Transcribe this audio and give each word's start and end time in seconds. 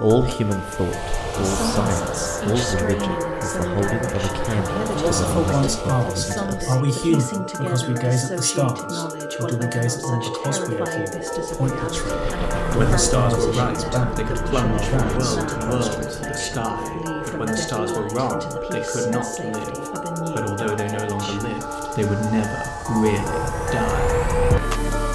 All 0.00 0.22
human 0.22 0.60
thought, 0.60 0.96
all 1.38 1.44
science, 1.44 2.40
all 2.42 2.82
religion 2.82 3.12
is 3.38 3.54
the 3.54 3.62
holding 3.62 3.98
of 3.98 4.14
a 4.14 4.44
candle 4.44 4.86
to 4.86 5.04
the 5.04 5.12
for 5.32 5.42
light 5.42 5.72
of 5.72 5.88
asked? 5.88 6.34
God. 6.34 6.64
Are 6.68 6.82
we 6.82 6.90
human 6.90 7.44
because 7.44 7.86
we 7.86 7.94
gaze 7.94 8.30
at 8.30 8.36
the 8.38 8.42
stars? 8.42 8.82
Or 9.40 9.48
do 9.50 9.56
we 9.56 9.66
gaze 9.68 9.96
at 9.96 10.02
them 10.02 10.18
because 10.18 10.68
we 10.68 10.78
are 10.78 10.90
human? 10.90 11.22
Pointless, 11.56 12.00
really. 12.00 12.76
When 12.76 12.90
the 12.90 12.98
stars 12.98 13.34
were 13.34 13.52
right, 13.52 14.16
they 14.16 14.24
could 14.24 14.44
plunge 14.46 14.82
from 14.82 15.08
world 15.16 15.48
to 15.48 15.56
world 15.68 15.94
into 15.94 16.20
the 16.26 16.34
sky. 16.34 17.22
But 17.24 17.38
when 17.38 17.48
the 17.48 17.56
stars 17.56 17.92
were 17.92 18.08
wrong, 18.08 18.40
they 18.70 18.82
could 18.82 19.12
not 19.12 19.26
live. 19.38 19.74
But 20.34 20.50
although 20.50 20.74
they 20.74 20.88
no 20.88 21.06
longer 21.06 21.48
lived, 21.48 21.96
they 21.96 22.04
would 22.04 22.20
never 22.32 22.64
really 22.90 23.18
die. 23.18 23.63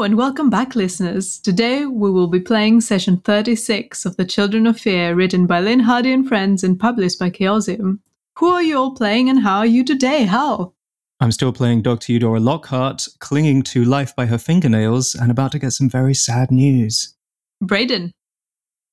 Hello 0.00 0.06
and 0.06 0.16
welcome 0.16 0.48
back, 0.48 0.74
listeners. 0.74 1.38
Today 1.38 1.84
we 1.84 2.10
will 2.10 2.26
be 2.26 2.40
playing 2.40 2.80
session 2.80 3.18
36 3.18 4.06
of 4.06 4.16
The 4.16 4.24
Children 4.24 4.66
of 4.66 4.80
Fear, 4.80 5.14
written 5.14 5.46
by 5.46 5.60
Lynne 5.60 5.80
Hardy 5.80 6.10
and 6.10 6.26
friends 6.26 6.64
and 6.64 6.80
published 6.80 7.18
by 7.18 7.28
Chaosium. 7.28 7.98
Who 8.38 8.48
are 8.48 8.62
you 8.62 8.78
all 8.78 8.94
playing 8.94 9.28
and 9.28 9.42
how 9.42 9.58
are 9.58 9.66
you 9.66 9.84
today? 9.84 10.22
How? 10.24 10.72
I'm 11.20 11.30
still 11.32 11.52
playing 11.52 11.82
Dr. 11.82 12.12
Eudora 12.12 12.40
Lockhart, 12.40 13.08
clinging 13.18 13.60
to 13.64 13.84
life 13.84 14.16
by 14.16 14.24
her 14.24 14.38
fingernails, 14.38 15.14
and 15.14 15.30
about 15.30 15.52
to 15.52 15.58
get 15.58 15.72
some 15.72 15.90
very 15.90 16.14
sad 16.14 16.50
news. 16.50 17.14
Brayden. 17.62 18.12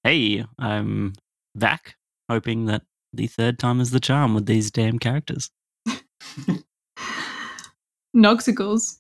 Hey, 0.04 0.44
I'm 0.60 1.14
back, 1.56 1.96
hoping 2.30 2.66
that 2.66 2.82
the 3.14 3.28
third 3.28 3.60
time 3.60 3.80
is 3.80 3.92
the 3.92 4.02
charm 4.02 4.34
with 4.34 4.46
these 4.46 4.72
damn 4.72 5.00
characters. 5.00 5.52
Noxicals. 8.14 8.98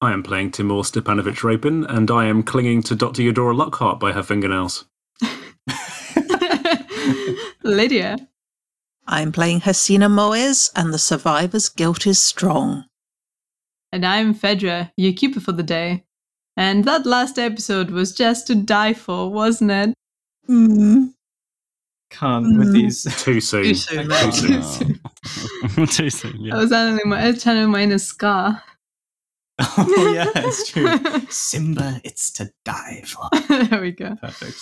I 0.00 0.12
am 0.12 0.22
playing 0.22 0.52
Timur 0.52 0.82
Stepanovich 0.82 1.42
Rapin, 1.42 1.84
and 1.88 2.08
I 2.10 2.26
am 2.26 2.42
clinging 2.44 2.82
to 2.84 2.94
Dr. 2.94 3.22
Eudora 3.22 3.54
Lockhart 3.54 3.98
by 3.98 4.12
her 4.12 4.22
fingernails. 4.22 4.84
Lydia. 7.64 8.16
I'm 9.06 9.32
playing 9.32 9.60
Hasina 9.62 10.08
Moes, 10.10 10.70
and 10.76 10.92
the 10.94 10.98
survivor's 10.98 11.68
guilt 11.68 12.06
is 12.06 12.22
strong. 12.22 12.84
And 13.90 14.04
I'm 14.06 14.34
Fedra, 14.34 14.92
your 14.96 15.14
keeper 15.14 15.40
for 15.40 15.52
the 15.52 15.62
day. 15.62 16.04
And 16.56 16.84
that 16.84 17.06
last 17.06 17.38
episode 17.38 17.90
was 17.90 18.12
just 18.12 18.46
to 18.48 18.54
die 18.54 18.92
for, 18.92 19.30
wasn't 19.32 19.70
it? 19.70 19.94
Mm. 20.48 21.14
Can't 22.10 22.58
with 22.58 22.68
Mm. 22.68 22.72
these. 22.72 23.02
Too 23.22 23.40
soon. 23.40 23.64
Too 23.64 23.74
soon. 23.74 24.08
Too 24.08 24.62
soon. 24.62 25.00
Too 25.86 26.10
soon, 26.10 26.34
I 26.34 26.38
yeah. 26.40 26.54
was 26.56 26.70
channeling 26.70 27.08
my, 27.08 27.32
channeling 27.32 27.70
my 27.70 27.82
inner 27.82 27.98
Scar. 27.98 28.62
oh, 29.78 30.12
yeah, 30.14 30.30
it's 30.36 30.70
true. 30.70 30.98
Simba, 31.30 32.00
it's 32.04 32.30
to 32.32 32.52
die 32.64 33.02
for. 33.04 33.28
there 33.68 33.80
we 33.80 33.90
go. 33.90 34.14
Perfect. 34.16 34.56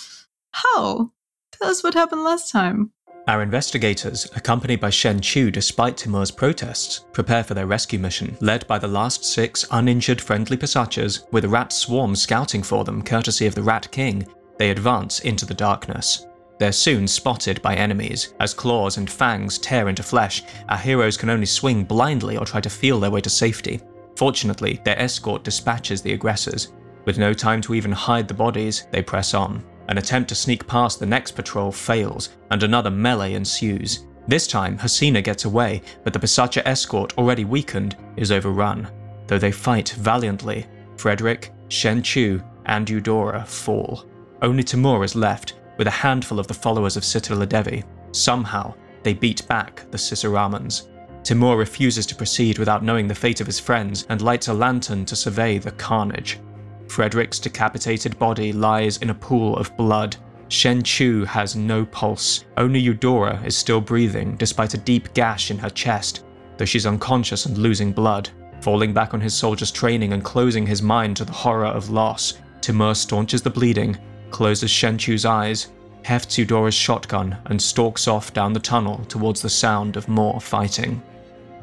How? 0.51 1.11
Tell 1.51 1.69
us 1.69 1.83
what 1.83 1.93
happened 1.93 2.23
last 2.23 2.51
time. 2.51 2.91
Our 3.27 3.41
investigators, 3.41 4.25
accompanied 4.35 4.79
by 4.79 4.89
Shen 4.89 5.19
Chu 5.19 5.51
despite 5.51 5.97
Timur's 5.97 6.31
protests, 6.31 7.05
prepare 7.11 7.43
for 7.43 7.53
their 7.53 7.67
rescue 7.67 7.99
mission, 7.99 8.37
led 8.39 8.65
by 8.67 8.79
the 8.79 8.87
last 8.87 9.25
six 9.25 9.65
uninjured 9.69 10.21
friendly 10.21 10.55
Pisachas, 10.55 11.29
with 11.31 11.43
a 11.43 11.49
rat 11.49 11.73
swarm 11.73 12.15
scouting 12.15 12.63
for 12.63 12.85
them 12.85 13.03
courtesy 13.03 13.45
of 13.45 13.53
the 13.53 13.61
Rat 13.61 13.91
King. 13.91 14.25
They 14.57 14.71
advance 14.71 15.19
into 15.19 15.45
the 15.45 15.53
darkness. 15.53 16.25
They're 16.57 16.71
soon 16.71 17.07
spotted 17.07 17.61
by 17.61 17.75
enemies. 17.75 18.33
As 18.39 18.53
claws 18.53 18.97
and 18.97 19.09
fangs 19.09 19.59
tear 19.59 19.89
into 19.89 20.03
flesh, 20.03 20.41
our 20.69 20.77
heroes 20.77 21.17
can 21.17 21.29
only 21.29 21.45
swing 21.45 21.83
blindly 21.83 22.37
or 22.37 22.45
try 22.45 22.61
to 22.61 22.69
feel 22.69 22.99
their 22.99 23.11
way 23.11 23.21
to 23.21 23.29
safety. 23.29 23.81
Fortunately, 24.17 24.81
their 24.83 24.99
escort 24.99 25.43
dispatches 25.43 26.01
the 26.01 26.13
aggressors. 26.13 26.73
With 27.05 27.19
no 27.19 27.33
time 27.33 27.61
to 27.61 27.75
even 27.75 27.91
hide 27.91 28.27
the 28.27 28.33
bodies, 28.33 28.87
they 28.89 29.03
press 29.03 29.35
on. 29.35 29.63
An 29.89 29.99
attempt 29.99 30.29
to 30.29 30.35
sneak 30.35 30.65
past 30.65 30.99
the 30.99 31.05
next 31.05 31.33
patrol 31.33 31.71
fails, 31.71 32.29
and 32.49 32.63
another 32.63 32.89
melee 32.89 33.35
ensues. 33.35 34.07
This 34.27 34.47
time, 34.47 34.75
Hasina 34.75 35.23
gets 35.23 35.45
away, 35.45 35.83
but 36.03 36.13
the 36.13 36.19
Pisacha 36.19 36.63
escort, 36.65 37.15
already 37.15 37.45
weakened, 37.45 37.95
is 38.15 38.31
overrun. 38.31 38.89
Though 39.27 39.37
they 39.37 39.51
fight 39.51 39.89
valiantly, 39.89 40.65
Frederick, 40.95 41.53
Shen 41.69 42.01
Chu, 42.01 42.41
and 42.65 42.89
Eudora 42.89 43.45
fall. 43.45 44.09
Only 44.41 44.63
Timur 44.63 45.03
is 45.03 45.15
left, 45.15 45.53
with 45.77 45.85
a 45.85 45.91
handful 45.91 46.39
of 46.39 46.47
the 46.47 46.55
followers 46.55 46.97
of 46.97 47.05
Citadel 47.05 47.45
Devi. 47.45 47.83
Somehow, 48.13 48.73
they 49.03 49.13
beat 49.13 49.47
back 49.47 49.85
the 49.91 49.97
Ciceramans. 49.99 50.89
Timur 51.27 51.57
refuses 51.57 52.05
to 52.05 52.15
proceed 52.15 52.57
without 52.57 52.85
knowing 52.85 53.05
the 53.05 53.13
fate 53.13 53.41
of 53.41 53.47
his 53.47 53.59
friends 53.59 54.05
and 54.07 54.21
lights 54.21 54.47
a 54.47 54.53
lantern 54.53 55.03
to 55.03 55.13
survey 55.13 55.57
the 55.57 55.71
carnage. 55.71 56.39
Frederick's 56.87 57.37
decapitated 57.37 58.17
body 58.17 58.53
lies 58.53 58.95
in 58.99 59.09
a 59.09 59.13
pool 59.13 59.57
of 59.57 59.75
blood. 59.75 60.15
Shen 60.47 60.81
Chu 60.81 61.25
has 61.25 61.53
no 61.53 61.85
pulse. 61.85 62.45
Only 62.55 62.79
Eudora 62.79 63.41
is 63.43 63.57
still 63.57 63.81
breathing 63.81 64.37
despite 64.37 64.73
a 64.73 64.77
deep 64.77 65.13
gash 65.13 65.51
in 65.51 65.57
her 65.57 65.69
chest, 65.69 66.23
though 66.55 66.63
she's 66.63 66.85
unconscious 66.85 67.45
and 67.45 67.57
losing 67.57 67.91
blood. 67.91 68.29
Falling 68.61 68.93
back 68.93 69.13
on 69.13 69.19
his 69.19 69.33
soldier's 69.33 69.69
training 69.69 70.13
and 70.13 70.23
closing 70.23 70.65
his 70.65 70.81
mind 70.81 71.17
to 71.17 71.25
the 71.25 71.33
horror 71.33 71.65
of 71.65 71.89
loss, 71.89 72.35
Timur 72.61 72.93
staunches 72.93 73.41
the 73.41 73.49
bleeding, 73.49 73.97
closes 74.31 74.71
Shen 74.71 74.97
Chu's 74.97 75.25
eyes, 75.25 75.73
hefts 76.03 76.37
Eudora's 76.37 76.73
shotgun, 76.73 77.37
and 77.47 77.61
stalks 77.61 78.07
off 78.07 78.31
down 78.31 78.53
the 78.53 78.61
tunnel 78.61 79.03
towards 79.09 79.41
the 79.41 79.49
sound 79.49 79.97
of 79.97 80.07
more 80.07 80.39
fighting. 80.39 81.03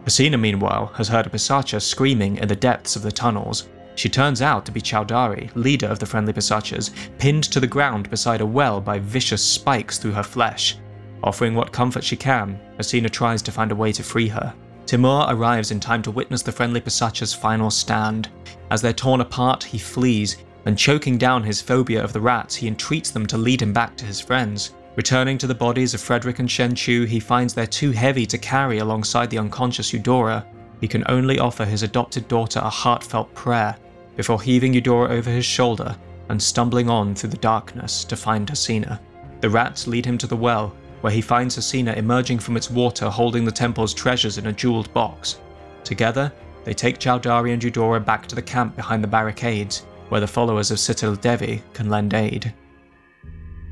Hasina, 0.04 0.38
meanwhile, 0.38 0.92
has 0.94 1.08
heard 1.08 1.26
a 1.26 1.30
Pisacha 1.30 1.80
screaming 1.80 2.36
in 2.36 2.48
the 2.48 2.56
depths 2.56 2.94
of 2.94 3.02
the 3.02 3.12
tunnels. 3.12 3.68
She 3.94 4.08
turns 4.08 4.42
out 4.42 4.66
to 4.66 4.72
be 4.72 4.82
Chowdari, 4.82 5.50
leader 5.54 5.86
of 5.86 5.98
the 5.98 6.06
friendly 6.06 6.32
Pisachas, 6.32 6.90
pinned 7.18 7.44
to 7.44 7.60
the 7.60 7.66
ground 7.66 8.10
beside 8.10 8.40
a 8.40 8.46
well 8.46 8.80
by 8.80 8.98
vicious 8.98 9.42
spikes 9.42 9.98
through 9.98 10.12
her 10.12 10.22
flesh. 10.22 10.76
Offering 11.22 11.54
what 11.54 11.72
comfort 11.72 12.04
she 12.04 12.16
can, 12.16 12.60
Hasina 12.78 13.08
tries 13.08 13.40
to 13.42 13.52
find 13.52 13.72
a 13.72 13.76
way 13.76 13.92
to 13.92 14.02
free 14.02 14.28
her. 14.28 14.54
Timur 14.84 15.26
arrives 15.30 15.70
in 15.70 15.80
time 15.80 16.02
to 16.02 16.10
witness 16.10 16.42
the 16.42 16.52
friendly 16.52 16.80
Pisacha's 16.80 17.32
final 17.32 17.70
stand. 17.70 18.28
As 18.70 18.82
they're 18.82 18.92
torn 18.92 19.22
apart, 19.22 19.64
he 19.64 19.78
flees, 19.78 20.36
and 20.66 20.76
choking 20.76 21.16
down 21.16 21.42
his 21.42 21.62
phobia 21.62 22.02
of 22.04 22.12
the 22.12 22.20
rats, 22.20 22.54
he 22.54 22.68
entreats 22.68 23.10
them 23.10 23.26
to 23.26 23.38
lead 23.38 23.62
him 23.62 23.72
back 23.72 23.96
to 23.96 24.04
his 24.04 24.20
friends. 24.20 24.74
Returning 24.96 25.38
to 25.38 25.48
the 25.48 25.54
bodies 25.54 25.92
of 25.92 26.00
Frederick 26.00 26.38
and 26.38 26.48
Shen 26.48 26.74
Chu, 26.74 27.04
he 27.04 27.18
finds 27.18 27.52
they're 27.52 27.66
too 27.66 27.90
heavy 27.90 28.26
to 28.26 28.38
carry 28.38 28.78
alongside 28.78 29.28
the 29.28 29.38
unconscious 29.38 29.92
Eudora. 29.92 30.46
He 30.80 30.86
can 30.86 31.02
only 31.08 31.40
offer 31.40 31.64
his 31.64 31.82
adopted 31.82 32.28
daughter 32.28 32.60
a 32.60 32.70
heartfelt 32.70 33.34
prayer 33.34 33.76
before 34.16 34.40
heaving 34.40 34.72
Eudora 34.72 35.10
over 35.10 35.30
his 35.30 35.44
shoulder 35.44 35.96
and 36.28 36.40
stumbling 36.40 36.88
on 36.88 37.14
through 37.14 37.30
the 37.30 37.36
darkness 37.38 38.04
to 38.04 38.16
find 38.16 38.48
Hasina. 38.48 39.00
The 39.40 39.50
rats 39.50 39.88
lead 39.88 40.06
him 40.06 40.16
to 40.18 40.28
the 40.28 40.36
well, 40.36 40.72
where 41.00 41.12
he 41.12 41.20
finds 41.20 41.58
Hasina 41.58 41.96
emerging 41.96 42.38
from 42.38 42.56
its 42.56 42.70
water 42.70 43.10
holding 43.10 43.44
the 43.44 43.50
temple's 43.50 43.94
treasures 43.94 44.38
in 44.38 44.46
a 44.46 44.52
jeweled 44.52 44.92
box. 44.94 45.40
Together, 45.82 46.32
they 46.62 46.72
take 46.72 46.98
Chowdari 46.98 47.52
and 47.52 47.62
Eudora 47.62 48.00
back 48.00 48.26
to 48.28 48.36
the 48.36 48.42
camp 48.42 48.76
behind 48.76 49.02
the 49.02 49.08
barricades, 49.08 49.80
where 50.08 50.20
the 50.20 50.26
followers 50.26 50.70
of 50.70 50.78
Citadel 50.78 51.16
Devi 51.16 51.62
can 51.72 51.90
lend 51.90 52.14
aid. 52.14 52.54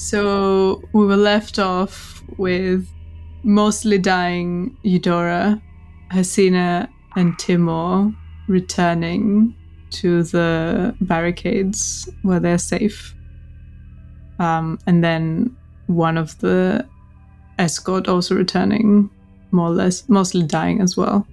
So 0.02 0.82
we 0.93 1.06
were 1.06 1.16
left 1.16 1.60
off 1.60 2.25
with 2.37 2.88
mostly 3.44 3.99
dying 3.99 4.76
Eudora, 4.82 5.62
Hasina, 6.10 6.88
and 7.14 7.38
Timur 7.38 8.12
returning 8.49 9.54
to 9.90 10.25
the 10.25 10.93
barricades 11.02 12.10
where 12.22 12.40
they're 12.40 12.58
safe. 12.58 13.14
Um, 14.40 14.81
and 14.88 15.04
then 15.04 15.56
one 15.87 16.19
of 16.19 16.37
the 16.40 16.84
escort 17.60 18.08
also 18.08 18.34
returning, 18.34 19.08
more 19.52 19.69
or 19.69 19.70
less, 19.70 20.08
mostly 20.08 20.43
dying 20.43 20.81
as 20.81 20.96
well. 20.96 21.25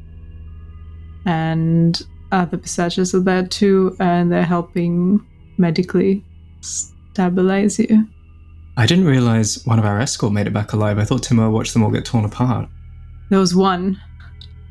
And 1.26 2.00
other 2.32 2.58
Pisachas 2.58 3.16
are 3.16 3.20
there 3.20 3.48
too, 3.48 3.96
and 4.00 4.32
they're 4.32 4.44
helping 4.46 5.26
medically. 5.58 6.24
Stabilize 6.62 7.80
you. 7.80 8.08
I 8.80 8.86
didn't 8.86 9.08
realize 9.08 9.66
one 9.66 9.78
of 9.78 9.84
our 9.84 10.00
escort 10.00 10.32
made 10.32 10.48
it 10.48 10.54
back 10.54 10.72
alive. 10.72 11.00
I 11.00 11.04
thought 11.04 11.24
Timur 11.24 11.50
watched 11.50 11.74
them 11.74 11.84
all 11.84 11.92
get 11.92 12.06
torn 12.06 12.24
apart. 12.24 12.70
There 13.30 13.38
was 13.38 13.54
one. 13.54 14.02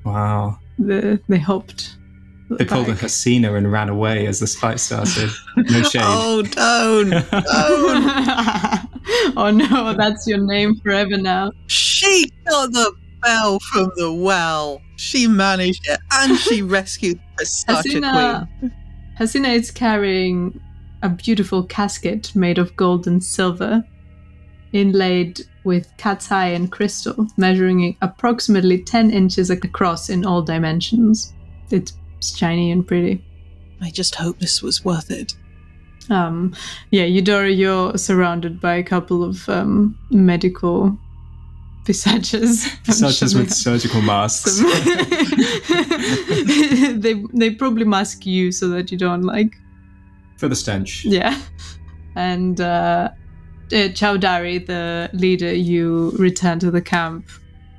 Wow. 0.03 0.59
The, 0.79 1.21
they 1.29 1.37
hopped. 1.37 1.99
They 2.49 2.65
pulled 2.65 2.89
a 2.89 2.93
back. 2.93 3.03
Hasina 3.03 3.55
and 3.55 3.71
ran 3.71 3.91
away 3.91 4.27
as 4.27 4.41
the 4.41 4.47
fight 4.47 4.81
started. 4.81 5.29
No 5.59 5.83
shade. 5.91 6.01
Oh, 6.03 6.41
don't, 6.41 7.11
don't. 7.11 7.23
oh 9.37 9.51
no, 9.51 9.93
that's 9.93 10.27
your 10.27 10.39
name 10.39 10.81
forever 10.81 11.19
now. 11.19 11.53
She 11.67 12.31
got 12.49 12.73
the 12.73 12.91
bell 13.21 13.61
from 13.61 13.93
the 13.97 14.11
well. 14.11 14.81
She 14.97 15.27
managed 15.27 15.87
it, 15.87 16.01
and 16.15 16.39
she 16.39 16.63
rescued 16.79 17.21
such 17.41 17.85
a 17.85 17.89
Hasina, 17.91 18.49
queen. 18.59 18.73
Hasina 19.21 19.55
is 19.55 19.71
carrying 19.71 20.59
a 21.03 21.11
beautiful 21.11 21.63
casket 21.63 22.35
made 22.35 22.57
of 22.57 22.75
gold 22.75 23.07
and 23.07 23.23
silver, 23.23 23.85
inlaid 24.73 25.41
with 25.65 25.87
cat's 25.97 26.31
eye 26.33 26.47
and 26.49 26.71
crystal, 26.71 27.27
measuring 27.37 27.97
approximately 28.03 28.83
10 28.83 29.11
inches 29.11 29.51
across 29.51 30.09
in 30.09 30.25
all 30.25 30.43
dimensions. 30.43 31.33
It's 31.71 31.93
shiny 32.23 32.71
and 32.71 32.87
pretty. 32.87 33.25
I 33.81 33.91
just 33.91 34.15
hope 34.15 34.39
this 34.39 34.63
was 34.63 34.85
worth 34.85 35.11
it. 35.11 35.35
Um, 36.11 36.55
yeah, 36.91 37.05
Eudora, 37.05 37.51
you're 37.51 37.97
surrounded 37.99 38.61
by 38.61 38.75
a 38.77 38.83
couple 38.83 39.23
of 39.23 39.47
um, 39.49 39.97
medical 40.11 40.97
Pisachas. 41.85 42.67
I'm 42.89 42.95
Such 42.95 43.23
as 43.23 43.33
sure 43.33 43.41
with 43.41 43.49
they- 43.51 43.55
surgical 43.55 44.01
masks. 44.03 44.59
they 46.99 47.23
they 47.35 47.51
probably 47.51 47.85
mask 47.85 48.27
you 48.27 48.53
so 48.53 48.69
that 48.69 48.91
you 48.91 48.99
don't 48.99 49.23
like 49.23 49.55
For 50.39 50.49
the 50.49 50.57
stench. 50.57 51.05
yeah. 51.05 51.39
And 52.17 52.61
uh, 52.61 53.11
uh, 53.73 53.89
the 53.89 55.11
leader, 55.13 55.53
you 55.53 56.11
return 56.19 56.59
to 56.61 56.71
the 56.71 56.81
camp, 56.83 57.29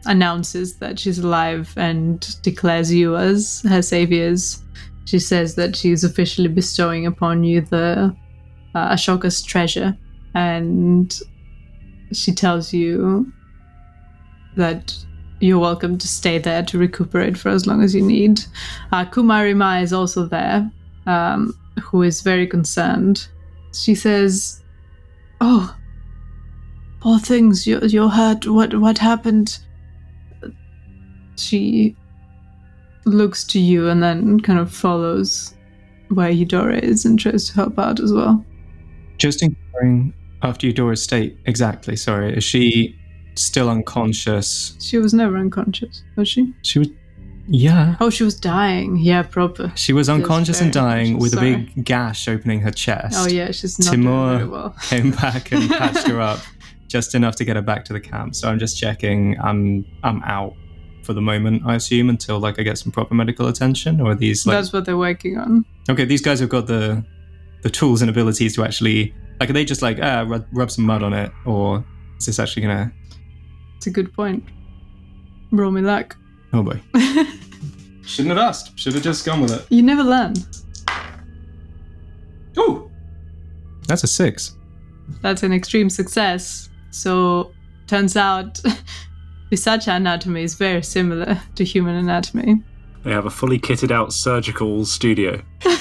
announces 0.06 0.78
that 0.78 1.00
she's 1.00 1.20
alive 1.20 1.74
and 1.78 2.42
declares 2.42 2.94
you 2.94 3.18
as 3.18 3.64
her 3.68 3.82
saviors. 3.82 4.64
She 5.06 5.20
says 5.20 5.56
that 5.56 5.76
she's 5.76 6.04
officially 6.04 6.48
bestowing 6.48 7.06
upon 7.06 7.44
you 7.44 7.62
the 7.62 8.16
uh, 8.76 8.94
Ashoka's 8.94 9.42
treasure, 9.42 9.98
and 10.36 11.18
she 12.12 12.32
tells 12.34 12.74
you 12.74 13.32
that 14.56 14.96
you're 15.40 15.60
welcome 15.60 15.98
to 15.98 16.08
stay 16.08 16.38
there 16.38 16.64
to 16.64 16.78
recuperate 16.78 17.38
for 17.38 17.50
as 17.50 17.66
long 17.66 17.82
as 17.82 17.96
you 17.96 18.02
need. 18.02 18.42
Uh, 18.92 19.06
Kumari 19.06 19.56
Ma 19.56 19.78
is 19.78 19.94
also 19.94 20.26
there, 20.26 20.70
um, 21.06 21.58
who 21.82 22.04
is 22.04 22.22
very 22.22 22.46
concerned. 22.46 23.28
She 23.74 23.96
says, 23.96 24.62
"Oh, 25.42 25.76
poor 27.00 27.20
things, 27.20 27.66
you're, 27.68 27.84
you're 27.86 28.10
hurt. 28.10 28.48
What 28.48 28.74
what 28.80 28.98
happened?" 28.98 29.60
She 31.38 31.96
looks 33.06 33.44
to 33.46 33.60
you 33.60 33.88
and 33.88 34.04
then 34.04 34.40
kind 34.42 34.60
of 34.60 34.72
follows 34.74 35.56
where 36.10 36.30
Eudora 36.30 36.80
is 36.80 37.06
and 37.06 37.20
tries 37.20 37.48
to 37.48 37.54
help 37.54 37.80
out 37.80 38.00
as 38.00 38.12
well. 38.12 38.44
Just 39.18 39.42
inquiring 39.42 40.14
after 40.42 40.68
Eudora's 40.68 41.04
state, 41.04 41.38
exactly, 41.46 41.96
sorry, 41.96 42.36
is 42.36 42.44
she 42.44 42.96
still 43.36 43.70
unconscious? 43.70 44.76
She 44.80 44.98
was 44.98 45.14
never 45.14 45.38
unconscious, 45.38 46.04
was 46.16 46.28
she? 46.28 46.54
She 46.64 46.80
was. 46.80 46.90
Yeah. 47.52 47.96
Oh, 48.00 48.12
she 48.12 48.24
was 48.24 48.40
dying. 48.40 48.98
Yeah, 48.98 49.24
proper. 49.24 49.72
She 49.76 49.92
was 49.92 50.08
unconscious 50.08 50.62
and 50.62 50.72
very 50.72 50.86
dying 50.86 51.18
with 51.18 51.34
unconscious, 51.34 51.72
a 51.72 51.74
big 51.76 51.86
gash 51.86 52.28
opening 52.28 52.62
her 52.62 52.70
chest. 52.72 53.16
Oh 53.18 53.28
yeah, 53.28 53.50
she's 53.52 53.80
not 53.80 53.92
Timur 53.92 54.38
doing 54.38 54.38
very 54.38 54.50
well. 54.50 54.76
came 54.84 55.12
back 55.12 55.52
and 55.52 55.68
patched 55.68 56.08
her 56.08 56.22
up 56.22 56.40
just 56.90 57.16
enough 57.16 57.36
to 57.38 57.46
get 57.46 57.56
her 57.56 57.62
back 57.62 57.86
to 57.86 57.94
the 57.94 58.00
camp. 58.02 58.36
So 58.36 58.50
I'm 58.50 58.60
just 58.60 58.78
checking. 58.78 59.40
I'm 59.40 59.86
I'm 60.04 60.22
out 60.24 60.54
for 61.04 61.14
the 61.14 61.22
moment, 61.22 61.64
I 61.66 61.76
assume, 61.76 62.10
until 62.10 62.40
like 62.40 62.60
I 62.60 62.64
get 62.64 62.78
some 62.78 62.92
proper 62.92 63.14
medical 63.16 63.48
attention. 63.48 64.02
Or 64.02 64.14
these 64.16 64.46
like 64.46 64.58
That's 64.58 64.74
what 64.74 64.84
they're 64.86 64.98
working 64.98 65.38
on. 65.38 65.64
okay? 65.90 66.04
These 66.06 66.22
guys 66.22 66.40
have 66.42 66.50
got 66.50 66.68
the 66.68 67.04
the 67.62 67.70
tools 67.70 68.02
and 68.02 68.10
abilities 68.10 68.56
to 68.56 68.64
actually 68.66 69.14
like. 69.40 69.50
Are 69.50 69.54
they 69.54 69.64
just 69.66 69.82
like 69.82 70.00
ah 70.02 70.26
rub, 70.28 70.46
rub 70.52 70.70
some 70.72 70.86
mud 70.86 71.02
on 71.04 71.14
it, 71.14 71.32
or 71.46 71.86
is 72.18 72.26
this 72.26 72.40
actually 72.40 72.64
gonna? 72.64 72.92
It's 73.78 73.88
a 73.88 73.92
good 73.92 74.12
point. 74.14 74.44
Roll 75.52 75.72
me 75.72 75.82
luck. 75.82 76.18
Oh 76.52 76.64
boy, 76.64 76.82
shouldn't 78.04 78.30
have 78.36 78.38
asked. 78.38 78.78
Should 78.78 78.94
have 78.96 79.04
just 79.04 79.26
gone 79.26 79.42
with 79.42 79.52
it. 79.54 79.66
you 79.70 79.82
never 79.84 80.04
learn. 80.04 80.34
Ooh, 82.58 82.90
that's 83.88 84.04
a 84.04 84.08
six. 84.08 84.56
That's 85.22 85.44
an 85.44 85.54
extreme 85.54 85.90
success. 85.90 86.69
So 86.92 87.52
turns 87.88 88.16
out 88.18 88.60
Pisacha 89.52 89.96
anatomy 89.96 90.44
is 90.44 90.56
very 90.56 90.84
similar 90.84 91.40
to 91.56 91.64
human 91.64 91.96
anatomy. 91.96 92.62
They 93.04 93.12
have 93.12 93.26
a 93.26 93.30
fully 93.30 93.58
kitted 93.60 93.92
out 93.92 94.12
surgical 94.14 94.86
studio. 94.86 95.42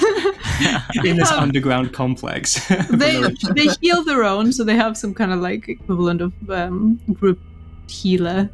In 1.05 1.15
this 1.17 1.31
Um, 1.31 1.39
underground 1.43 1.93
complex. 1.93 2.67
they 2.89 3.21
they 3.53 3.67
heal 3.81 4.03
their 4.03 4.23
own, 4.23 4.51
so 4.51 4.63
they 4.63 4.75
have 4.75 4.97
some 4.97 5.13
kind 5.13 5.31
of 5.31 5.39
like 5.39 5.69
equivalent 5.69 6.21
of 6.21 6.33
um, 6.49 6.99
group 7.13 7.39
healer 7.87 8.49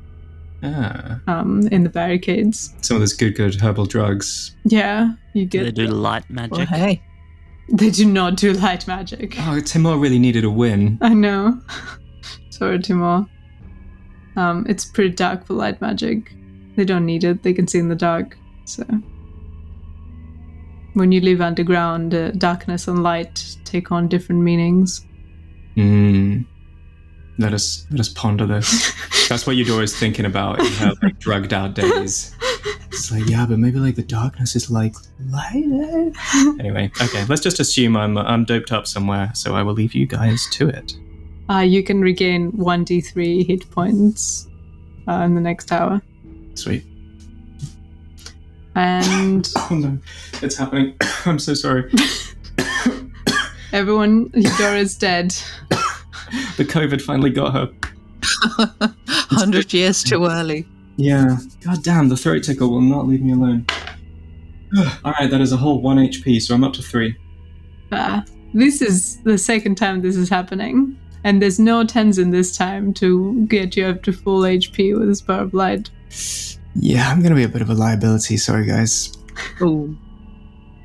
ah, 0.63 1.19
um, 1.27 1.67
in 1.71 1.83
the 1.83 1.89
barricades. 1.89 2.73
some 2.81 2.95
of 2.97 3.01
those 3.01 3.13
good, 3.13 3.35
good 3.35 3.55
herbal 3.55 3.85
drugs. 3.87 4.55
Yeah, 4.65 5.13
you 5.33 5.45
Do 5.45 5.59
they 5.63 5.71
get. 5.71 5.75
do 5.75 5.87
light 5.87 6.25
Well, 6.29 6.49
magic? 6.49 6.69
hey, 6.69 7.01
They 7.69 7.89
do 7.89 8.05
not 8.05 8.35
do 8.37 8.53
light 8.53 8.85
magic. 8.87 9.35
Oh, 9.39 9.59
Timur 9.59 9.97
really 9.97 10.19
needed 10.19 10.43
a 10.43 10.49
win. 10.49 10.97
I 11.01 11.13
know. 11.13 11.59
Sorry, 12.55 12.79
Timur. 12.79 13.25
Um, 14.37 14.65
it's 14.69 14.85
pretty 14.85 15.13
dark 15.13 15.45
for 15.45 15.55
light 15.55 15.81
magic. 15.81 16.33
They 16.77 16.85
don't 16.85 17.05
need 17.05 17.25
it. 17.25 17.43
They 17.43 17.51
can 17.51 17.67
see 17.67 17.79
in 17.79 17.89
the 17.89 17.95
dark. 17.95 18.37
So 18.63 18.85
when 20.93 21.11
you 21.11 21.19
live 21.19 21.41
underground, 21.41 22.15
uh, 22.15 22.31
darkness 22.31 22.87
and 22.87 23.03
light 23.03 23.57
take 23.65 23.91
on 23.91 24.07
different 24.07 24.41
meanings. 24.41 25.05
Hmm. 25.75 26.43
Let 27.37 27.53
us 27.53 27.85
let 27.91 27.99
us 27.99 28.07
ponder 28.07 28.45
this. 28.45 28.93
That's 29.27 29.45
what 29.45 29.57
Eudora's 29.57 29.93
thinking 29.93 30.25
about 30.25 30.59
in 30.59 30.71
her 30.73 30.93
like 31.03 31.19
drugged 31.19 31.51
out 31.53 31.75
days. 31.75 32.33
It's 32.87 33.11
like, 33.11 33.27
yeah, 33.27 33.45
but 33.45 33.59
maybe 33.59 33.79
like 33.79 33.95
the 33.95 34.03
darkness 34.03 34.55
is 34.55 34.71
like 34.71 34.95
light. 35.27 36.13
Anyway, 36.59 36.89
okay, 37.01 37.25
let's 37.25 37.41
just 37.41 37.59
assume 37.59 37.97
I'm 37.97 38.17
I'm 38.17 38.45
doped 38.45 38.71
up 38.71 38.87
somewhere, 38.87 39.31
so 39.33 39.55
I 39.55 39.63
will 39.63 39.73
leave 39.73 39.93
you 39.93 40.07
guys 40.07 40.47
to 40.51 40.69
it. 40.69 40.95
Uh, 41.49 41.59
you 41.59 41.83
can 41.83 42.01
regain 42.01 42.51
one 42.57 42.83
d3 42.85 43.45
hit 43.45 43.69
points 43.71 44.47
uh, 45.07 45.21
in 45.25 45.35
the 45.35 45.41
next 45.41 45.71
hour, 45.71 46.01
Sweet. 46.55 46.83
and 48.75 49.47
Oh 49.69 49.75
no, 49.75 49.99
it's 50.41 50.57
happening. 50.57 50.95
I'm 51.25 51.37
so 51.39 51.53
sorry. 51.53 51.91
everyone, 53.73 54.31
Eudora 54.33 54.77
is 54.79 54.97
dead. 54.97 55.35
The 56.57 56.65
COVID 56.65 57.01
finally 57.01 57.29
got 57.29 57.53
her. 57.53 57.69
hundred 59.07 59.71
years 59.73 60.03
too 60.03 60.25
early. 60.25 60.65
Yeah. 60.97 61.37
God 61.63 61.83
damn, 61.83 62.09
the 62.09 62.17
throat 62.17 62.43
tickle 62.43 62.69
will 62.71 62.81
not 62.81 63.07
leave 63.07 63.21
me 63.21 63.33
alone. 63.33 63.65
Alright, 65.05 65.29
that 65.29 65.41
is 65.41 65.51
a 65.51 65.57
whole 65.57 65.81
1 65.81 65.97
HP, 65.97 66.41
so 66.41 66.55
I'm 66.55 66.63
up 66.63 66.73
to 66.73 66.81
3. 66.81 67.15
Uh, 67.91 68.21
this 68.53 68.81
is 68.81 69.21
the 69.23 69.37
second 69.37 69.75
time 69.75 70.01
this 70.01 70.15
is 70.15 70.29
happening, 70.29 70.97
and 71.25 71.41
there's 71.41 71.59
no 71.59 71.83
Tenzin 71.83 72.31
this 72.31 72.55
time 72.55 72.93
to 72.93 73.45
get 73.47 73.75
you 73.75 73.85
up 73.87 74.03
to 74.03 74.13
full 74.13 74.43
HP 74.43 74.97
with 74.97 75.07
this 75.09 75.21
bar 75.21 75.41
of 75.41 75.53
light. 75.53 75.89
Yeah, 76.75 77.09
I'm 77.09 77.21
gonna 77.21 77.35
be 77.35 77.43
a 77.43 77.49
bit 77.49 77.61
of 77.61 77.69
a 77.69 77.73
liability, 77.73 78.37
sorry 78.37 78.65
guys. 78.65 79.11
Ooh. 79.61 79.97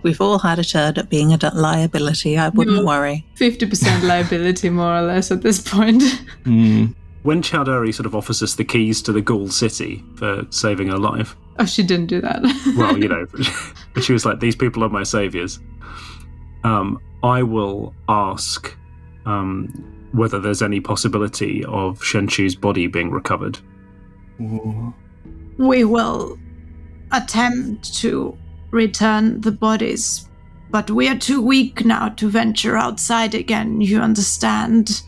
We've 0.03 0.21
all 0.21 0.39
had 0.39 0.59
a 0.59 0.65
turn 0.65 0.97
at 0.97 1.11
being 1.11 1.33
a 1.35 1.39
liability. 1.55 2.39
I 2.39 2.49
wouldn't 2.49 2.79
Yeah. 2.79 2.83
worry. 2.85 3.27
50% 3.37 4.03
liability, 4.09 4.71
more 4.71 4.97
or 4.97 5.03
less, 5.03 5.31
at 5.31 5.43
this 5.43 5.61
point. 5.61 6.03
Hmm. 6.45 6.87
When 7.23 7.43
Chowdhury 7.43 7.93
sort 7.93 8.07
of 8.07 8.15
offers 8.15 8.43
us 8.43 8.55
the 8.55 8.65
keys 8.65 9.03
to 9.03 9.13
the 9.13 9.21
Ghoul 9.21 9.49
City 9.51 10.03
for 10.17 10.47
saving 10.49 10.89
her 10.89 10.97
life, 10.99 11.37
oh, 11.59 11.67
she 11.67 11.83
didn't 11.83 12.07
do 12.07 12.23
that. 12.23 12.41
well, 12.79 12.97
you 12.97 13.09
know, 13.09 13.27
but 13.95 14.03
she 14.03 14.15
was 14.15 14.25
like, 14.25 14.41
"These 14.41 14.57
people 14.57 14.83
are 14.85 14.89
my 14.89 15.03
saviors." 15.03 15.61
Um, 16.65 16.99
I 17.23 17.43
will 17.43 17.95
ask 18.09 18.75
um, 19.27 19.69
whether 20.13 20.41
there's 20.41 20.63
any 20.63 20.81
possibility 20.81 21.65
of 21.65 22.01
Shenchu's 22.01 22.57
body 22.57 22.87
being 22.87 23.11
recovered. 23.11 23.59
We 25.59 25.85
will 25.85 26.39
attempt 27.13 27.95
to 27.97 28.37
return 28.71 29.41
the 29.41 29.53
bodies, 29.53 30.29
but 30.71 30.91
we 30.91 31.09
are 31.09 31.19
too 31.19 31.43
weak 31.43 31.85
now 31.85 32.09
to 32.11 32.29
venture 32.29 32.77
outside 32.77 33.35
again, 33.35 33.81
you 33.81 34.01
understand? 34.01 35.03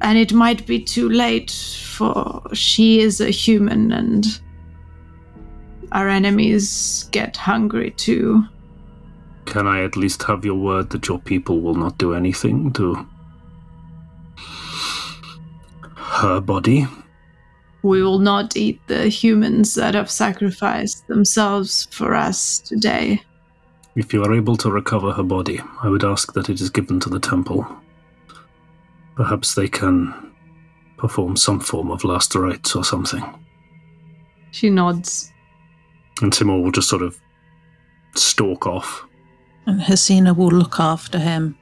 And 0.00 0.18
it 0.18 0.32
might 0.32 0.66
be 0.66 0.80
too 0.80 1.08
late, 1.08 1.50
for 1.50 2.42
she 2.52 3.00
is 3.00 3.20
a 3.20 3.30
human 3.30 3.92
and 3.92 4.26
our 5.92 6.08
enemies 6.08 7.08
get 7.12 7.36
hungry 7.36 7.92
too. 7.92 8.44
Can 9.46 9.66
I 9.66 9.82
at 9.82 9.96
least 9.96 10.22
have 10.24 10.44
your 10.44 10.56
word 10.56 10.90
that 10.90 11.08
your 11.08 11.18
people 11.18 11.60
will 11.60 11.74
not 11.74 11.96
do 11.96 12.12
anything 12.12 12.72
to 12.74 13.06
her 16.18 16.40
body. 16.40 16.86
We 17.82 18.02
will 18.02 18.18
not 18.18 18.56
eat 18.56 18.80
the 18.88 19.08
humans 19.08 19.74
that 19.74 19.94
have 19.94 20.10
sacrificed 20.10 21.06
themselves 21.06 21.86
for 21.90 22.14
us 22.14 22.58
today. 22.58 23.22
If 23.94 24.12
you 24.12 24.24
are 24.24 24.34
able 24.34 24.56
to 24.58 24.70
recover 24.70 25.12
her 25.12 25.22
body, 25.22 25.60
I 25.82 25.88
would 25.88 26.04
ask 26.04 26.32
that 26.34 26.48
it 26.48 26.60
is 26.60 26.70
given 26.70 27.00
to 27.00 27.08
the 27.08 27.20
temple. 27.20 27.66
Perhaps 29.16 29.54
they 29.54 29.68
can 29.68 30.32
perform 30.96 31.36
some 31.36 31.60
form 31.60 31.90
of 31.90 32.04
last 32.04 32.34
rites 32.34 32.74
or 32.74 32.84
something. 32.84 33.22
She 34.50 34.70
nods. 34.70 35.32
And 36.20 36.32
Timur 36.32 36.60
will 36.60 36.72
just 36.72 36.88
sort 36.88 37.02
of 37.02 37.18
stalk 38.14 38.66
off. 38.66 39.04
And 39.66 39.80
Hasina 39.80 40.36
will 40.36 40.48
look 40.48 40.80
after 40.80 41.18
him, 41.18 41.56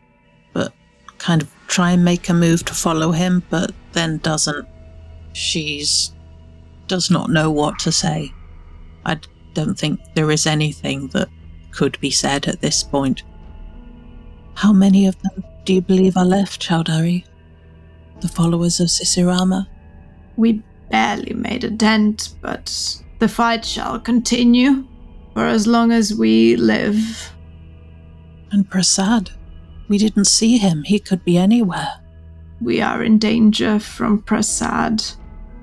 but 0.53 0.73
kind 1.19 1.43
of 1.43 1.51
try 1.67 1.93
and 1.93 2.05
make 2.05 2.29
a 2.29 2.35
move 2.35 2.65
to 2.65 2.75
follow 2.75 3.13
him, 3.13 3.43
but 3.51 3.73
then 3.93 4.19
doesn't. 4.19 4.67
She's 5.33 6.13
does 6.87 7.11
not 7.11 7.31
know 7.31 7.51
what 7.51 7.79
to 7.81 7.93
say. 7.93 8.33
I 9.05 9.19
don't 9.55 9.79
think 9.79 10.01
there 10.15 10.31
is 10.31 10.47
anything 10.47 11.09
that 11.09 11.29
could 11.73 11.99
be 12.01 12.11
said 12.11 12.47
at 12.47 12.61
this 12.61 12.83
point. 12.83 13.23
How 14.55 14.73
many 14.73 15.07
of 15.07 15.21
them 15.23 15.45
do 15.65 15.75
you 15.75 15.83
believe 15.83 16.17
are 16.17 16.25
left, 16.25 16.63
Chowdhury? 16.63 17.25
The 18.21 18.29
followers 18.29 18.81
of 18.81 18.89
Sisirama? 18.89 19.67
We 20.37 20.63
barely 20.91 21.35
made 21.35 21.65
a 21.65 21.71
dent, 21.71 22.35
but 22.41 23.03
the 23.19 23.29
fight 23.29 23.65
shall 23.65 23.99
continue 23.99 24.87
for 25.35 25.47
as 25.47 25.67
long 25.67 25.93
as 25.93 26.15
we 26.15 26.57
live. 26.57 27.33
And 28.53 28.69
Prasad? 28.71 29.31
We 29.89 29.99
didn't 29.99 30.27
see 30.27 30.59
him. 30.59 30.83
He 30.85 30.99
could 30.99 31.25
be 31.25 31.37
anywhere. 31.37 32.01
We 32.61 32.81
are 32.81 33.03
in 33.03 33.19
danger 33.19 33.79
from 33.79 34.23
Prasad. 34.23 35.03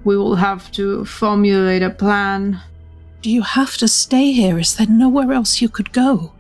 We 0.03 0.18
will 0.18 0.36
have 0.36 0.72
to 0.74 1.06
formulate 1.06 1.82
a 1.82 1.89
plan. 1.89 2.62
Do 3.22 3.30
you 3.30 3.42
have 3.42 3.77
to 3.77 3.88
stay 3.88 4.32
here? 4.32 4.60
Is 4.60 4.75
there 4.75 4.88
nowhere 4.88 5.32
else 5.32 5.62
you 5.62 5.70
could 5.70 5.92
go? 5.94 6.34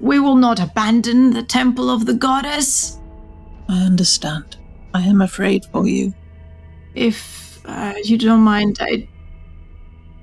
We 0.00 0.18
will 0.18 0.36
not 0.36 0.60
abandon 0.60 1.30
the 1.30 1.42
temple 1.42 1.88
of 1.90 2.06
the 2.06 2.14
goddess. 2.14 2.98
I 3.68 3.82
understand. 3.82 4.56
I 4.94 5.02
am 5.02 5.22
afraid 5.22 5.64
for 5.66 5.86
you. 5.86 6.12
If 6.94 7.62
uh, 7.64 7.94
you 8.02 8.18
don't 8.18 8.40
mind, 8.40 8.78
I 8.80 9.08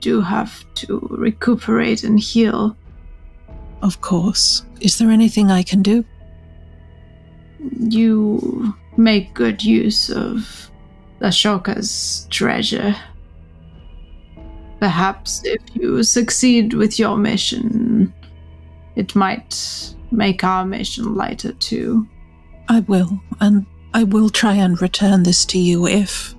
do 0.01 0.21
have 0.21 0.65
to 0.75 0.99
recuperate 1.09 2.03
and 2.03 2.19
heal. 2.19 2.75
Of 3.81 4.01
course. 4.01 4.65
Is 4.81 4.97
there 4.97 5.09
anything 5.09 5.51
I 5.51 5.63
can 5.63 5.81
do? 5.81 6.03
You 7.59 8.73
make 8.97 9.33
good 9.33 9.63
use 9.63 10.09
of 10.09 10.69
Ashoka's 11.21 12.27
treasure. 12.29 12.95
Perhaps 14.79 15.41
if 15.43 15.61
you 15.73 16.03
succeed 16.03 16.73
with 16.73 16.97
your 16.97 17.17
mission, 17.17 18.13
it 18.95 19.15
might 19.15 19.93
make 20.11 20.43
our 20.43 20.65
mission 20.65 21.15
lighter 21.15 21.51
too. 21.53 22.07
I 22.69 22.81
will, 22.81 23.19
and 23.41 23.65
I 23.93 24.03
will 24.03 24.29
try 24.29 24.53
and 24.53 24.81
return 24.81 25.23
this 25.23 25.43
to 25.45 25.59
you 25.59 25.87
if 25.87 26.35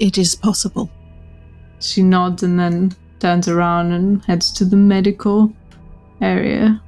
it 0.00 0.18
is 0.18 0.34
possible. 0.34 0.90
She 1.80 2.02
nods 2.02 2.42
and 2.42 2.58
then 2.58 2.96
turns 3.20 3.46
around 3.48 3.92
and 3.92 4.24
heads 4.24 4.50
to 4.52 4.64
the 4.64 4.76
medical 4.76 5.52
area. 6.20 6.82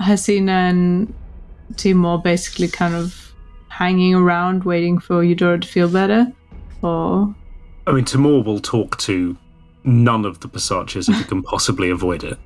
Hasina 0.00 0.70
and 0.70 1.14
Timur 1.76 2.18
basically 2.18 2.68
kind 2.68 2.94
of 2.94 3.32
hanging 3.68 4.14
around 4.14 4.64
waiting 4.64 4.98
for 4.98 5.24
Eudora 5.24 5.60
to 5.60 5.66
feel 5.66 5.88
better? 5.88 6.30
Or 6.82 7.34
I 7.86 7.92
mean, 7.92 8.04
Timur 8.04 8.42
will 8.42 8.60
talk 8.60 8.98
to 8.98 9.36
none 9.84 10.24
of 10.24 10.40
the 10.40 10.48
Pisachas 10.48 11.08
if 11.08 11.16
he 11.16 11.24
can 11.24 11.42
possibly 11.42 11.90
avoid 11.90 12.24
it. 12.24 12.38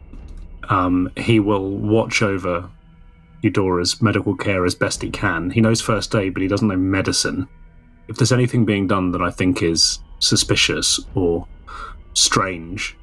Um, 0.69 1.11
he 1.17 1.41
will 1.41 1.71
watch 1.71 2.23
over 2.23 2.71
Eudora's 3.43 4.01
medical 4.01 4.35
care 4.35 4.65
as 4.65 4.75
best 4.75 5.03
he 5.03 5.11
can. 5.11 5.51
He 5.51 5.61
knows 5.61 5.81
first 5.81 6.15
aid, 6.15 6.35
but 6.35 6.43
he 6.43 6.49
doesn't 6.49 6.69
know 6.69 6.77
medicine. 6.77 7.49
If 8.09 8.17
there's 8.17 8.33
anything 8.33 8.65
being 8.65 8.87
done 8.87 9.11
that 9.13 9.21
I 9.23 9.31
think 9.31 9.63
is 9.63 9.99
suspicious 10.21 11.01
or 11.15 11.47
strange, 12.15 12.97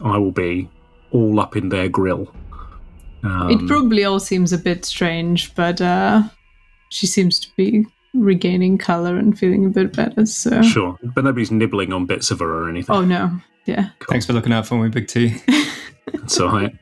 I 0.00 0.18
will 0.18 0.32
be 0.32 0.68
all 1.12 1.40
up 1.40 1.56
in 1.56 1.68
their 1.68 1.88
grill. 1.88 2.34
Um, 3.22 3.50
it 3.50 3.66
probably 3.66 4.04
all 4.04 4.20
seems 4.20 4.52
a 4.52 4.58
bit 4.58 4.84
strange, 4.84 5.54
but 5.54 5.80
uh, 5.80 6.22
she 6.90 7.06
seems 7.06 7.38
to 7.40 7.48
be 7.56 7.84
regaining 8.14 8.78
color 8.78 9.16
and 9.16 9.38
feeling 9.38 9.66
a 9.66 9.68
bit 9.70 9.92
better. 9.94 10.24
So 10.26 10.62
Sure, 10.62 10.96
but 11.14 11.24
nobody's 11.24 11.50
nibbling 11.50 11.92
on 11.92 12.06
bits 12.06 12.30
of 12.30 12.38
her 12.40 12.64
or 12.64 12.68
anything. 12.68 12.94
Oh 12.94 13.04
no, 13.04 13.30
yeah. 13.66 13.90
Thanks 14.08 14.26
for 14.26 14.32
looking 14.32 14.52
out 14.52 14.66
for 14.66 14.82
me, 14.82 14.88
Big 14.88 15.08
T. 15.08 15.36
It's 16.14 16.38
all 16.40 16.52
right. 16.52 16.72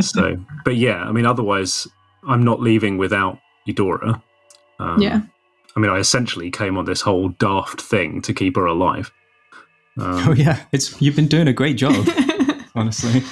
so, 0.00 0.36
but 0.64 0.76
yeah, 0.76 1.04
I 1.04 1.12
mean, 1.12 1.26
otherwise, 1.26 1.86
I'm 2.26 2.42
not 2.42 2.60
leaving 2.60 2.96
without 2.96 3.38
Eudora. 3.68 4.22
Um, 4.78 5.00
Yeah. 5.00 5.20
I 5.76 5.80
mean, 5.80 5.90
I 5.90 5.98
essentially 5.98 6.50
came 6.50 6.78
on 6.78 6.86
this 6.86 7.02
whole 7.02 7.28
daft 7.28 7.80
thing 7.80 8.22
to 8.22 8.32
keep 8.32 8.56
her 8.56 8.64
alive. 8.64 9.12
Um, 9.98 10.28
oh 10.28 10.32
yeah, 10.32 10.60
it's 10.72 11.00
you've 11.00 11.14
been 11.16 11.28
doing 11.28 11.46
a 11.46 11.52
great 11.52 11.76
job, 11.76 12.08
honestly. 12.74 13.22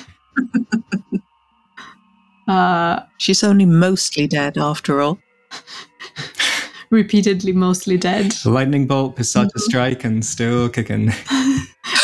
Uh, 2.49 3.01
She's 3.19 3.45
only 3.45 3.67
mostly 3.67 4.27
dead 4.27 4.57
after 4.59 5.01
all. 5.01 5.19
repeatedly, 6.91 7.53
mostly 7.53 7.97
dead. 7.99 8.33
The 8.33 8.51
Lightning 8.51 8.87
bolt, 8.87 9.17
Pisacha 9.17 9.59
strike, 9.59 10.05
and 10.05 10.25
still 10.25 10.69
kicking. 10.69 11.13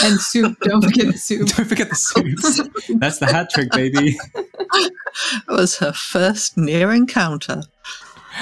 And 0.03 0.19
soup. 0.21 0.57
Don't 0.63 0.83
forget 0.83 1.07
the 1.07 1.19
soup. 1.19 1.49
Don't 1.57 1.67
forget 1.67 1.89
the 1.89 1.95
soup. 1.95 2.99
That's 3.01 3.19
the 3.19 3.27
hat 3.27 3.49
trick, 3.51 3.71
baby. 3.71 4.17
It 4.35 4.93
was 5.49 5.77
her 5.79 5.93
first 5.93 6.57
near 6.57 6.93
encounter 6.93 7.63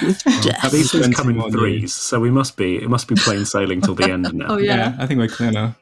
with 0.02 0.24
now 0.24 0.40
death. 0.40 0.72
these 0.72 0.90
things 0.90 1.14
come 1.14 1.28
in 1.28 1.34
Twenty-one 1.34 1.52
threes, 1.52 1.92
so 1.94 2.18
we 2.20 2.30
must 2.30 2.56
be 2.56 2.76
it 2.76 2.88
must 2.88 3.06
be 3.06 3.14
plain 3.16 3.44
sailing 3.44 3.80
till 3.80 3.94
the 3.94 4.10
end 4.10 4.32
now. 4.32 4.46
Oh 4.48 4.56
yeah. 4.56 4.96
I 4.98 5.06
think 5.06 5.18
we're 5.18 5.28
clear 5.28 5.50
now. 5.52 5.76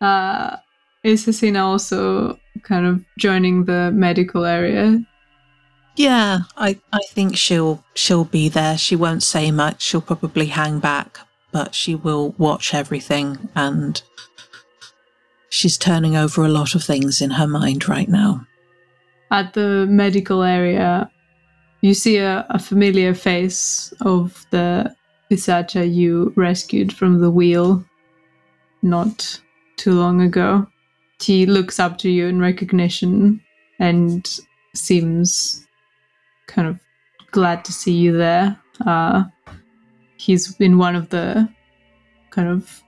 Uh, 0.00 0.56
is 1.04 1.26
Hasina 1.26 1.60
also 1.60 2.38
kind 2.62 2.86
of 2.86 3.04
joining 3.18 3.64
the 3.64 3.90
medical 3.92 4.44
area? 4.44 5.00
Yeah, 5.96 6.40
I, 6.56 6.78
I 6.92 7.00
think 7.10 7.36
she'll 7.36 7.84
she'll 7.94 8.24
be 8.24 8.48
there. 8.48 8.78
She 8.78 8.96
won't 8.96 9.22
say 9.22 9.50
much. 9.50 9.82
She'll 9.82 10.00
probably 10.00 10.46
hang 10.46 10.78
back, 10.78 11.18
but 11.52 11.74
she 11.74 11.94
will 11.94 12.34
watch 12.38 12.72
everything 12.72 13.48
and 13.54 14.02
she's 15.50 15.76
turning 15.76 16.16
over 16.16 16.44
a 16.44 16.48
lot 16.48 16.74
of 16.74 16.82
things 16.82 17.20
in 17.20 17.30
her 17.32 17.46
mind 17.46 17.88
right 17.88 18.08
now. 18.08 18.46
At 19.30 19.52
the 19.54 19.86
medical 19.88 20.42
area, 20.42 21.10
you 21.82 21.94
see 21.94 22.16
a, 22.18 22.46
a 22.50 22.58
familiar 22.58 23.14
face 23.14 23.92
of 24.00 24.46
the 24.50 24.94
Pisacha 25.30 25.92
you 25.92 26.32
rescued 26.36 26.92
from 26.92 27.20
the 27.20 27.30
wheel 27.30 27.84
not 28.82 29.40
too 29.76 29.92
long 29.92 30.20
ago. 30.20 30.66
He 31.20 31.46
looks 31.46 31.78
up 31.78 31.98
to 31.98 32.10
you 32.10 32.26
in 32.26 32.40
recognition 32.40 33.40
and 33.78 34.40
seems 34.74 35.66
kind 36.46 36.68
of 36.68 36.78
glad 37.30 37.64
to 37.64 37.72
see 37.72 37.92
you 37.92 38.16
there. 38.16 38.58
Uh, 38.86 39.24
he's 40.16 40.54
in 40.60 40.78
one 40.78 40.96
of 40.96 41.10
the 41.10 41.48
kind 42.30 42.48
of 42.48 42.82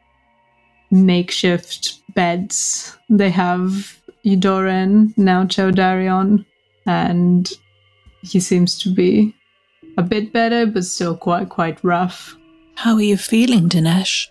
makeshift 0.90 2.00
beds 2.14 2.96
they 3.08 3.30
have 3.30 4.00
Eudora 4.22 4.72
and 4.72 5.16
now 5.18 5.44
Chowdhury 5.44 6.44
and 6.86 7.52
he 8.22 8.40
seems 8.40 8.78
to 8.78 8.94
be 8.94 9.34
a 9.98 10.02
bit 10.02 10.32
better, 10.32 10.66
but 10.66 10.84
still 10.84 11.16
quite 11.16 11.48
quite 11.48 11.82
rough. 11.82 12.36
How 12.76 12.94
are 12.94 13.02
you 13.02 13.16
feeling, 13.16 13.68
Dinesh? 13.68 14.28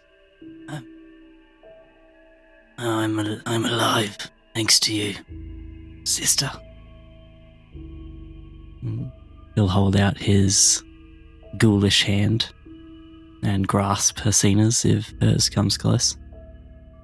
Oh, 2.83 2.97
I'm 2.97 3.19
al- 3.19 3.41
I'm 3.45 3.65
alive, 3.65 4.17
thanks 4.55 4.79
to 4.81 4.93
you, 4.93 5.13
sister. 6.03 6.50
He'll 9.53 9.67
hold 9.67 9.95
out 9.95 10.17
his 10.17 10.81
ghoulish 11.59 12.01
hand 12.01 12.51
and 13.43 13.67
grasp 13.67 14.17
Hasina's 14.17 14.83
if 14.83 15.13
hers 15.21 15.47
comes 15.47 15.77
close. 15.77 16.17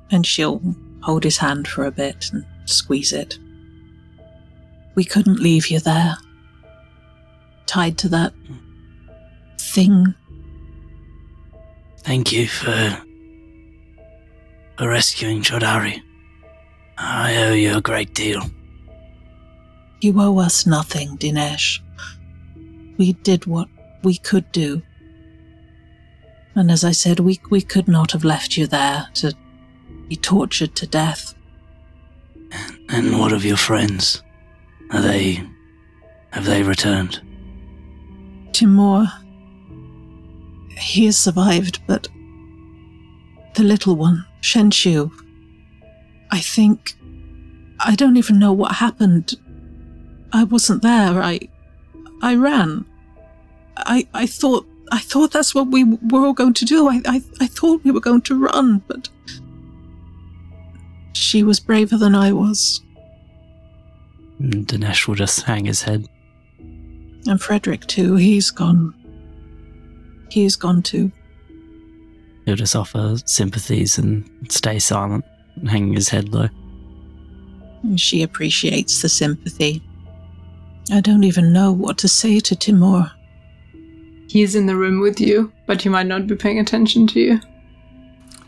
And 0.10 0.26
she'll 0.26 0.62
hold 1.04 1.24
his 1.24 1.38
hand 1.38 1.68
for 1.68 1.86
a 1.86 1.92
bit 1.92 2.32
and 2.34 2.44
squeeze 2.66 3.14
it. 3.14 3.38
We 4.96 5.04
couldn't 5.04 5.40
leave 5.40 5.68
you 5.68 5.80
there. 5.80 6.18
Tied 7.68 8.00
to 8.00 8.10
that 8.10 8.34
hmm. 8.48 8.56
thing. 9.60 10.16
Thank 12.00 12.32
you 12.32 12.48
for 12.48 13.07
for 14.78 14.90
rescuing 14.90 15.42
Chodari. 15.42 16.02
I 16.98 17.44
owe 17.44 17.54
you 17.54 17.78
a 17.78 17.82
great 17.82 18.14
deal. 18.14 18.42
You 20.02 20.20
owe 20.22 20.40
us 20.40 20.66
nothing, 20.66 21.18
Dinesh. 21.18 21.80
We 22.98 23.14
did 23.14 23.46
what 23.46 23.68
we 24.04 24.18
could 24.18 24.52
do. 24.52 24.82
And 26.56 26.72
as 26.72 26.84
I 26.84 26.92
said, 26.92 27.20
we, 27.20 27.40
we 27.50 27.62
could 27.62 27.88
not 27.88 28.12
have 28.12 28.24
left 28.24 28.58
you 28.58 28.68
there 28.68 29.08
to 29.16 29.34
be 30.08 30.16
tortured 30.16 30.76
to 30.76 30.88
death. 30.88 31.34
And 32.90 33.20
what 33.20 33.34
of 33.34 33.46
your 33.46 33.58
friends? 33.58 34.24
Are 34.92 35.02
they. 35.02 35.44
have 36.32 36.46
they 36.46 36.64
returned? 36.64 37.22
Timur. 38.54 39.08
He 40.78 41.06
has 41.06 41.18
survived, 41.18 41.82
but 41.88 42.08
the 43.56 43.64
little 43.64 43.96
one, 43.96 44.26
Shenshu, 44.48 45.12
I 46.32 46.40
think. 46.40 46.94
I 47.80 47.96
don't 47.96 48.18
even 48.18 48.40
know 48.40 48.54
what 48.54 48.76
happened. 48.76 49.34
I 50.32 50.46
wasn't 50.46 50.84
there. 50.84 51.22
I. 51.22 51.40
I 52.22 52.36
ran. 52.36 52.86
I. 53.76 54.08
I 54.14 54.26
thought. 54.26 54.66
I 54.90 55.00
thought 55.00 55.34
that's 55.34 55.54
what 55.54 55.68
we 55.68 55.84
were 55.84 56.26
all 56.26 56.34
going 56.34 56.54
to 56.54 56.66
do. 56.66 56.88
I. 56.88 57.02
I, 57.06 57.22
I 57.42 57.48
thought 57.48 57.84
we 57.84 57.92
were 57.92 58.00
going 58.00 58.22
to 58.22 58.40
run, 58.40 58.82
but. 58.88 59.10
She 61.14 61.44
was 61.44 61.60
braver 61.60 61.98
than 61.98 62.16
I 62.16 62.32
was. 62.32 62.82
Dinesh 64.40 65.08
will 65.08 65.16
just 65.16 65.42
hang 65.42 65.66
his 65.66 65.82
head. 65.82 66.08
And 67.28 67.42
Frederick, 67.42 67.86
too. 67.88 68.16
He's 68.16 68.50
gone. 68.50 68.94
He's 70.30 70.56
gone 70.56 70.84
too. 70.84 71.12
He'll 72.48 72.56
just 72.56 72.78
offer 72.78 73.18
sympathies 73.26 73.98
and 73.98 74.24
stay 74.48 74.80
silent, 74.80 75.26
hanging 75.68 75.96
his 75.96 76.08
head 76.08 76.30
low. 76.30 76.48
And 77.84 78.00
she 78.00 78.24
appreciates 78.24 79.02
the 79.02 79.10
sympathy. 79.10 79.84
I 80.90 81.02
don't 81.02 81.26
even 81.26 81.52
know 81.52 81.74
what 81.74 81.98
to 81.98 82.08
say 82.08 82.40
to 82.40 82.56
Timur. 82.56 83.12
He 84.30 84.44
is 84.44 84.56
in 84.56 84.66
the 84.66 84.78
room 84.78 85.02
with 85.02 85.20
you, 85.20 85.52
but 85.66 85.82
he 85.82 85.90
might 85.90 86.08
not 86.08 86.26
be 86.26 86.38
paying 86.38 86.58
attention 86.58 87.06
to 87.08 87.20
you. 87.20 87.42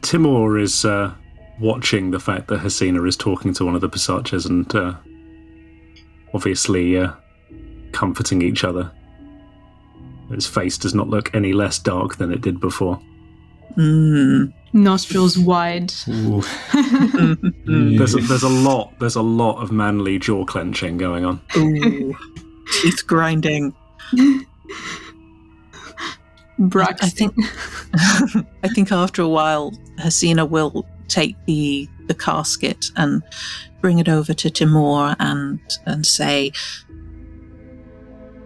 Timur 0.01 0.57
is 0.57 0.85
uh, 0.85 1.13
watching 1.59 2.11
the 2.11 2.21
fact 2.21 2.47
that 2.47 2.61
Hasina 2.61 3.05
is 3.05 3.17
talking 3.17 3.53
to 3.55 3.65
one 3.65 3.75
of 3.75 3.81
the 3.81 3.89
Pisachas 3.89 4.45
and 4.45 4.73
uh, 4.73 4.95
obviously 6.33 6.97
uh, 6.97 7.11
comforting 7.91 8.41
each 8.43 8.63
other. 8.63 8.93
His 10.29 10.47
face 10.47 10.77
does 10.77 10.95
not 10.95 11.09
look 11.09 11.35
any 11.35 11.51
less 11.51 11.79
dark 11.79 12.15
than 12.15 12.31
it 12.31 12.39
did 12.39 12.61
before. 12.61 13.01
Mm. 13.75 14.53
Nostrils 14.73 15.37
wide. 15.37 15.89
There's 17.65 18.15
a, 18.15 18.19
there's 18.19 18.43
a 18.43 18.49
lot 18.49 18.93
there's 18.99 19.15
a 19.15 19.21
lot 19.21 19.61
of 19.61 19.71
manly 19.71 20.19
jaw 20.19 20.45
clenching 20.45 20.97
going 20.97 21.25
on. 21.25 21.41
Ooh. 21.57 22.15
Teeth 22.81 23.07
grinding. 23.07 23.73
Braxton. 26.59 27.07
I 27.07 27.09
think 27.09 27.33
I 28.63 28.67
think 28.67 28.91
after 28.91 29.21
a 29.21 29.27
while 29.27 29.71
Hasina 29.99 30.47
will 30.47 30.85
take 31.07 31.35
the 31.45 31.87
the 32.07 32.13
casket 32.13 32.85
and 32.95 33.23
bring 33.81 33.97
it 33.97 34.09
over 34.09 34.33
to 34.33 34.49
Timur 34.49 35.15
and 35.19 35.59
and 35.85 36.05
say 36.05 36.51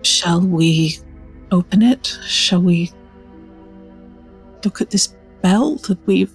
Shall 0.03 0.41
we 0.41 0.97
open 1.51 1.81
it? 1.81 2.17
Shall 2.25 2.61
we 2.61 2.91
look 4.65 4.81
at 4.81 4.89
this 4.91 5.15
bell 5.41 5.75
that 5.87 5.97
we've 6.05 6.33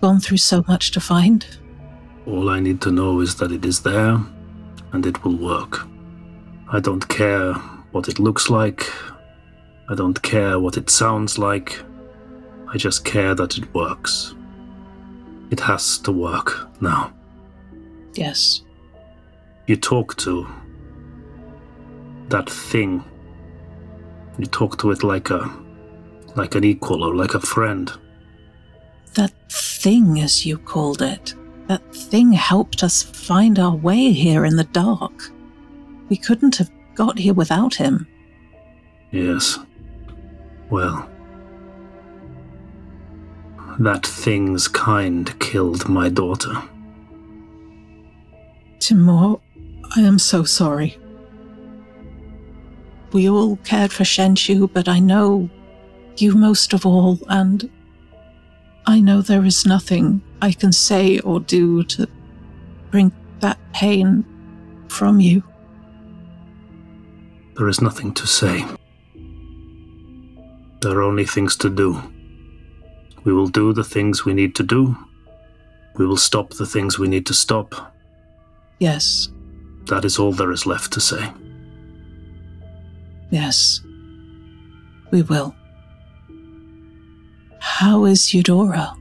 gone 0.00 0.20
through 0.20 0.38
so 0.38 0.64
much 0.68 0.90
to 0.92 1.00
find? 1.00 1.46
All 2.26 2.50
I 2.50 2.60
need 2.60 2.80
to 2.82 2.90
know 2.90 3.20
is 3.20 3.36
that 3.36 3.52
it 3.52 3.64
is 3.64 3.80
there 3.82 4.18
and 4.92 5.06
it 5.06 5.24
will 5.24 5.36
work. 5.36 5.86
I 6.70 6.80
don't 6.80 7.08
care 7.08 7.54
what 7.92 8.08
it 8.08 8.18
looks 8.18 8.50
like. 8.50 8.86
I 9.88 9.94
don't 9.94 10.20
care 10.22 10.60
what 10.60 10.76
it 10.76 10.90
sounds 10.90 11.38
like. 11.38 11.80
I 12.68 12.76
just 12.76 13.04
care 13.04 13.34
that 13.34 13.56
it 13.56 13.74
works. 13.74 14.34
It 15.50 15.60
has 15.60 15.98
to 15.98 16.12
work 16.12 16.68
now. 16.82 17.12
Yes. 18.14 18.62
You 19.66 19.76
talk 19.76 20.16
to 20.18 20.46
that 22.28 22.50
thing. 22.50 23.02
You 24.38 24.46
talk 24.46 24.78
to 24.78 24.90
it 24.90 25.02
like 25.02 25.30
a 25.30 25.50
like 26.38 26.54
an 26.54 26.64
equal 26.64 27.02
or 27.02 27.14
like 27.14 27.34
a 27.34 27.40
friend. 27.40 27.92
That 29.14 29.32
thing, 29.50 30.20
as 30.20 30.46
you 30.46 30.56
called 30.56 31.02
it, 31.02 31.34
that 31.66 31.94
thing 31.94 32.32
helped 32.32 32.82
us 32.82 33.02
find 33.02 33.58
our 33.58 33.74
way 33.74 34.12
here 34.12 34.46
in 34.46 34.56
the 34.56 34.64
dark. 34.64 35.30
We 36.08 36.16
couldn't 36.16 36.56
have 36.56 36.70
got 36.94 37.18
here 37.18 37.34
without 37.34 37.74
him. 37.74 38.06
Yes. 39.10 39.58
Well, 40.70 41.08
that 43.78 44.06
thing's 44.06 44.68
kind 44.68 45.38
killed 45.40 45.88
my 45.88 46.08
daughter. 46.08 46.62
Timur, 48.78 49.40
I 49.96 50.00
am 50.00 50.18
so 50.18 50.44
sorry. 50.44 50.98
We 53.12 53.28
all 53.28 53.56
cared 53.64 53.92
for 53.92 54.04
Shenshu, 54.04 54.70
but 54.72 54.88
I 54.88 54.98
know 54.98 55.50
you 56.20 56.34
most 56.34 56.72
of 56.72 56.84
all, 56.86 57.18
and 57.28 57.70
I 58.86 59.00
know 59.00 59.20
there 59.22 59.44
is 59.44 59.66
nothing 59.66 60.22
I 60.40 60.52
can 60.52 60.72
say 60.72 61.18
or 61.20 61.40
do 61.40 61.84
to 61.84 62.06
bring 62.90 63.12
that 63.40 63.58
pain 63.72 64.24
from 64.88 65.20
you. 65.20 65.42
There 67.56 67.68
is 67.68 67.80
nothing 67.80 68.14
to 68.14 68.26
say. 68.26 68.64
There 70.80 70.96
are 70.98 71.02
only 71.02 71.26
things 71.26 71.56
to 71.56 71.68
do. 71.68 72.00
We 73.24 73.32
will 73.32 73.48
do 73.48 73.72
the 73.72 73.84
things 73.84 74.24
we 74.24 74.32
need 74.32 74.54
to 74.54 74.62
do. 74.62 74.96
We 75.96 76.06
will 76.06 76.16
stop 76.16 76.50
the 76.54 76.66
things 76.66 76.98
we 76.98 77.08
need 77.08 77.26
to 77.26 77.34
stop. 77.34 77.94
Yes, 78.78 79.28
That 79.86 80.04
is 80.04 80.18
all 80.18 80.32
there 80.32 80.52
is 80.52 80.66
left 80.66 80.92
to 80.92 81.00
say. 81.00 81.32
yes, 83.30 83.80
we 85.10 85.22
will. 85.22 85.54
How 87.60 88.04
is 88.04 88.32
Eudora? 88.34 88.94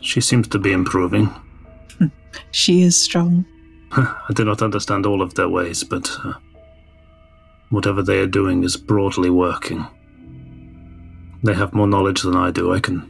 She 0.00 0.20
seems 0.20 0.48
to 0.48 0.58
be 0.58 0.72
improving. 0.72 1.32
She 2.50 2.82
is 2.82 3.00
strong. 3.00 3.44
I 3.92 4.32
do 4.34 4.44
not 4.44 4.62
understand 4.62 5.06
all 5.06 5.22
of 5.22 5.34
their 5.34 5.48
ways, 5.48 5.84
but 5.84 6.10
uh, 6.24 6.34
whatever 7.70 8.02
they 8.02 8.18
are 8.18 8.26
doing 8.26 8.64
is 8.64 8.76
broadly 8.76 9.30
working. 9.30 9.86
They 11.42 11.54
have 11.54 11.74
more 11.74 11.86
knowledge 11.86 12.22
than 12.22 12.36
I 12.36 12.50
do. 12.50 12.72
I 12.72 12.80
can 12.80 13.08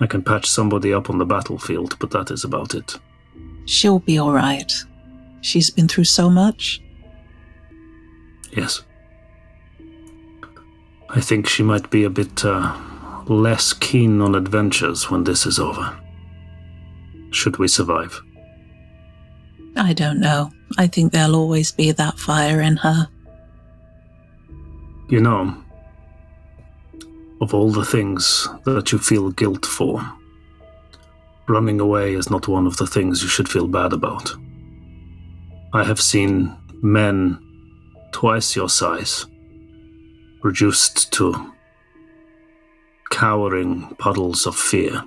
I 0.00 0.06
can 0.06 0.22
patch 0.22 0.46
somebody 0.46 0.94
up 0.94 1.10
on 1.10 1.18
the 1.18 1.26
battlefield, 1.26 1.98
but 1.98 2.10
that 2.10 2.30
is 2.30 2.44
about 2.44 2.74
it. 2.74 2.96
She'll 3.66 3.98
be 3.98 4.18
all 4.18 4.32
right. 4.32 4.72
She's 5.42 5.70
been 5.70 5.88
through 5.88 6.04
so 6.04 6.30
much. 6.30 6.82
Yes. 8.52 8.82
I 11.12 11.20
think 11.20 11.48
she 11.48 11.64
might 11.64 11.90
be 11.90 12.04
a 12.04 12.10
bit 12.10 12.44
uh, 12.44 12.76
less 13.26 13.72
keen 13.72 14.20
on 14.20 14.36
adventures 14.36 15.10
when 15.10 15.24
this 15.24 15.44
is 15.44 15.58
over. 15.58 15.98
Should 17.32 17.58
we 17.58 17.66
survive? 17.66 18.22
I 19.76 19.92
don't 19.92 20.20
know. 20.20 20.52
I 20.78 20.86
think 20.86 21.12
there'll 21.12 21.34
always 21.34 21.72
be 21.72 21.90
that 21.90 22.18
fire 22.18 22.60
in 22.60 22.76
her. 22.76 23.08
You 25.08 25.20
know, 25.20 25.56
of 27.40 27.54
all 27.54 27.70
the 27.70 27.84
things 27.84 28.46
that 28.64 28.92
you 28.92 28.98
feel 28.98 29.30
guilt 29.30 29.66
for, 29.66 30.00
running 31.48 31.80
away 31.80 32.14
is 32.14 32.30
not 32.30 32.46
one 32.46 32.68
of 32.68 32.76
the 32.76 32.86
things 32.86 33.20
you 33.20 33.28
should 33.28 33.48
feel 33.48 33.66
bad 33.66 33.92
about. 33.92 34.32
I 35.72 35.82
have 35.82 36.00
seen 36.00 36.56
men 36.82 37.38
twice 38.12 38.54
your 38.54 38.68
size 38.68 39.26
reduced 40.42 41.12
to 41.12 41.52
cowering 43.10 43.94
puddles 43.98 44.46
of 44.46 44.56
fear 44.56 45.02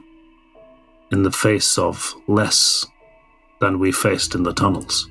in 1.11 1.23
the 1.23 1.31
face 1.31 1.77
of 1.77 2.13
less 2.27 2.85
than 3.61 3.79
we 3.79 3.91
faced 3.91 4.35
in 4.35 4.43
the 4.43 4.53
tunnels. 4.53 5.09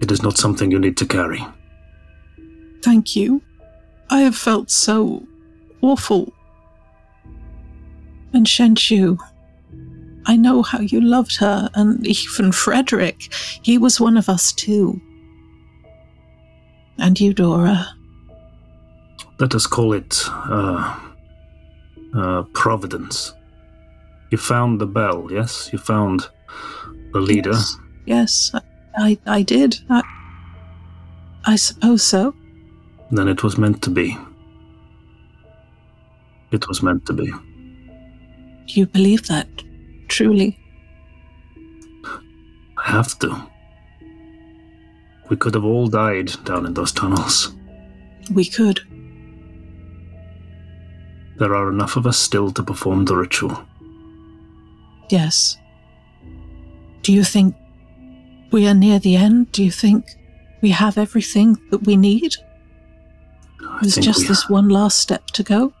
It 0.00 0.10
is 0.10 0.22
not 0.22 0.38
something 0.38 0.70
you 0.70 0.78
need 0.78 0.96
to 0.98 1.06
carry. 1.06 1.44
Thank 2.82 3.16
you. 3.16 3.42
I 4.10 4.20
have 4.20 4.36
felt 4.36 4.70
so 4.70 5.26
awful. 5.82 6.32
And 8.32 8.46
Shenshu, 8.46 9.18
I 10.26 10.36
know 10.36 10.62
how 10.62 10.80
you 10.80 11.00
loved 11.00 11.36
her, 11.38 11.70
and 11.74 12.06
even 12.06 12.52
Frederick. 12.52 13.32
He 13.62 13.78
was 13.78 14.00
one 14.00 14.16
of 14.16 14.28
us 14.28 14.52
too. 14.52 15.00
And 16.98 17.20
Eudora. 17.20 17.97
Let 19.38 19.54
us 19.54 19.66
call 19.66 19.92
it 19.92 20.24
uh, 20.26 20.98
uh, 22.14 22.42
providence. 22.52 23.34
You 24.30 24.38
found 24.38 24.80
the 24.80 24.86
bell, 24.86 25.28
yes? 25.30 25.70
You 25.72 25.78
found 25.78 26.28
the 27.12 27.20
leader. 27.20 27.50
Yes, 27.50 27.78
yes 28.06 28.50
I, 28.54 28.60
I, 28.96 29.18
I 29.26 29.42
did. 29.42 29.78
I, 29.88 30.02
I 31.46 31.56
suppose 31.56 32.02
so. 32.02 32.34
Then 33.10 33.28
it 33.28 33.42
was 33.42 33.56
meant 33.56 33.82
to 33.82 33.90
be. 33.90 34.16
It 36.50 36.66
was 36.68 36.82
meant 36.82 37.06
to 37.06 37.12
be. 37.12 37.32
You 38.66 38.86
believe 38.86 39.26
that? 39.28 39.48
Truly? 40.08 40.58
I 42.76 42.90
have 42.90 43.18
to. 43.20 43.48
We 45.30 45.36
could 45.36 45.54
have 45.54 45.64
all 45.64 45.88
died 45.88 46.32
down 46.44 46.66
in 46.66 46.74
those 46.74 46.92
tunnels. 46.92 47.54
We 48.32 48.44
could. 48.44 48.80
There 51.38 51.54
are 51.54 51.70
enough 51.70 51.96
of 51.96 52.06
us 52.06 52.18
still 52.18 52.50
to 52.52 52.62
perform 52.62 53.04
the 53.04 53.16
ritual. 53.16 53.62
Yes. 55.08 55.56
Do 57.02 57.12
you 57.12 57.24
think 57.24 57.54
we 58.50 58.66
are 58.66 58.74
near 58.74 58.98
the 58.98 59.16
end? 59.16 59.52
Do 59.52 59.64
you 59.64 59.70
think 59.70 60.04
we 60.60 60.70
have 60.70 60.98
everything 60.98 61.56
that 61.70 61.86
we 61.86 61.96
need? 61.96 62.34
I 63.62 63.78
There's 63.82 63.96
just 63.96 64.26
this 64.28 64.48
one 64.48 64.68
last 64.68 64.98
step 64.98 65.26
to 65.28 65.42
go. 65.42 65.72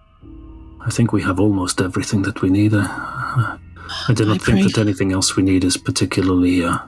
I 0.80 0.90
think 0.90 1.12
we 1.12 1.22
have 1.22 1.40
almost 1.40 1.80
everything 1.80 2.22
that 2.22 2.40
we 2.40 2.50
need. 2.50 2.72
I, 2.74 3.58
I 4.08 4.14
do 4.14 4.24
I 4.24 4.28
not 4.28 4.42
think 4.42 4.58
pray. 4.58 4.62
that 4.62 4.78
anything 4.78 5.12
else 5.12 5.36
we 5.36 5.42
need 5.42 5.64
is 5.64 5.76
particularly 5.76 6.64
uh, 6.64 6.78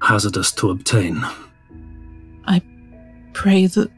hazardous 0.00 0.50
to 0.52 0.70
obtain. 0.70 1.24
I 2.46 2.62
pray 3.34 3.66
that 3.66 3.90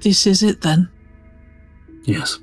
this 0.00 0.26
is 0.26 0.42
it 0.42 0.62
then. 0.62 0.88
Yes. 2.04 2.38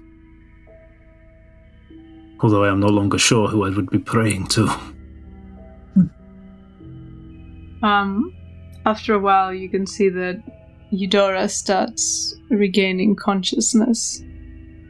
Although 2.43 2.65
I 2.65 2.69
am 2.69 2.81
no 2.81 2.87
longer 2.87 3.17
sure 3.17 3.47
who 3.47 3.65
I 3.65 3.69
would 3.69 3.89
be 3.89 3.99
praying 3.99 4.47
to. 4.47 4.69
Um, 7.81 8.35
after 8.85 9.13
a 9.13 9.19
while, 9.19 9.53
you 9.53 9.69
can 9.69 9.87
see 9.87 10.09
that 10.09 10.43
Eudora 10.91 11.49
starts 11.49 12.35
regaining 12.49 13.15
consciousness. 13.15 14.21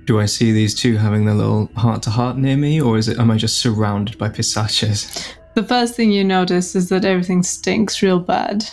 Do 0.06 0.20
I 0.20 0.26
see 0.26 0.52
these 0.52 0.76
two 0.76 0.98
having 0.98 1.26
their 1.26 1.36
little 1.36 1.70
heart 1.78 2.04
to 2.04 2.10
heart 2.10 2.38
near 2.38 2.58
me, 2.58 2.82
or 2.82 2.98
is 2.98 3.08
it 3.08 3.20
am 3.20 3.32
I 3.32 3.38
just 3.38 3.60
surrounded 3.60 4.18
by 4.18 4.30
Pisachas? 4.30 5.34
The 5.56 5.64
first 5.64 5.96
thing 5.96 6.12
you 6.12 6.24
notice 6.24 6.76
is 6.76 6.90
that 6.90 7.06
everything 7.06 7.44
stinks 7.44 8.02
real 8.02 8.20
bad. 8.20 8.66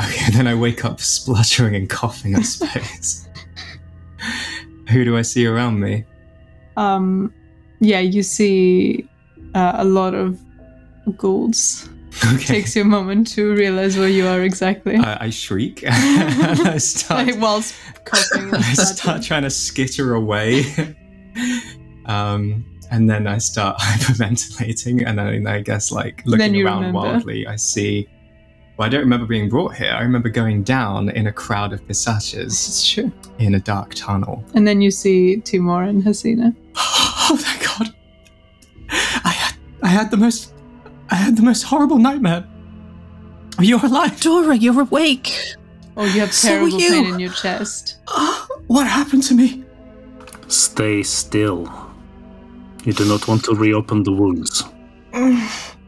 Okay, 0.00 0.30
then 0.32 0.46
I 0.46 0.54
wake 0.54 0.84
up 0.84 1.00
spluttering 1.00 1.74
and 1.74 1.90
coughing 1.90 2.36
I 2.36 2.42
suppose. 2.42 3.28
Who 4.90 5.04
do 5.04 5.16
I 5.16 5.22
see 5.22 5.46
around 5.46 5.80
me? 5.80 6.04
Um, 6.76 7.34
yeah, 7.80 8.00
you 8.00 8.22
see 8.22 9.08
uh, 9.54 9.72
a 9.76 9.84
lot 9.84 10.14
of 10.14 10.40
ghouls. 11.16 11.88
Okay. 12.24 12.44
Takes 12.44 12.74
you 12.74 12.80
a 12.82 12.84
moment 12.86 13.26
to 13.34 13.54
realize 13.54 13.98
where 13.98 14.08
you 14.08 14.26
are 14.26 14.40
exactly. 14.42 14.96
I, 14.96 15.26
I 15.26 15.30
shriek 15.30 15.84
I 15.86 16.78
start, 16.78 17.26
like 17.26 17.38
whilst 17.38 17.74
coughing 18.06 18.54
I 18.54 18.72
start 18.72 19.22
trying 19.22 19.42
to 19.42 19.50
skitter 19.50 20.14
away. 20.14 20.64
um, 22.06 22.64
and 22.90 23.10
then 23.10 23.26
I 23.26 23.36
start 23.38 23.78
hyperventilating, 23.78 25.06
and 25.06 25.18
then 25.18 25.46
I 25.46 25.60
guess 25.60 25.92
like 25.92 26.22
looking 26.24 26.56
around 26.64 26.86
remember. 26.86 26.98
wildly, 26.98 27.46
I 27.46 27.56
see. 27.56 28.08
Well, 28.78 28.86
I 28.86 28.88
don't 28.90 29.00
remember 29.00 29.26
being 29.26 29.48
brought 29.48 29.74
here. 29.74 29.90
I 29.92 30.02
remember 30.02 30.28
going 30.28 30.62
down 30.62 31.08
in 31.10 31.26
a 31.26 31.32
crowd 31.32 31.72
of 31.72 31.80
Pisachas 31.86 32.44
It's 32.46 32.86
true. 32.88 33.10
in 33.38 33.54
a 33.54 33.60
dark 33.60 33.94
tunnel. 33.94 34.44
And 34.54 34.66
then 34.68 34.80
you 34.82 34.90
see 34.90 35.40
Timur 35.40 35.82
and 35.84 36.02
Hasina. 36.02 36.54
Oh, 36.76 37.36
thank! 37.40 37.65
I 38.90 39.30
had, 39.34 39.54
I 39.82 39.88
had 39.88 40.10
the 40.10 40.16
most, 40.16 40.54
I 41.10 41.14
had 41.14 41.36
the 41.36 41.42
most 41.42 41.62
horrible 41.62 41.98
nightmare. 41.98 42.46
You're 43.60 43.84
alive. 43.84 44.20
Dora, 44.20 44.56
you're 44.56 44.80
awake. 44.80 45.32
Oh, 45.96 46.04
you 46.04 46.20
have 46.20 46.32
So 46.32 46.48
are 46.48 46.50
terrible 46.58 46.80
you. 46.80 46.90
pain 46.90 47.14
in 47.14 47.18
your 47.20 47.32
chest. 47.32 47.98
Ah, 48.08 48.46
what 48.66 48.86
happened 48.86 49.22
to 49.24 49.34
me? 49.34 49.64
Stay 50.48 51.02
still. 51.02 51.66
You 52.84 52.92
do 52.92 53.04
not 53.06 53.26
want 53.26 53.44
to 53.46 53.54
reopen 53.54 54.02
the 54.02 54.12
wounds. 54.12 54.62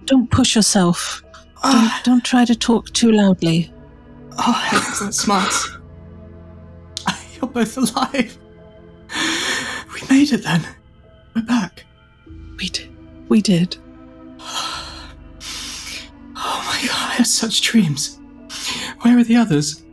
Don't 0.06 0.30
push 0.30 0.56
yourself. 0.56 1.22
Don't, 1.62 1.74
ah. 1.74 2.00
don't 2.04 2.24
try 2.24 2.44
to 2.44 2.54
talk 2.56 2.90
too 2.92 3.12
loudly. 3.12 3.70
Oh, 4.38 4.68
excellent 4.72 5.14
smarts. 5.14 5.68
You're 7.40 7.50
both 7.50 7.76
alive. 7.76 8.38
We 9.94 10.00
made 10.08 10.32
it 10.32 10.42
then. 10.42 10.66
We're 11.36 11.42
back. 11.42 11.84
We 12.58 12.68
did. 12.68 12.88
We 13.28 13.40
did. 13.42 13.76
Oh 16.40 16.62
my 16.66 16.86
god, 16.86 17.10
I 17.10 17.14
had 17.16 17.26
such 17.26 17.62
dreams. 17.62 18.20
Where 19.00 19.18
are 19.18 19.24
the 19.24 19.34
others? 19.34 19.84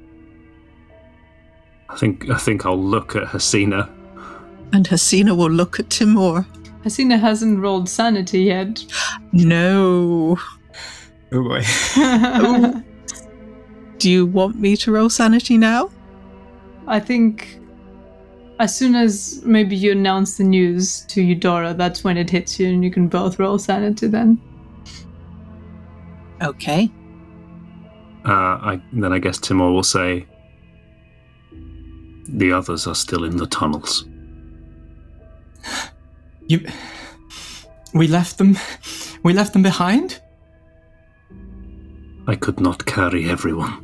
I 1.90 1.98
think 1.98 2.30
I 2.30 2.38
think 2.38 2.68
I'll 2.68 2.78
look 2.82 3.16
at 3.16 3.24
Hasina. 3.24 3.90
And 4.72 4.88
Hasina 4.88 5.36
will 5.36 5.50
look 5.50 5.80
at 5.80 5.90
Timur. 5.90 6.46
Hasina 6.84 7.20
hasn't 7.20 7.60
rolled 7.60 7.90
sanity 7.90 8.42
yet. 8.42 8.86
No. 9.32 10.38
Oh 11.32 11.44
boy. 11.44 11.64
Oh. 11.98 12.84
Do 13.98 14.12
you 14.12 14.28
want 14.28 14.60
me 14.60 14.76
to 14.78 14.92
roll 14.92 15.10
sanity 15.10 15.58
now? 15.58 15.90
I 16.86 17.00
think 17.00 17.60
as 18.60 18.76
soon 18.76 18.96
as 18.96 19.42
maybe 19.44 19.76
you 19.76 19.92
announce 19.92 20.38
the 20.38 20.44
news 20.44 21.02
to 21.08 21.22
Eudora, 21.22 21.74
that's 21.74 22.04
when 22.04 22.18
it 22.18 22.30
hits 22.30 22.60
you, 22.60 22.68
and 22.68 22.84
you 22.84 22.92
can 22.92 23.08
both 23.08 23.38
roll 23.40 23.60
sanity 23.60 24.08
then. 24.08 24.40
Okay. 26.42 26.92
Uh, 28.26 28.32
I, 28.32 28.82
then 28.94 29.14
I 29.14 29.20
guess 29.20 29.38
Timur 29.38 29.72
will 29.72 29.84
say, 29.84 30.26
"The 32.28 32.52
others 32.52 32.88
are 32.88 32.96
still 32.96 33.24
in 33.24 33.38
the 33.38 33.48
tunnels." 33.48 34.06
You. 36.48 36.64
We 37.96 38.08
left 38.08 38.38
them. 38.38 38.56
We 39.24 39.34
left 39.34 39.54
them 39.54 39.64
behind? 39.64 40.22
I 42.28 42.36
could 42.36 42.60
not 42.60 42.86
carry 42.86 43.28
everyone. 43.28 43.82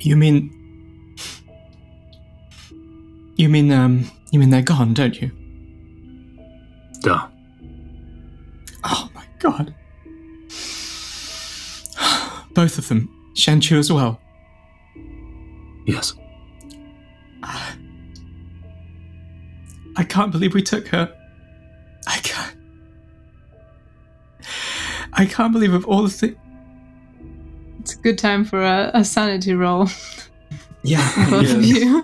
You 0.00 0.16
mean. 0.16 0.59
You 3.40 3.48
mean, 3.48 3.72
um. 3.72 4.10
You 4.32 4.38
mean 4.38 4.50
they're 4.50 4.60
gone, 4.60 4.92
don't 4.92 5.18
you? 5.18 5.30
Duh. 7.00 7.26
Oh 8.84 9.08
my 9.14 9.24
god. 9.38 9.74
Both 12.52 12.76
of 12.76 12.88
them. 12.88 13.08
Shanchu 13.34 13.78
as 13.78 13.90
well. 13.90 14.20
Yes. 15.86 16.12
I 17.42 17.76
can't 20.06 20.32
believe 20.32 20.52
we 20.52 20.62
took 20.62 20.88
her. 20.88 21.10
I 22.06 22.18
can't. 22.18 22.56
I 25.14 25.24
can't 25.24 25.54
believe 25.54 25.72
of 25.72 25.86
all 25.86 26.02
the 26.02 26.10
things. 26.10 26.36
It's 27.78 27.94
a 27.94 27.98
good 28.00 28.18
time 28.18 28.44
for 28.44 28.62
a, 28.62 28.90
a 28.92 29.02
sanity 29.02 29.54
roll, 29.54 29.88
Yeah, 30.82 31.30
both 31.30 31.50
of 31.54 31.64
you, 31.64 32.02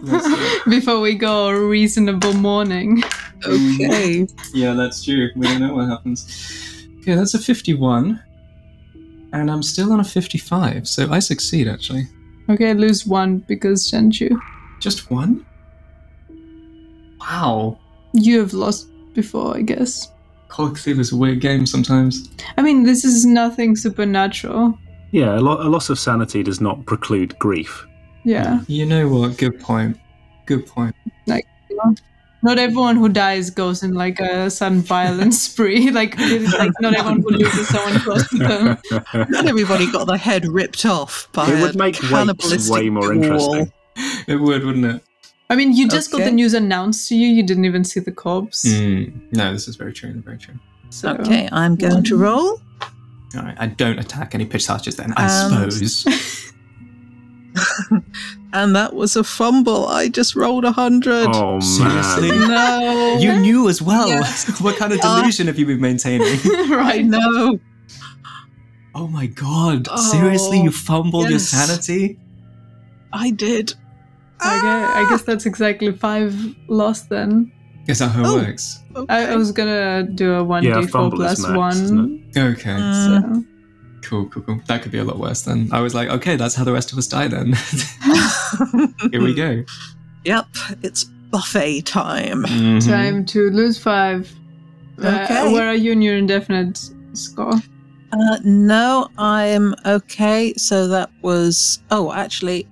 before 0.69 1.01
we 1.01 1.15
go 1.15 1.49
a 1.49 1.61
reasonable 1.69 2.33
morning. 2.35 3.03
Okay. 3.45 4.27
yeah, 4.55 4.73
that's 4.73 5.05
true. 5.05 5.29
We 5.37 5.47
don't 5.47 5.61
know 5.61 5.75
what 5.75 5.89
happens. 5.89 6.25
Okay, 7.01 7.15
that's 7.15 7.35
a 7.35 7.39
51. 7.39 8.19
And 9.35 9.51
I'm 9.51 9.63
still 9.63 9.93
on 9.93 10.01
a 10.01 10.05
55, 10.05 10.89
so 10.89 11.13
I 11.13 11.19
succeed 11.19 11.69
actually. 11.69 12.07
Okay, 12.49 12.73
lose 12.73 13.07
one 13.07 13.39
because 13.47 13.91
Shenchu. 13.91 14.31
Just 14.81 15.11
one? 15.11 15.45
Wow. 17.21 17.79
You 18.15 18.41
have 18.41 18.55
lost 18.55 18.89
before, 19.15 19.57
I 19.57 19.61
guess. 19.61 20.11
Call 20.49 20.67
of 20.67 20.73
Cthulhu's 20.73 21.13
a 21.13 21.17
weird 21.17 21.41
game 21.41 21.67
sometimes. 21.67 22.31
I 22.57 22.63
mean, 22.63 22.85
this 22.85 23.05
is 23.05 23.27
nothing 23.27 23.77
supernatural. 23.77 24.79
Yeah, 25.11 25.37
a, 25.39 25.41
lo- 25.41 25.61
a 25.61 25.69
loss 25.69 25.91
of 25.91 25.99
sanity 25.99 26.43
does 26.43 26.61
not 26.61 26.87
preclude 26.87 27.39
grief. 27.39 27.87
Yeah. 28.27 28.61
You 28.67 28.85
know 28.87 29.09
what? 29.09 29.39
Good 29.39 29.61
point. 29.61 29.99
Good 30.47 30.67
point. 30.67 30.95
Like, 31.27 31.47
not 32.43 32.59
everyone 32.59 32.97
who 32.97 33.09
dies 33.09 33.51
goes 33.51 33.85
in 33.85 33.95
like 33.95 34.19
a 34.19 34.51
sudden 34.51 34.81
violent 34.81 35.33
spree. 35.47 35.91
Like, 35.93 36.19
like 36.19 36.73
not 36.81 36.95
everyone 36.95 37.23
who 37.23 37.31
loses 37.31 37.69
someone 37.69 38.01
close 38.01 38.29
to 38.31 38.39
them. 38.39 38.79
Not 39.31 39.47
everybody 39.47 39.91
got 39.91 40.07
their 40.07 40.17
head 40.17 40.47
ripped 40.47 40.85
off 40.85 41.29
by 41.33 41.49
it 41.49 41.59
a 41.59 41.63
would 41.63 41.77
make 41.77 41.95
cannibalistic 42.01 42.73
way 42.73 42.91
more 42.91 43.13
interesting. 43.13 43.73
It 44.27 44.37
would, 44.37 44.65
wouldn't 44.65 44.85
it? 44.85 45.03
I 45.49 45.55
mean, 45.55 45.73
you 45.73 45.89
just 45.89 46.11
got 46.11 46.19
the 46.19 46.33
news 46.33 46.55
announced 46.55 47.09
to 47.09 47.17
you. 47.17 47.29
You 47.29 47.45
didn't 47.45 47.65
even 47.65 47.85
see 47.85 48.01
the 48.01 48.11
corpse. 48.13 48.65
Mm. 48.65 49.13
No, 49.33 49.53
this 49.53 49.69
is 49.69 49.77
very 49.77 49.93
true. 49.93 50.13
Very 50.15 50.39
true. 50.39 50.55
So. 50.91 51.15
Okay, 51.15 51.49
I'm 51.53 51.77
going 51.77 52.03
to 52.03 52.17
roll. 52.17 52.61
All 53.37 53.43
right, 53.43 53.57
I 53.59 53.67
don't 53.67 53.99
attack 53.99 54.35
any 54.35 54.47
Pisachas 54.47 54.97
then, 54.97 55.13
I 55.17 55.25
Um, 55.27 55.71
suppose. 55.71 56.53
And 58.53 58.75
that 58.75 58.95
was 58.95 59.17
a 59.17 59.25
fumble. 59.25 59.87
I 59.87 60.09
just 60.09 60.35
rolled 60.35 60.65
a 60.65 60.73
hundred. 60.73 61.29
Oh 61.33 61.61
Seriously? 61.61 62.31
man. 62.31 62.49
No. 62.49 63.17
You 63.19 63.39
knew 63.41 63.69
as 63.69 63.83
well. 63.83 64.09
Yes. 64.09 64.61
what 64.65 64.77
kind 64.77 64.93
of 64.93 65.01
Uh, 65.03 65.21
delusion 65.21 65.47
have 65.47 65.59
you 65.59 65.67
been 65.67 65.81
maintaining? 65.81 66.27
I 66.45 66.67
right. 66.71 67.05
know. 67.17 67.59
oh 68.95 69.09
my 69.09 69.27
god. 69.27 69.89
Seriously, 69.99 70.61
Oh, 70.61 70.65
you 70.65 70.71
fumbled 70.71 71.29
your 71.29 71.39
sanity? 71.39 72.19
I 73.13 73.31
did. 73.31 73.75
Okay, 74.41 74.69
I 75.01 75.07
guess 75.11 75.23
that's 75.23 75.47
exactly 75.47 75.93
five 75.93 76.35
lost 76.69 77.09
then. 77.09 77.53
Is 77.89 77.99
that 78.01 78.09
how 78.09 78.23
it 78.23 78.27
Oh. 78.27 78.35
works? 78.37 78.83
I, 79.09 79.27
I 79.33 79.37
was 79.37 79.53
gonna 79.53 80.03
do 80.03 80.33
a 80.35 80.45
one 80.45 80.63
Yeah, 80.65 80.77
d4 80.81 81.11
plus 81.15 81.41
max, 81.41 81.55
one. 81.57 82.25
Okay. 82.37 82.71
Mm. 82.71 83.05
So 83.05 83.45
Cool, 84.07 84.27
cool, 84.27 84.43
cool. 84.45 84.61
That 84.69 84.83
could 84.83 84.93
be 84.93 84.99
a 84.99 85.05
lot 85.05 85.19
worse 85.19 85.43
then. 85.43 85.69
I 85.73 85.81
was 85.81 85.93
like, 85.95 86.09
okay, 86.09 86.37
that's 86.37 86.55
how 86.55 86.63
the 86.65 86.73
rest 86.73 86.93
of 86.93 86.99
us 86.99 87.09
die 87.09 87.27
then. 87.27 87.55
Here 89.11 89.21
we 89.21 89.35
go. 89.35 89.65
Yep, 90.25 90.47
it's 90.83 91.05
buffet 91.05 91.83
time. 91.83 92.45
Mhm. 92.45 92.87
time 92.87 93.25
to 93.27 93.51
lose 93.51 93.79
five. 93.79 94.33
Uh, 95.03 95.09
Okay. 95.25 95.53
where 95.53 95.69
are 95.69 95.75
you 95.75 95.91
in 95.93 96.03
your 96.03 96.17
indefinite 96.17 96.89
score? 97.15 97.53
Uh, 98.13 98.39
no, 98.45 99.09
I'm 99.19 99.75
okay. 99.85 100.55
So 100.57 100.87
that 100.89 101.11
was. 101.23 101.81
Oh, 101.91 102.13
actually, 102.13 102.69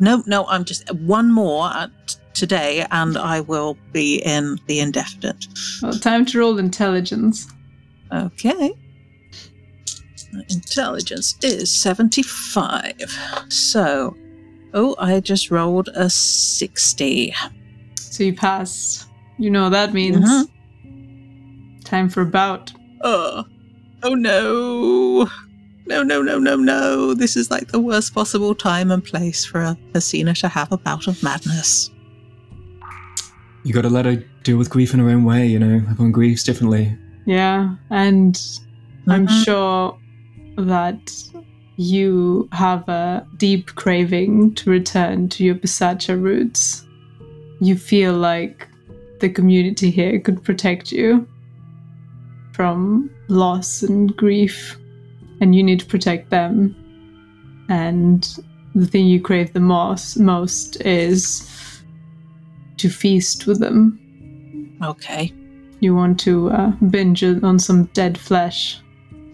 no, 0.00 0.24
no. 0.26 0.46
I'm 0.48 0.64
just 0.64 0.92
one 0.94 1.30
more 1.30 1.68
at 1.72 1.90
today, 2.34 2.84
and 2.90 3.16
I 3.16 3.40
will 3.40 3.78
be 3.92 4.16
in 4.24 4.58
the 4.66 4.80
indefinite. 4.80 5.46
Well, 5.80 5.92
time 5.92 6.26
to 6.26 6.38
roll 6.40 6.58
intelligence. 6.58 7.46
Okay. 8.12 8.74
My 10.36 10.44
Intelligence 10.50 11.36
is 11.42 11.70
75. 11.72 12.94
So, 13.48 14.16
oh, 14.74 14.94
I 14.98 15.20
just 15.20 15.50
rolled 15.50 15.88
a 15.94 16.10
60. 16.10 17.34
So 17.98 18.24
you 18.24 18.34
passed. 18.34 19.06
You 19.38 19.50
know 19.50 19.64
what 19.64 19.70
that 19.70 19.92
means. 19.94 20.28
Mhm. 20.28 21.84
Time 21.84 22.08
for 22.08 22.22
a 22.22 22.26
bout. 22.26 22.72
Oh, 23.02 23.44
oh 24.02 24.14
no. 24.14 25.28
No, 25.88 26.02
no, 26.02 26.20
no, 26.20 26.38
no, 26.38 26.56
no. 26.56 27.14
This 27.14 27.36
is 27.36 27.50
like 27.50 27.68
the 27.68 27.78
worst 27.80 28.12
possible 28.14 28.54
time 28.54 28.90
and 28.90 29.04
place 29.04 29.44
for 29.44 29.60
a 29.60 29.76
Hasina 29.94 30.36
to 30.40 30.48
have 30.48 30.72
a 30.72 30.76
bout 30.78 31.06
of 31.06 31.22
madness. 31.22 31.90
You 33.62 33.72
gotta 33.72 33.88
let 33.88 34.04
her 34.04 34.16
deal 34.42 34.56
with 34.58 34.68
grief 34.70 34.94
in 34.94 35.00
her 35.00 35.08
own 35.10 35.24
way, 35.24 35.46
you 35.46 35.58
know. 35.58 35.76
Everyone 35.90 36.12
grieves 36.12 36.42
differently. 36.44 36.96
Yeah, 37.24 37.74
and 37.90 38.40
I'm 39.08 39.26
Mhm. 39.26 39.44
sure 39.44 39.98
that 40.56 41.12
you 41.76 42.48
have 42.52 42.88
a 42.88 43.26
deep 43.36 43.74
craving 43.74 44.54
to 44.54 44.70
return 44.70 45.28
to 45.28 45.44
your 45.44 45.54
Pisacha 45.54 46.20
roots. 46.20 46.86
You 47.60 47.76
feel 47.76 48.14
like 48.14 48.66
the 49.20 49.28
community 49.28 49.90
here 49.90 50.18
could 50.20 50.42
protect 50.42 50.92
you 50.92 51.26
from 52.52 53.10
loss 53.28 53.82
and 53.82 54.16
grief, 54.16 54.78
and 55.40 55.54
you 55.54 55.62
need 55.62 55.80
to 55.80 55.86
protect 55.86 56.30
them. 56.30 56.74
And 57.68 58.26
the 58.74 58.86
thing 58.86 59.06
you 59.06 59.20
crave 59.20 59.52
the 59.52 59.60
most, 59.60 60.18
most 60.18 60.80
is 60.82 61.82
to 62.78 62.88
feast 62.88 63.46
with 63.46 63.60
them. 63.60 64.78
Okay. 64.82 65.32
You 65.80 65.94
want 65.94 66.18
to 66.20 66.50
uh, 66.50 66.70
binge 66.90 67.22
on 67.22 67.58
some 67.58 67.84
dead 67.92 68.16
flesh. 68.16 68.80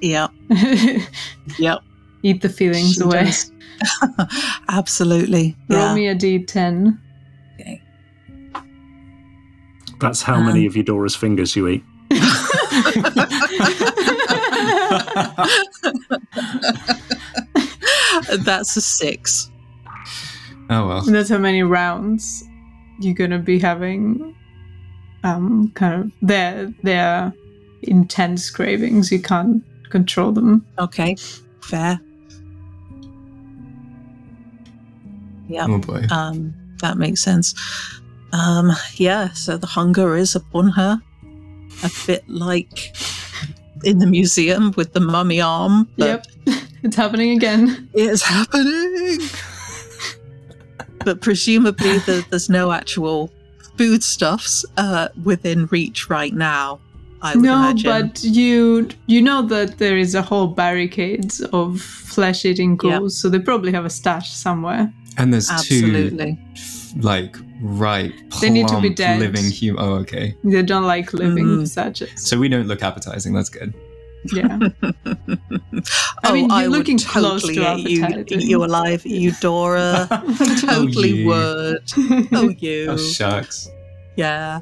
Yep. 0.03 0.31
Yep. 1.59 1.79
Eat 2.25 2.41
the 2.43 2.49
feelings 2.49 2.95
She 2.95 3.03
away. 3.03 3.25
does. 3.25 3.51
Absolutely. 4.69 5.57
Roll 5.69 5.81
Yeah. 5.81 5.95
me 5.95 6.09
a 6.09 6.15
d10. 6.15 6.99
Okay. 7.61 7.83
That's 10.01 10.23
how 10.23 10.41
many 10.41 10.61
Um, 10.63 10.67
of 10.67 10.77
Eudora's 10.77 11.17
fingers 11.17 11.57
you 11.57 11.69
eat. 11.69 11.85
That's 18.45 18.77
a 18.77 18.81
six. 18.81 19.51
Oh 20.71 20.87
well. 20.89 21.03
That's 21.03 21.29
how 21.29 21.39
many 21.39 21.63
rounds 21.63 22.45
you're 23.01 23.15
gonna 23.15 23.39
be 23.39 23.59
having. 23.59 24.35
Um, 25.25 25.71
kind 25.75 26.05
of 26.05 26.13
their 26.27 26.73
their 26.83 27.33
intense 27.83 28.51
cravings. 28.51 29.13
You 29.13 29.21
can't 29.21 29.63
control 29.93 30.33
them. 30.33 30.67
Okay. 30.79 31.17
Fair. 31.61 32.01
Yeah. 35.49 35.67
Oh 35.69 35.79
boy. 35.79 36.05
Um, 36.11 36.55
that 36.81 36.97
makes 36.97 37.21
sense. 37.21 37.55
Um, 38.33 38.73
yeah, 38.95 39.31
so 39.33 39.57
the 39.59 39.67
hunger 39.67 40.17
is 40.17 40.35
upon 40.35 40.71
her. 40.71 41.01
A 41.85 41.91
bit 42.07 42.29
like 42.29 42.97
in 43.85 43.99
the 43.99 44.07
museum 44.07 44.73
with 44.77 44.95
the 44.95 45.01
mummy 45.01 45.41
arm. 45.41 45.89
But 45.99 46.27
Yep, 46.47 46.63
it's 46.83 46.97
happening 46.97 47.37
again. 47.37 47.91
It's 47.93 48.23
happening! 48.23 49.21
but 51.05 51.21
presumably 51.21 51.99
the, 51.99 52.25
there's 52.31 52.49
no 52.49 52.73
actual 52.73 53.31
foodstuffs 53.77 54.65
uh, 54.77 55.09
within 55.25 55.67
reach 55.67 56.09
right 56.09 56.33
now. 56.33 56.81
I 57.23 57.35
would 57.37 57.45
no, 57.45 57.55
imagine. 57.55 57.91
but 57.91 58.23
you 58.25 58.89
you 59.07 59.23
know 59.23 59.43
that 59.43 59.79
there 59.79 59.97
is 59.97 60.15
a 60.15 60.23
whole 60.23 60.49
barricade 60.49 61.33
of 61.53 61.81
flesh 61.81 62.45
eating 62.45 62.71
Yep. 62.73 62.79
ghouls, 62.79 63.17
so 63.21 63.29
they 63.29 63.39
probably 63.39 63.73
have 63.73 63.85
a 63.85 63.91
stash 63.91 64.31
somewhere. 64.33 64.93
And 65.19 65.33
there's 65.33 65.51
Absolutely. 65.51 66.39
two, 66.57 67.01
like, 67.01 67.37
right, 67.63 68.13
They 68.41 68.51
need 68.51 68.67
to 68.69 68.77
be 68.81 68.89
plump 68.89 68.97
dead. 68.97 69.21
living 69.21 69.45
human. 69.51 69.85
Oh, 69.85 69.93
okay. 70.03 70.35
They 70.43 70.63
don't 70.63 70.85
like 70.87 71.13
living 71.13 71.47
Mm. 71.47 71.69
sachets. 71.69 72.29
So 72.29 72.39
we 72.39 72.49
don't 72.49 72.67
look 72.67 72.83
appetizing. 72.83 73.33
That's 73.35 73.51
good. 73.51 73.73
Yeah. 74.33 74.59
oh, 76.25 76.33
mean, 76.33 76.47
you're 76.49 76.53
I 76.53 76.69
would 76.69 76.79
looking 76.79 76.99
close 76.99 77.43
totally 77.43 77.55
to 77.57 77.77
eat 77.77 77.91
you, 77.91 78.05
appetizing. 78.05 78.41
eat 78.41 78.49
you 78.49 78.65
alive, 78.65 79.03
Eudora. 79.05 80.09
totally 80.61 81.11
you. 81.11 81.27
would. 81.27 81.83
Oh, 82.33 82.49
you. 82.59 82.87
Oh 82.91 82.97
shucks. 82.97 83.69
Yeah, 84.17 84.61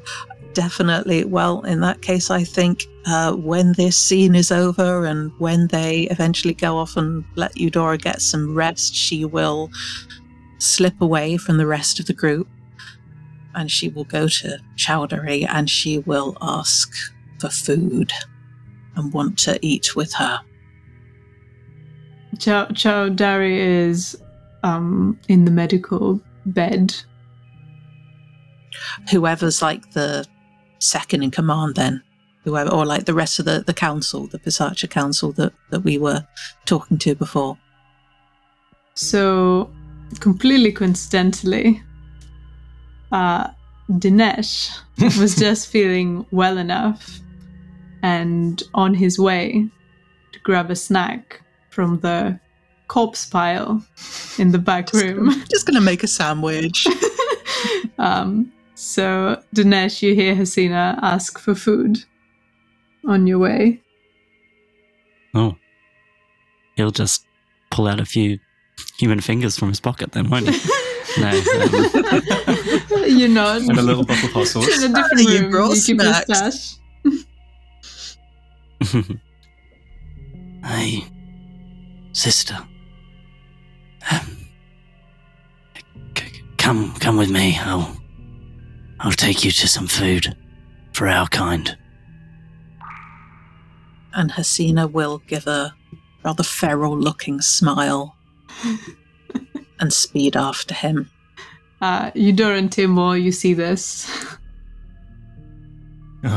definitely. 0.53 1.23
Well, 1.25 1.61
in 1.61 1.81
that 1.81 2.01
case, 2.01 2.29
I 2.29 2.43
think 2.43 2.85
uh, 3.05 3.33
when 3.33 3.73
this 3.73 3.97
scene 3.97 4.35
is 4.35 4.51
over 4.51 5.05
and 5.05 5.31
when 5.39 5.67
they 5.67 6.03
eventually 6.11 6.53
go 6.53 6.77
off 6.77 6.97
and 6.97 7.23
let 7.35 7.57
Eudora 7.57 7.97
get 7.97 8.21
some 8.21 8.55
rest, 8.55 8.95
she 8.95 9.25
will 9.25 9.69
slip 10.59 11.01
away 11.01 11.37
from 11.37 11.57
the 11.57 11.65
rest 11.65 11.99
of 11.99 12.05
the 12.05 12.13
group 12.13 12.47
and 13.55 13.69
she 13.69 13.89
will 13.89 14.03
go 14.05 14.27
to 14.27 14.59
Chowdery 14.77 15.47
and 15.49 15.69
she 15.69 15.99
will 15.99 16.37
ask 16.41 16.91
for 17.39 17.49
food 17.49 18.13
and 18.95 19.11
want 19.13 19.37
to 19.39 19.57
eat 19.61 19.95
with 19.95 20.13
her. 20.13 20.41
Chow, 22.39 22.67
Chow 22.67 23.09
Dari 23.09 23.59
is 23.59 24.21
um, 24.63 25.19
in 25.27 25.45
the 25.45 25.51
medical 25.51 26.21
bed. 26.45 26.95
Whoever's 29.11 29.61
like 29.61 29.91
the 29.91 30.25
second 30.81 31.23
in 31.23 31.31
command, 31.31 31.75
then. 31.75 32.03
Whoever, 32.43 32.71
or 32.71 32.87
like 32.87 33.05
the 33.05 33.13
rest 33.13 33.37
of 33.37 33.45
the, 33.45 33.59
the 33.59 33.73
council, 33.73 34.25
the 34.25 34.39
Pisacha 34.39 34.89
council 34.89 35.31
that, 35.33 35.53
that 35.69 35.81
we 35.81 35.99
were 35.99 36.25
talking 36.65 36.97
to 36.97 37.13
before. 37.13 37.55
So, 38.95 39.69
completely 40.19 40.71
coincidentally, 40.71 41.83
uh, 43.11 43.49
Dinesh 43.91 44.75
was 45.19 45.35
just 45.35 45.67
feeling 45.67 46.25
well 46.31 46.57
enough 46.57 47.19
and 48.01 48.63
on 48.73 48.93
his 48.93 49.19
way 49.19 49.67
to 50.31 50.39
grab 50.39 50.71
a 50.71 50.75
snack 50.75 51.41
from 51.69 51.99
the 51.99 52.39
corpse 52.87 53.25
pile 53.25 53.85
in 54.37 54.51
the 54.51 54.57
back 54.57 54.91
room. 54.93 55.31
Just 55.49 55.65
gonna 55.65 55.81
make 55.81 56.03
a 56.03 56.07
sandwich. 56.07 56.87
um, 57.97 58.51
so, 58.81 59.41
Dinesh, 59.55 60.01
you 60.01 60.15
hear 60.15 60.33
Hasina 60.35 60.97
ask 61.03 61.37
for 61.39 61.53
food 61.53 62.03
on 63.07 63.27
your 63.27 63.37
way. 63.39 63.79
Oh. 65.35 65.55
He'll 66.75 66.91
just 66.91 67.25
pull 67.69 67.87
out 67.87 67.99
a 67.99 68.05
few 68.05 68.39
human 68.97 69.19
fingers 69.21 69.55
from 69.57 69.69
his 69.69 69.79
pocket 69.79 70.13
then, 70.13 70.29
won't 70.31 70.49
he? 70.49 70.59
no. 71.21 71.29
Um, 71.29 71.37
You're 73.07 73.29
not. 73.29 73.61
And 73.61 73.77
a 73.77 73.81
little 73.83 74.03
bottle 74.03 74.25
of 74.25 74.31
hot 74.33 74.47
sauce. 74.47 74.67
in 74.83 74.91
a 74.91 74.95
different 74.95 75.29
You 75.29 75.41
room. 75.41 75.51
brought 75.51 75.75
You 75.75 75.81
keep 75.83 76.01
your 76.01 76.13
snacks. 76.13 76.79
stash. 78.81 79.07
hey, 80.63 81.03
sister. 82.13 82.57
Um, 84.11 84.37
c- 85.75 85.83
c- 86.17 86.41
come, 86.57 86.93
come 86.95 87.17
with 87.17 87.29
me. 87.29 87.57
I'll, 87.59 87.95
I'll 89.03 89.11
take 89.11 89.43
you 89.43 89.51
to 89.51 89.67
some 89.67 89.87
food 89.87 90.35
for 90.93 91.07
our 91.07 91.27
kind. 91.27 91.77
and 94.13 94.31
Hasina 94.31 94.91
will 94.91 95.19
give 95.27 95.47
a 95.47 95.73
rather 96.23 96.43
feral 96.43 96.97
looking 96.97 97.39
smile 97.41 98.15
and 99.79 99.91
speed 99.93 100.35
after 100.35 100.73
him. 100.75 101.09
Uh, 101.81 102.11
Eudora 102.13 102.57
and 102.57 102.69
Timur, 102.71 103.15
you 103.17 103.31
see 103.31 103.53
this. 103.53 104.05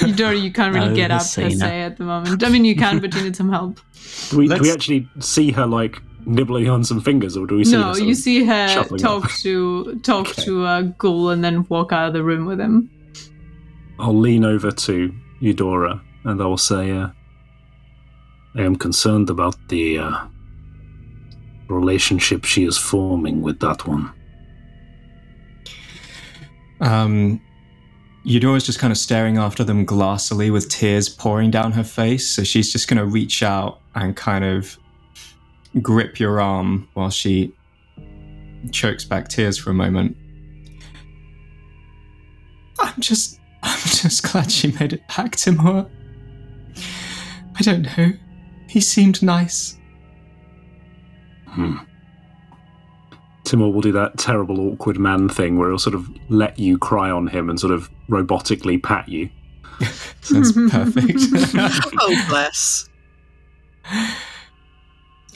Eudora, 0.00 0.34
you 0.34 0.50
can't 0.52 0.74
really 0.74 0.90
Oh, 0.90 0.94
get 0.94 1.10
up 1.10 1.20
per 1.20 1.42
Hasina. 1.42 1.58
se 1.58 1.82
at 1.82 1.96
the 1.98 2.04
moment. 2.04 2.42
I 2.42 2.48
mean, 2.48 2.64
you 2.64 2.74
can, 2.74 2.98
but 2.98 3.14
you 3.14 3.22
need 3.22 3.36
some 3.36 3.50
help. 3.52 3.78
Do 4.30 4.38
we, 4.38 4.48
do 4.48 4.58
we 4.60 4.72
actually 4.72 5.06
see 5.20 5.50
her 5.52 5.66
like 5.66 6.00
nibbling 6.26 6.68
on 6.68 6.84
some 6.84 7.00
fingers, 7.00 7.36
or 7.36 7.46
do 7.46 7.56
we 7.56 7.64
see? 7.64 7.72
no, 7.72 7.92
her 7.92 7.98
you 7.98 8.14
see 8.14 8.44
her 8.44 8.84
talk 8.98 9.24
off? 9.24 9.38
to 9.38 9.98
talk 10.02 10.28
to 10.36 10.66
a 10.66 10.82
ghoul 10.98 11.30
and 11.30 11.44
then 11.44 11.66
walk 11.68 11.92
out 11.92 12.08
of 12.08 12.12
the 12.12 12.22
room 12.22 12.46
with 12.46 12.60
him. 12.60 12.90
I'll 13.98 14.18
lean 14.18 14.44
over 14.44 14.70
to 14.70 15.14
Eudora 15.40 16.00
and 16.24 16.40
I'll 16.40 16.56
say, 16.56 16.90
uh, 16.90 17.08
"I 18.54 18.62
am 18.62 18.76
concerned 18.76 19.30
about 19.30 19.56
the 19.68 19.98
uh, 19.98 20.26
relationship 21.68 22.44
she 22.44 22.64
is 22.64 22.78
forming 22.78 23.42
with 23.42 23.60
that 23.60 23.86
one." 23.86 24.12
Um, 26.80 27.40
Eudora's 28.22 28.64
just 28.64 28.78
kind 28.78 28.90
of 28.90 28.98
staring 28.98 29.38
after 29.38 29.64
them 29.64 29.86
glassily 29.86 30.52
with 30.52 30.68
tears 30.68 31.08
pouring 31.08 31.50
down 31.50 31.72
her 31.72 31.84
face. 31.84 32.28
So 32.28 32.44
she's 32.44 32.72
just 32.72 32.88
going 32.88 32.98
to 32.98 33.06
reach 33.06 33.42
out 33.42 33.80
and 33.94 34.14
kind 34.16 34.44
of 34.44 34.78
grip 35.80 36.18
your 36.18 36.40
arm 36.40 36.88
while 36.94 37.10
she 37.10 37.52
chokes 38.72 39.04
back 39.04 39.28
tears 39.28 39.58
for 39.58 39.70
a 39.70 39.74
moment. 39.74 40.16
I'm 42.78 43.00
just, 43.00 43.38
I'm 43.62 43.78
just 43.84 44.30
glad 44.30 44.50
she 44.50 44.72
made 44.72 44.92
it 44.92 45.06
back, 45.08 45.36
Timur. 45.36 45.88
I 47.56 47.62
don't 47.62 47.82
know. 47.82 48.12
He 48.68 48.80
seemed 48.80 49.22
nice. 49.22 49.78
Hmm. 51.46 51.76
Timur 53.44 53.70
will 53.70 53.80
do 53.80 53.92
that 53.92 54.16
terrible 54.16 54.60
awkward 54.60 54.98
man 54.98 55.28
thing 55.28 55.58
where 55.58 55.68
he'll 55.68 55.78
sort 55.78 55.94
of 55.94 56.08
let 56.28 56.58
you 56.58 56.78
cry 56.78 57.10
on 57.10 57.26
him 57.26 57.50
and 57.50 57.58
sort 57.58 57.72
of 57.72 57.90
robotically 58.08 58.82
pat 58.82 59.08
you. 59.08 59.28
Sounds 60.20 60.52
perfect. 60.52 61.18
oh, 62.00 62.26
bless. 62.28 62.88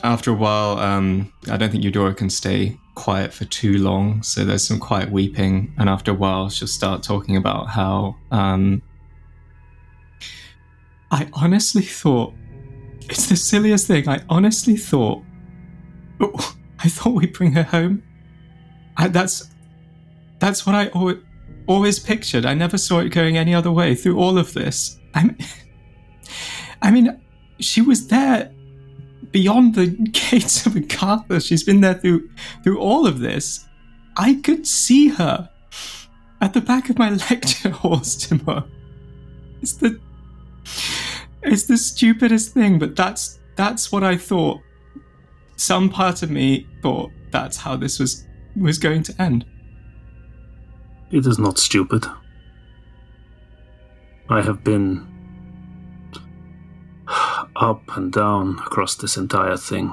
After 0.05 0.31
a 0.31 0.35
while, 0.35 0.79
um, 0.81 1.33
I 1.51 1.57
don't 1.57 1.71
think 1.71 1.83
Eudora 1.83 2.15
can 2.15 2.29
stay 2.29 2.79
quiet 2.95 3.33
for 3.33 3.47
too 3.47 3.79
long, 3.79 4.23
so 4.23 4.45
there's 4.45 4.63
some 4.63 4.79
quiet 4.79 5.11
weeping. 5.11 5.75
And 5.79 5.89
after 5.89 6.11
a 6.11 6.15
while, 6.15 6.51
she'll 6.51 6.69
start 6.69 7.03
talking 7.03 7.39
about 7.39 7.69
how 7.69 8.15
um, 8.31 8.83
I 11.11 11.27
honestly 11.33 11.83
thought 11.83 12.35
it's 13.09 13.31
the 13.31 13.37
silliest 13.37 13.87
thing. 13.87 14.07
I 14.07 14.23
honestly 14.29 14.77
thought 14.77 15.23
oh, 16.21 16.57
I 16.81 16.89
thought 16.91 17.15
we'd 17.15 17.33
bring 17.33 17.53
her 17.53 17.63
home. 17.63 18.03
I, 18.99 19.09
that's 19.09 19.49
that's 20.39 20.67
what 20.67 20.75
I 20.75 20.91
al- 20.95 21.21
always 21.67 21.99
pictured. 21.99 22.45
I 22.45 22.53
never 22.53 22.77
saw 22.77 22.99
it 23.01 23.09
going 23.09 23.39
any 23.39 23.55
other 23.55 23.73
way 23.73 23.95
through 23.95 24.19
all 24.19 24.37
of 24.37 24.53
this. 24.53 24.99
I'm, 25.15 25.39
I 26.83 26.91
mean, 26.91 27.19
she 27.59 27.81
was 27.81 28.09
there 28.09 28.54
beyond 29.35 29.75
the 29.75 29.87
gates 30.31 30.65
of 30.65 30.75
Agartha. 30.75 31.45
She's 31.47 31.65
been 31.65 31.83
there 31.83 31.95
through 31.95 32.31
through 32.63 32.79
all 32.79 33.07
of 33.07 33.19
this. 33.19 33.67
I 34.17 34.41
could 34.45 34.67
see 34.67 35.09
her 35.09 35.51
at 36.41 36.55
the 36.55 36.61
back 36.61 36.89
of 36.89 36.99
my 36.99 37.11
lecture 37.31 37.71
halls, 37.71 38.17
Timur. 38.17 38.65
It's 39.61 39.75
the 39.75 40.01
it's 41.43 41.65
the 41.65 41.77
stupidest 41.77 42.55
thing, 42.55 42.79
but 42.79 42.97
that's 42.97 43.41
that's 43.57 43.93
what 43.93 44.05
I 44.05 44.17
thought. 44.17 44.61
Some 45.57 45.91
part 45.91 46.23
of 46.23 46.31
me 46.31 46.67
thought 46.81 47.11
that's 47.31 47.57
how 47.57 47.77
this 47.77 47.99
was 47.99 48.25
was 48.57 48.79
going 48.79 49.03
to 49.03 49.23
end. 49.23 49.45
It 51.11 51.27
is 51.27 51.39
not 51.39 51.59
stupid. 51.59 52.07
I 54.31 54.41
have 54.41 54.65
been 54.65 55.14
up 57.09 57.97
and 57.97 58.13
down 58.13 58.59
across 58.59 58.97
this 58.97 59.17
entire 59.17 59.57
thing. 59.57 59.93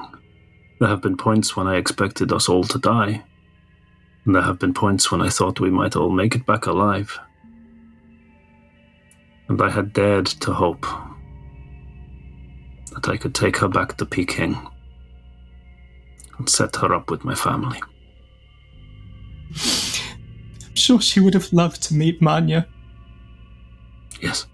There 0.79 0.89
have 0.89 1.01
been 1.01 1.17
points 1.17 1.55
when 1.55 1.67
I 1.67 1.75
expected 1.75 2.31
us 2.31 2.49
all 2.49 2.63
to 2.65 2.79
die, 2.79 3.23
and 4.25 4.35
there 4.35 4.41
have 4.41 4.59
been 4.59 4.73
points 4.73 5.11
when 5.11 5.21
I 5.21 5.29
thought 5.29 5.59
we 5.59 5.69
might 5.69 5.95
all 5.95 6.09
make 6.09 6.35
it 6.35 6.45
back 6.45 6.65
alive. 6.65 7.19
And 9.47 9.61
I 9.61 9.69
had 9.69 9.93
dared 9.93 10.25
to 10.25 10.53
hope 10.53 10.85
that 12.93 13.09
I 13.09 13.17
could 13.17 13.35
take 13.35 13.57
her 13.57 13.67
back 13.67 13.97
to 13.97 14.05
Peking 14.05 14.57
and 16.37 16.49
set 16.49 16.75
her 16.77 16.93
up 16.93 17.11
with 17.11 17.23
my 17.23 17.35
family. 17.35 17.79
I'm 19.51 20.75
sure 20.75 21.01
she 21.01 21.19
would 21.19 21.33
have 21.33 21.51
loved 21.51 21.83
to 21.83 21.93
meet 21.93 22.21
Manya. 22.21 22.67
Yes. 24.21 24.47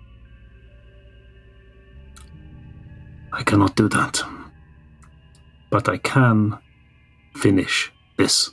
I 3.38 3.44
cannot 3.44 3.76
do 3.76 3.88
that. 3.90 4.24
But 5.70 5.88
I 5.88 5.98
can 5.98 6.58
finish 7.36 7.92
this. 8.18 8.50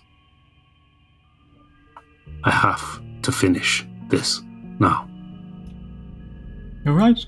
I 2.45 2.51
have 2.51 3.01
to 3.23 3.33
finish 3.33 3.87
this 4.09 4.43
now. 4.79 5.09
You're 6.85 6.95
right. 6.95 7.19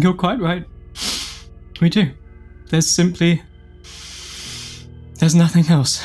You're 0.00 0.14
quite 0.14 0.40
right. 0.40 0.64
We 1.82 1.90
do. 1.90 2.10
There's 2.70 2.90
simply. 2.90 3.42
There's 5.18 5.34
nothing 5.34 5.66
else 5.68 6.02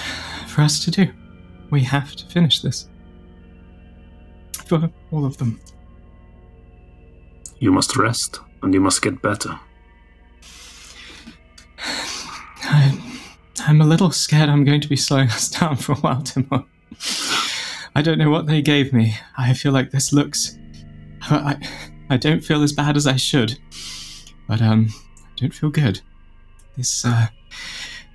for 0.48 0.62
us 0.62 0.84
to 0.84 0.92
do. 0.92 1.08
We 1.70 1.84
have 1.84 2.18
to 2.18 2.26
finish 2.26 2.62
this. 2.62 2.90
For 4.66 4.90
all 5.12 5.26
of 5.26 5.38
them. 5.38 5.62
You 7.60 7.72
must 7.72 7.96
rest 7.96 8.40
and 8.62 8.74
you 8.74 8.82
must 8.82 9.02
get 9.02 9.22
better. 9.22 9.58
I'm 13.72 13.80
a 13.80 13.86
little 13.86 14.12
scared 14.12 14.50
I'm 14.50 14.66
going 14.66 14.82
to 14.82 14.90
be 14.90 14.98
slowing 14.98 15.30
us 15.30 15.50
down 15.50 15.78
for 15.78 15.94
a 15.94 15.96
while, 15.96 16.22
Timur. 16.22 16.66
I 17.96 18.02
don't 18.02 18.18
know 18.18 18.30
what 18.30 18.46
they 18.46 18.62
gave 18.62 18.92
me. 18.92 19.16
I 19.38 19.54
feel 19.54 19.72
like 19.72 19.92
this 19.92 20.12
looks. 20.12 20.58
I, 21.22 21.56
I 22.10 22.18
don't 22.18 22.42
feel 22.42 22.64
as 22.64 22.74
bad 22.74 22.98
as 22.98 23.08
I 23.08 23.16
should. 23.16 23.58
But, 24.46 24.62
um, 24.62 24.90
I 25.20 25.32
don't 25.38 25.54
feel 25.54 25.70
good. 25.70 26.02
This, 26.76 27.06
uh. 27.06 27.28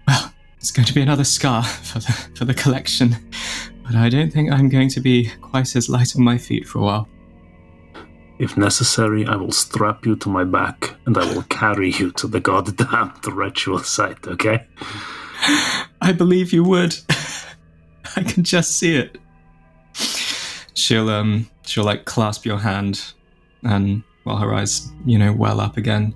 Well, 0.06 0.30
it's 0.58 0.70
going 0.70 0.84
to 0.84 0.92
be 0.92 1.00
another 1.00 1.24
scar 1.24 1.62
for 1.64 2.00
the, 2.00 2.12
for 2.36 2.44
the 2.44 2.52
collection. 2.52 3.16
But 3.82 3.94
I 3.94 4.10
don't 4.10 4.30
think 4.30 4.52
I'm 4.52 4.68
going 4.68 4.90
to 4.90 5.00
be 5.00 5.30
quite 5.40 5.74
as 5.74 5.88
light 5.88 6.14
on 6.16 6.22
my 6.22 6.36
feet 6.36 6.68
for 6.68 6.80
a 6.80 6.82
while. 6.82 7.08
If 8.38 8.58
necessary, 8.58 9.24
I 9.24 9.36
will 9.36 9.52
strap 9.52 10.04
you 10.04 10.16
to 10.16 10.28
my 10.28 10.44
back 10.44 10.96
and 11.06 11.16
I 11.16 11.24
will 11.32 11.44
carry 11.44 11.92
you 11.92 12.12
to 12.12 12.26
the 12.26 12.40
goddamn 12.40 13.14
ritual 13.26 13.78
site, 13.78 14.26
okay? 14.26 14.66
I 16.00 16.12
believe 16.16 16.52
you 16.52 16.64
would. 16.64 16.96
I 18.16 18.22
can 18.22 18.44
just 18.44 18.78
see 18.78 18.96
it. 18.96 19.18
She'll 20.74 21.08
um 21.10 21.48
she'll 21.64 21.84
like 21.84 22.04
clasp 22.04 22.44
your 22.44 22.58
hand 22.58 23.12
and 23.62 24.02
while 24.24 24.36
her 24.36 24.52
eyes, 24.54 24.90
you 25.04 25.18
know, 25.18 25.32
well 25.32 25.60
up 25.60 25.76
again. 25.76 26.14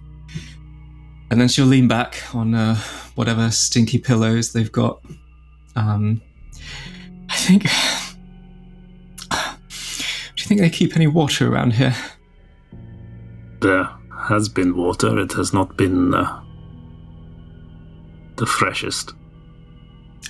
And 1.30 1.40
then 1.40 1.48
she'll 1.48 1.66
lean 1.66 1.86
back 1.86 2.22
on 2.34 2.54
uh, 2.54 2.74
whatever 3.14 3.50
stinky 3.52 3.98
pillows 3.98 4.52
they've 4.52 4.72
got. 4.72 5.00
Um 5.76 6.20
I 7.28 7.36
think 7.36 7.62
Do 9.30 10.42
you 10.42 10.44
think 10.44 10.60
they 10.60 10.70
keep 10.70 10.96
any 10.96 11.06
water 11.06 11.52
around 11.52 11.74
here? 11.74 11.94
There 13.60 13.88
has 14.30 14.48
been 14.48 14.76
water, 14.76 15.18
it 15.18 15.32
has 15.32 15.52
not 15.52 15.76
been 15.76 16.14
uh, 16.14 16.42
the 18.36 18.46
freshest. 18.46 19.12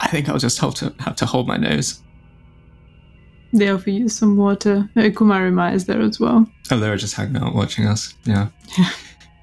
I 0.00 0.08
think 0.08 0.28
I'll 0.28 0.38
just 0.38 0.58
have 0.58 0.74
to 0.76 0.94
have 0.98 1.16
to 1.16 1.26
hold 1.26 1.46
my 1.46 1.56
nose. 1.56 2.00
They 3.52 3.68
offer 3.68 3.90
you 3.90 4.08
some 4.08 4.36
water. 4.36 4.88
Kumarima 4.96 5.74
is 5.74 5.86
there 5.86 6.00
as 6.00 6.20
well. 6.20 6.46
Oh, 6.70 6.78
they're 6.78 6.96
just 6.96 7.14
hanging 7.14 7.36
out 7.36 7.54
watching 7.54 7.86
us. 7.86 8.14
Yeah. 8.24 8.48
Yeah. 8.78 8.90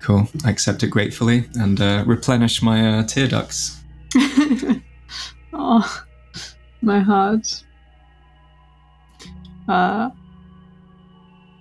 Cool. 0.02 0.27
I 0.46 0.52
accept 0.52 0.84
it 0.84 0.88
gratefully 0.88 1.50
and 1.56 1.82
uh, 1.82 2.04
replenish 2.08 2.62
my 2.62 3.00
uh, 3.00 3.04
tear 3.04 3.27
ducts. 3.27 3.82
oh, 5.54 6.04
my 6.82 7.00
heart. 7.00 7.63
Uh, 9.67 10.12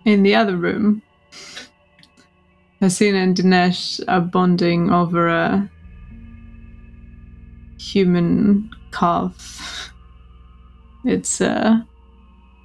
in 0.05 0.23
the 0.23 0.37
other 0.37 0.57
room, 0.57 1.03
Hasina 2.81 3.17
and 3.17 3.37
Dinesh 3.37 4.01
are 4.07 4.21
bonding 4.21 4.91
over 4.91 5.29
a 5.29 5.69
human 7.79 8.71
calf. 8.97 9.93
It's 11.05 11.41
uh, 11.41 11.81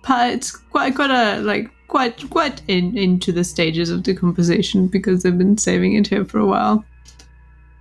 pa- 0.03 0.27
it's 0.33 0.51
quite 0.55 0.95
quite 0.95 1.11
a 1.11 1.39
like 1.41 1.69
quite 1.87 2.29
quite 2.29 2.61
in 2.67 2.97
into 2.97 3.31
the 3.31 3.43
stages 3.43 3.89
of 3.89 4.03
decomposition 4.03 4.87
because 4.87 5.23
they've 5.23 5.37
been 5.37 5.57
saving 5.57 5.93
it 5.93 6.07
here 6.07 6.25
for 6.25 6.39
a 6.39 6.45
while, 6.45 6.83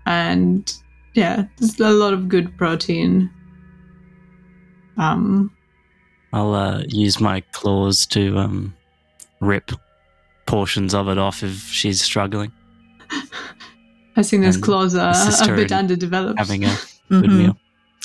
and 0.07 0.73
yeah, 1.15 1.45
there's 1.59 1.79
a 1.81 1.91
lot 1.91 2.13
of 2.13 2.29
good 2.29 2.57
protein. 2.59 3.31
Um, 4.97 5.51
I'll 6.33 6.55
uh, 6.55 6.83
use 6.89 7.21
my 7.21 7.41
claws 7.53 8.05
to 8.07 8.37
um, 8.39 8.75
rip 9.41 9.71
portions 10.47 10.95
of 10.95 11.09
it 11.09 11.17
off 11.19 11.43
if 11.43 11.55
she's 11.69 12.03
struggling. 12.03 12.53
Hasina's 14.17 14.57
those 14.57 14.57
claws 14.59 14.95
are 14.95 15.15
a 15.15 15.57
bit 15.57 15.71
in 15.71 15.79
underdeveloped. 15.79 16.39
Having 16.39 16.65
a 16.65 16.77
good 17.09 17.25
Mhm. 17.31 17.39
meal. 17.39 17.57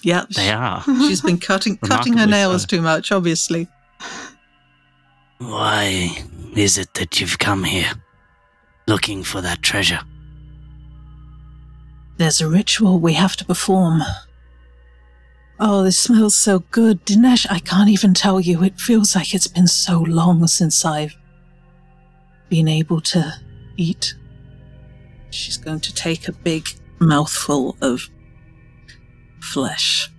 Yep. 0.03 0.29
They 0.29 0.51
are. 0.51 0.83
She's 0.85 1.21
been 1.21 1.39
cutting 1.39 1.77
cutting 1.77 2.13
her 2.13 2.25
Remarkably 2.25 2.31
nails 2.31 2.61
so. 2.61 2.67
too 2.67 2.81
much, 2.81 3.11
obviously. 3.11 3.67
Why 5.39 6.09
is 6.55 6.77
it 6.77 6.93
that 6.93 7.19
you've 7.19 7.39
come 7.39 7.63
here 7.63 7.91
looking 8.87 9.23
for 9.23 9.41
that 9.41 9.61
treasure? 9.61 9.99
There's 12.17 12.39
a 12.39 12.47
ritual 12.47 12.99
we 12.99 13.13
have 13.13 13.35
to 13.37 13.45
perform. 13.45 14.01
Oh, 15.59 15.83
this 15.83 15.99
smells 15.99 16.37
so 16.37 16.59
good. 16.71 17.05
Dinesh, 17.05 17.45
I 17.49 17.59
can't 17.59 17.89
even 17.89 18.13
tell 18.13 18.39
you. 18.39 18.63
It 18.63 18.79
feels 18.79 19.15
like 19.15 19.33
it's 19.33 19.47
been 19.47 19.67
so 19.67 19.99
long 19.99 20.45
since 20.47 20.83
I've 20.85 21.15
been 22.49 22.67
able 22.67 23.01
to 23.01 23.33
eat. 23.77 24.15
She's 25.29 25.57
going 25.57 25.79
to 25.81 25.93
take 25.93 26.27
a 26.27 26.33
big 26.33 26.67
mouthful 26.99 27.77
of 27.81 28.09
flesh 29.45 30.11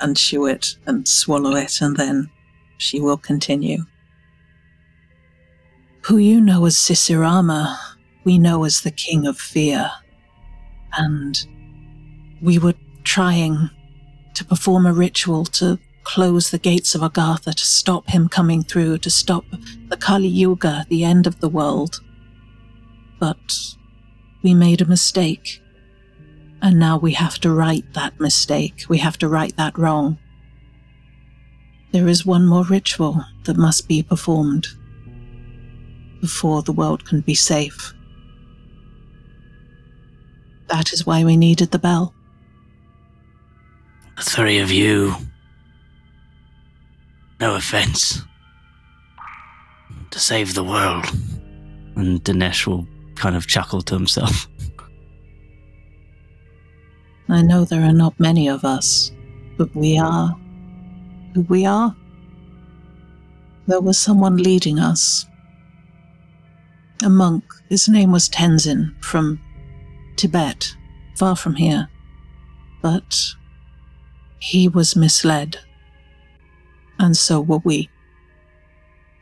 and 0.00 0.16
chew 0.16 0.46
it 0.46 0.76
and 0.86 1.06
swallow 1.06 1.54
it, 1.56 1.80
and 1.80 1.96
then 1.96 2.30
she 2.78 3.00
will 3.00 3.16
continue. 3.16 3.84
Who 6.02 6.16
you 6.16 6.40
know 6.40 6.64
as 6.66 6.76
Sisirama, 6.76 7.76
we 8.24 8.38
know 8.38 8.64
as 8.64 8.80
the 8.80 8.90
King 8.90 9.26
of 9.26 9.38
Fear 9.38 9.90
and 10.96 11.38
we 12.40 12.58
were 12.58 12.74
trying 13.04 13.70
to 14.34 14.44
perform 14.44 14.86
a 14.86 14.92
ritual 14.92 15.44
to 15.44 15.78
close 16.04 16.50
the 16.50 16.58
gates 16.58 16.94
of 16.94 17.02
Agartha, 17.02 17.54
to 17.54 17.64
stop 17.64 18.08
him 18.08 18.28
coming 18.28 18.62
through, 18.62 18.98
to 18.98 19.10
stop 19.10 19.44
the 19.88 19.96
Kali 19.96 20.28
Yuga, 20.28 20.86
the 20.88 21.04
end 21.04 21.26
of 21.26 21.40
the 21.40 21.48
world. 21.48 22.00
But 23.18 23.76
we 24.42 24.54
made 24.54 24.80
a 24.80 24.86
mistake. 24.86 25.60
And 26.62 26.78
now 26.78 26.98
we 26.98 27.14
have 27.14 27.38
to 27.40 27.50
right 27.50 27.84
that 27.94 28.20
mistake. 28.20 28.84
We 28.88 28.98
have 28.98 29.16
to 29.18 29.28
right 29.28 29.56
that 29.56 29.78
wrong. 29.78 30.18
There 31.92 32.06
is 32.06 32.26
one 32.26 32.46
more 32.46 32.64
ritual 32.64 33.24
that 33.44 33.56
must 33.56 33.88
be 33.88 34.02
performed 34.02 34.66
before 36.20 36.62
the 36.62 36.72
world 36.72 37.04
can 37.06 37.22
be 37.22 37.34
safe. 37.34 37.94
That 40.68 40.92
is 40.92 41.06
why 41.06 41.24
we 41.24 41.36
needed 41.36 41.70
the 41.70 41.78
bell. 41.78 42.14
The 44.16 44.22
three 44.22 44.58
of 44.58 44.70
you. 44.70 45.14
No 47.40 47.56
offense. 47.56 48.22
To 50.10 50.18
save 50.18 50.54
the 50.54 50.62
world. 50.62 51.06
And 51.96 52.22
Dinesh 52.22 52.66
will 52.66 52.86
kind 53.16 53.34
of 53.34 53.46
chuckle 53.46 53.80
to 53.82 53.94
himself. 53.94 54.46
I 57.30 57.42
know 57.42 57.64
there 57.64 57.84
are 57.84 57.92
not 57.92 58.18
many 58.18 58.48
of 58.48 58.64
us, 58.64 59.12
but 59.56 59.74
we 59.74 59.96
are 59.96 60.36
who 61.34 61.42
we 61.42 61.64
are. 61.64 61.94
There 63.68 63.80
was 63.80 63.98
someone 63.98 64.36
leading 64.36 64.80
us. 64.80 65.26
A 67.04 67.08
monk. 67.08 67.44
His 67.68 67.88
name 67.88 68.10
was 68.10 68.28
Tenzin 68.28 69.00
from 69.00 69.40
Tibet, 70.16 70.74
far 71.16 71.36
from 71.36 71.54
here. 71.54 71.88
But 72.82 73.16
he 74.40 74.66
was 74.66 74.96
misled. 74.96 75.58
And 76.98 77.16
so 77.16 77.40
were 77.40 77.60
we. 77.62 77.88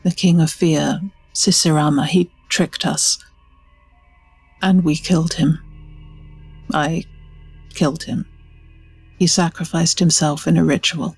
The 0.03 0.13
King 0.13 0.41
of 0.41 0.51
Fear, 0.51 1.03
Sisurama, 1.35 2.07
he 2.07 2.31
tricked 2.49 2.87
us. 2.87 3.23
And 4.63 4.83
we 4.83 4.97
killed 4.97 5.35
him. 5.35 5.59
I 6.73 7.05
killed 7.79 8.03
him. 8.03 8.26
He 9.20 9.29
sacrificed 9.29 10.01
himself 10.01 10.49
in 10.49 10.57
a 10.57 10.64
ritual. 10.64 11.16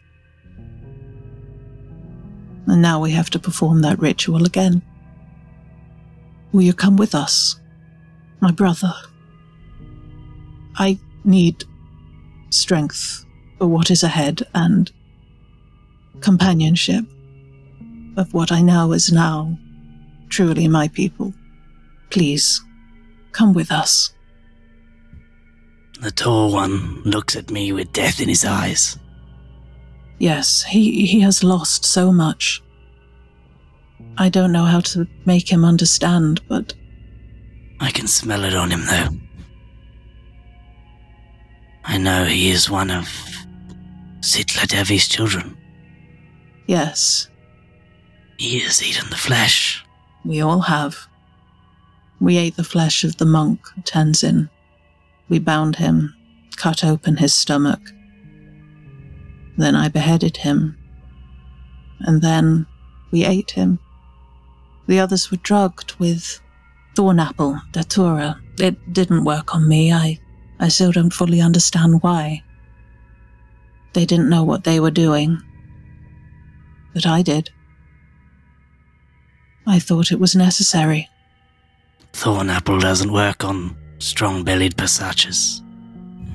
And 2.67 2.83
now 2.83 3.01
we 3.01 3.13
have 3.13 3.31
to 3.31 3.39
perform 3.39 3.81
that 3.81 3.99
ritual 3.99 4.45
again. 4.45 4.83
Will 6.53 6.61
you 6.61 6.75
come 6.75 6.99
with 6.99 7.15
us, 7.15 7.59
my 8.41 8.51
brother? 8.51 8.93
I 10.77 10.99
need 11.25 11.65
strength 12.51 13.25
for 13.59 13.67
what 13.67 13.91
is 13.91 14.03
ahead 14.03 14.43
and 14.55 14.93
companionship 16.21 17.07
of 18.19 18.35
what 18.35 18.53
I 18.53 18.61
know 18.61 18.93
is 18.93 19.11
now 19.11 19.57
truly 20.29 20.69
my 20.69 20.89
people. 20.89 21.33
Please, 22.11 22.63
come 23.33 23.55
with 23.55 23.73
us. 23.73 24.13
The 26.01 26.11
tall 26.11 26.53
one 26.53 27.03
looks 27.03 27.37
at 27.37 27.51
me 27.51 27.73
with 27.73 27.93
death 27.93 28.21
in 28.21 28.29
his 28.29 28.45
eyes. 28.45 28.99
Yes, 30.19 30.63
he, 30.63 31.07
he 31.07 31.21
has 31.21 31.45
lost 31.45 31.85
so 31.85 32.13
much. 32.13 32.63
I 34.19 34.29
don't 34.29 34.53
know 34.53 34.65
how 34.65 34.81
to 34.81 35.07
make 35.25 35.51
him 35.51 35.65
understand, 35.65 36.41
but 36.49 36.75
I 37.81 37.91
can 37.91 38.07
smell 38.07 38.45
it 38.45 38.55
on 38.55 38.71
him, 38.71 38.85
though. 38.87 39.09
I 41.85 41.97
know 41.99 42.25
he 42.25 42.51
is 42.51 42.71
one 42.71 42.91
of 42.91 43.09
Sitla 44.21 44.67
Devi's 44.69 45.09
children. 45.09 45.57
yes, 46.67 47.29
He 48.39 48.59
has 48.61 48.83
eaten 48.83 49.09
the 49.11 49.17
flesh. 49.17 49.85
we 50.25 50.41
all 50.41 50.61
have. 50.61 50.97
We 52.21 52.37
ate 52.37 52.57
the 52.57 52.65
flesh 52.65 53.05
of 53.05 53.17
the 53.17 53.25
monk, 53.27 53.61
Tenzin. 53.85 54.51
We 55.31 55.39
bound 55.39 55.77
him, 55.77 56.15
cut 56.57 56.85
open 56.85 57.17
his 57.17 57.33
stomach. 57.33 57.81
Then 59.57 59.75
I 59.75 59.89
beheaded 59.89 60.39
him. 60.39 60.77
And 62.01 62.21
then 62.21 62.67
we 63.13 63.25
ate 63.25 63.53
him. 63.53 63.79
The 64.89 64.99
others 64.99 65.31
were 65.31 65.37
drugged 65.39 65.95
with 66.01 66.41
thornapple, 66.97 67.63
datura. 67.73 68.41
It 68.59 68.93
didn't 68.93 69.25
work 69.25 69.55
on 69.55 69.69
me. 69.69 69.93
I, 69.93 70.19
I 70.59 70.69
still 70.69 70.91
don't 70.91 71.13
fully 71.13 71.41
understand 71.41 72.03
why. 72.03 72.43
They 73.93 74.05
didn't 74.05 74.29
know 74.29 74.43
what 74.43 74.65
they 74.65 74.81
were 74.81 74.91
doing. 74.91 75.41
But 76.93 77.07
I 77.07 77.23
did. 77.23 77.51
I 79.67 79.79
thought 79.79 80.11
it 80.11 80.19
was 80.19 80.35
necessary. 80.35 81.09
Thornapple 82.13 82.81
doesn't 82.81 83.13
work 83.13 83.45
on 83.45 83.77
strong 84.01 84.43
bellied 84.43 84.77
Pisachas. 84.77 85.61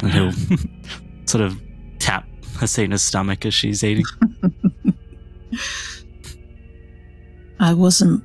And 0.02 0.12
he'll 0.12 0.32
sort 1.26 1.44
of 1.44 1.62
tap 2.00 2.26
Hasina's 2.54 3.02
stomach 3.02 3.46
as 3.46 3.54
she's 3.54 3.84
eating. 3.84 4.06
I 7.60 7.74
wasn't 7.74 8.24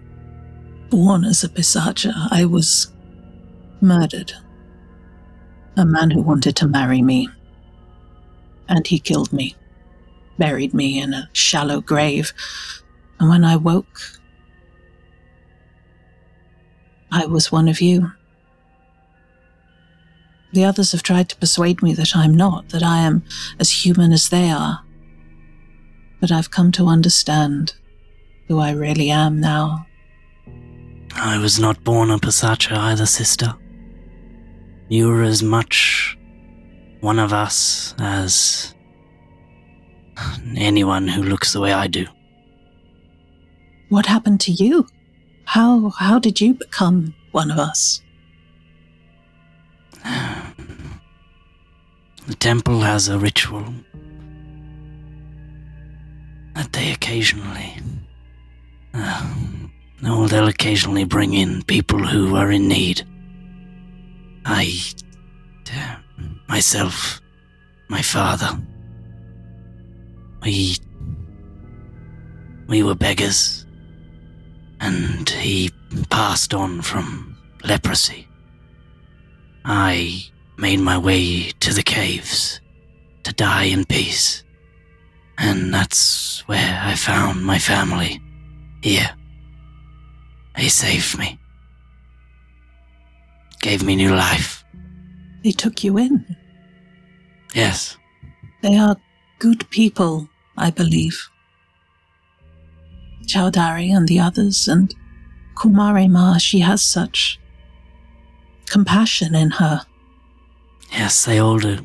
born 0.91 1.25
as 1.25 1.43
a 1.43 1.49
Pisacha. 1.49 2.13
I 2.31 2.45
was 2.45 2.93
murdered. 3.81 4.33
A 5.77 5.85
man 5.85 6.11
who 6.11 6.21
wanted 6.21 6.57
to 6.57 6.67
marry 6.69 7.03
me. 7.03 7.29
And 8.69 8.87
he 8.87 8.99
killed 9.01 9.33
me, 9.33 9.57
buried 10.39 10.75
me 10.75 11.01
in 11.01 11.13
a 11.15 11.29
shallow 11.33 11.81
grave. 11.81 12.33
And 13.19 13.29
when 13.29 13.45
I 13.45 13.57
woke, 13.57 14.01
I 17.11 17.27
was 17.27 17.51
one 17.51 17.69
of 17.69 17.81
you. 17.81 18.13
The 20.53 20.65
others 20.65 20.93
have 20.93 21.03
tried 21.03 21.29
to 21.29 21.37
persuade 21.37 21.83
me 21.83 21.95
that 21.95 22.17
I'm 22.17 22.35
not, 22.35 22.71
that 22.71 22.83
I 22.83 22.99
am 22.99 23.23
as 23.59 23.85
human 23.85 24.13
as 24.13 24.29
they 24.29 24.51
are. 24.51 24.85
But 26.21 26.33
I've 26.33 26.51
come 26.51 26.73
to 26.73 26.87
understand 26.87 27.75
who 28.49 28.59
I 28.59 28.73
really 28.73 29.11
am 29.11 29.41
now. 29.41 29.87
I 31.15 31.39
was 31.39 31.59
not 31.59 31.85
born 31.85 32.11
a 32.11 32.19
Pisacha 32.19 32.77
either, 32.77 33.07
sister. 33.07 33.55
You 34.89 35.09
were 35.09 35.23
as 35.23 35.43
much 35.43 36.19
one 37.01 37.19
of 37.19 37.33
us 37.33 37.95
as 37.99 38.75
anyone 40.57 41.09
who 41.09 41.23
looks 41.23 41.53
the 41.53 41.61
way 41.61 41.73
I 41.73 41.87
do. 41.87 42.07
What 43.89 44.07
happened 44.07 44.41
to 44.41 44.53
you? 44.53 44.87
How 45.45 45.91
how 45.91 46.19
did 46.19 46.41
you 46.41 46.55
become 46.55 47.15
one 47.33 47.51
of 47.51 47.59
us? 47.59 48.03
The 52.31 52.37
temple 52.37 52.79
has 52.83 53.09
a 53.09 53.19
ritual 53.19 53.65
that 56.55 56.73
they 56.73 56.93
occasionally. 56.93 57.75
Uh, 58.95 59.35
they'll 60.01 60.47
occasionally 60.47 61.03
bring 61.03 61.35
in 61.35 61.65
people 61.65 61.99
who 61.99 62.37
are 62.37 62.53
in 62.53 62.69
need. 62.69 63.05
I. 64.47 64.73
uh, 65.75 65.97
myself, 66.49 67.21
my 67.89 68.01
father. 68.01 68.57
We. 70.45 70.77
We 72.69 72.85
were 72.85 72.95
beggars. 72.95 73.67
And 74.81 75.29
he 75.29 75.73
passed 76.11 76.55
on 76.55 76.81
from 76.81 77.37
leprosy. 77.65 78.29
I 79.65 80.31
made 80.61 80.81
my 80.81 80.99
way 80.99 81.51
to 81.61 81.73
the 81.73 81.83
caves 81.83 82.61
to 83.25 83.33
die 83.33 83.65
in 83.65 83.85
peace. 83.85 84.45
And 85.39 85.73
that's 85.73 86.47
where 86.47 86.81
I 86.83 86.95
found 86.95 87.43
my 87.45 87.59
family. 87.59 88.21
Here. 88.83 89.11
They 90.57 90.69
saved 90.69 91.19
me. 91.19 91.39
Gave 93.63 93.83
me 93.83 93.97
new 93.97 94.15
life. 94.15 94.65
They 95.43 95.53
took 95.53 95.83
you 95.83 95.97
in. 95.99 96.37
Yes. 97.55 97.97
They 98.63 98.77
are 98.77 98.97
good 99.39 99.69
people, 99.71 100.29
I 100.57 100.71
believe. 100.71 101.19
Chowdari 103.25 103.95
and 103.95 104.07
the 104.07 104.21
others, 104.21 104.69
and 104.69 104.95
Kumari 105.57 106.11
Ma, 106.11 106.37
she 106.37 106.61
has 106.61 106.85
such 106.85 107.39
compassion 108.67 109.35
in 109.35 109.51
her. 109.53 109.87
Yes, 110.93 111.25
they 111.25 111.39
all 111.39 111.59
do. 111.59 111.79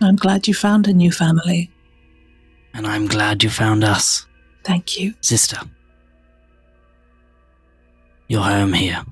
I'm 0.00 0.16
glad 0.16 0.46
you 0.46 0.54
found 0.54 0.86
a 0.86 0.92
new 0.92 1.10
family. 1.10 1.70
And 2.74 2.86
I'm 2.86 3.06
glad 3.06 3.42
you 3.42 3.50
found 3.50 3.84
us. 3.84 4.26
Thank 4.64 4.98
you. 4.98 5.14
Sister. 5.20 5.58
You're 8.28 8.42
home 8.42 8.72
here. 8.72 9.04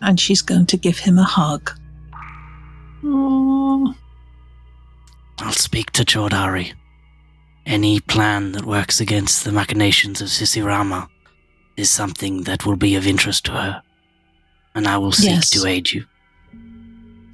And 0.00 0.18
she's 0.18 0.42
going 0.42 0.66
to 0.66 0.76
give 0.76 0.98
him 0.98 1.18
a 1.18 1.24
hug. 1.24 1.72
Oh, 3.04 3.94
I'll 5.40 5.52
speak 5.52 5.90
to 5.92 6.04
Chordari. 6.04 6.72
Any 7.66 8.00
plan 8.00 8.52
that 8.52 8.64
works 8.64 9.00
against 9.00 9.44
the 9.44 9.52
machinations 9.52 10.22
of 10.22 10.28
Sisirama 10.28 11.08
is 11.76 11.90
something 11.90 12.44
that 12.44 12.64
will 12.64 12.76
be 12.76 12.96
of 12.96 13.06
interest 13.06 13.44
to 13.46 13.52
her. 13.52 13.82
And 14.78 14.86
I 14.86 14.96
will 14.96 15.10
seek 15.10 15.30
Yes. 15.30 15.50
to 15.50 15.66
aid 15.66 15.90
you. 15.90 16.04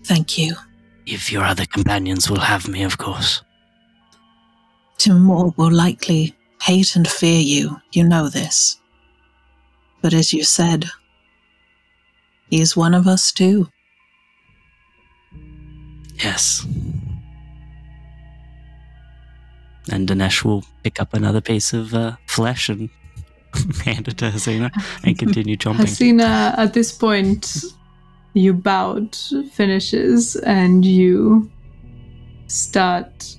Thank 0.04 0.38
you. 0.38 0.56
If 1.04 1.30
your 1.30 1.44
other 1.44 1.66
companions 1.66 2.30
will 2.30 2.40
have 2.40 2.66
me, 2.66 2.84
of 2.84 2.96
course. 2.96 3.42
Timur 4.96 5.50
will 5.58 5.70
likely 5.70 6.34
hate 6.62 6.96
and 6.96 7.06
fear 7.06 7.38
you. 7.42 7.82
You 7.92 8.04
know 8.04 8.30
this. 8.30 8.78
But 10.00 10.14
as 10.14 10.32
you 10.32 10.42
said, 10.42 10.86
he 12.48 12.62
is 12.62 12.74
one 12.78 12.94
of 12.94 13.06
us 13.06 13.30
too. 13.30 13.68
Yes. 16.24 16.66
And 19.92 20.08
Dinesh 20.08 20.44
will 20.44 20.64
pick 20.82 20.98
up 20.98 21.12
another 21.12 21.42
piece 21.42 21.74
of 21.74 21.92
uh, 21.92 22.16
flesh 22.26 22.70
and 22.70 22.88
hand 23.84 24.08
it 24.08 24.18
to 24.18 24.26
Hasina 24.26 24.70
and 25.04 25.18
continue 25.18 25.56
chomping. 25.56 25.86
Hasina, 25.86 26.56
at 26.58 26.74
this 26.74 26.92
point, 26.92 27.64
you 28.34 28.52
bout 28.52 29.16
finishes 29.52 30.36
and 30.36 30.84
you 30.84 31.50
start 32.46 33.36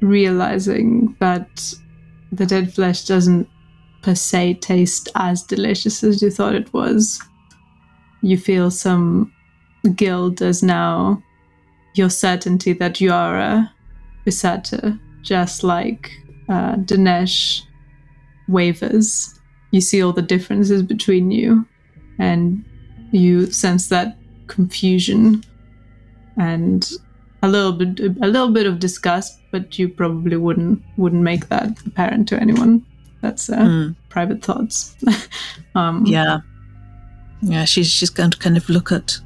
realizing 0.00 1.16
that 1.20 1.74
the 2.32 2.46
dead 2.46 2.72
flesh 2.74 3.04
doesn't 3.04 3.48
per 4.02 4.14
se 4.14 4.54
taste 4.54 5.08
as 5.14 5.42
delicious 5.42 6.02
as 6.04 6.22
you 6.22 6.30
thought 6.30 6.54
it 6.54 6.72
was. 6.72 7.20
You 8.22 8.38
feel 8.38 8.70
some 8.70 9.32
guilt 9.94 10.40
as 10.42 10.62
now 10.62 11.22
your 11.94 12.10
certainty 12.10 12.72
that 12.74 13.00
you 13.00 13.12
are 13.12 13.38
a 13.38 13.72
Pisacha, 14.26 14.98
just 15.22 15.62
like 15.62 16.10
uh, 16.48 16.76
Dinesh 16.76 17.62
wavers. 18.48 19.38
You 19.72 19.80
see 19.80 20.02
all 20.02 20.12
the 20.12 20.22
differences 20.22 20.82
between 20.82 21.30
you, 21.30 21.66
and 22.18 22.64
you 23.12 23.46
sense 23.46 23.88
that 23.88 24.16
confusion 24.46 25.42
and 26.38 26.90
a 27.42 27.48
little 27.48 27.72
bit 27.72 28.00
a 28.00 28.26
little 28.28 28.50
bit 28.52 28.66
of 28.66 28.78
disgust, 28.78 29.38
but 29.52 29.78
you 29.78 29.88
probably 29.88 30.36
wouldn't 30.36 30.82
wouldn't 30.96 31.22
make 31.22 31.48
that 31.48 31.78
apparent 31.86 32.28
to 32.28 32.40
anyone. 32.40 32.84
That's 33.22 33.48
uh, 33.50 33.64
Hmm. 33.64 33.90
private 34.08 34.42
thoughts. 34.44 34.94
um, 35.74 36.04
Yeah. 36.06 36.40
Yeah, 37.42 37.64
she's 37.64 37.88
she's 37.90 38.10
going 38.10 38.30
to 38.30 38.38
kind 38.38 38.56
of 38.56 38.68
look 38.68 38.92
at 38.92 39.18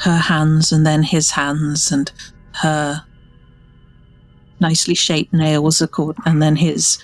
her 0.00 0.16
hands 0.18 0.72
and 0.72 0.84
then 0.86 1.02
his 1.02 1.30
hands 1.30 1.90
and 1.92 2.10
her 2.52 3.02
nicely 4.60 4.94
shaped 4.94 5.32
nails 5.32 5.80
accord 5.80 6.16
and 6.26 6.42
then 6.42 6.56
his 6.56 6.98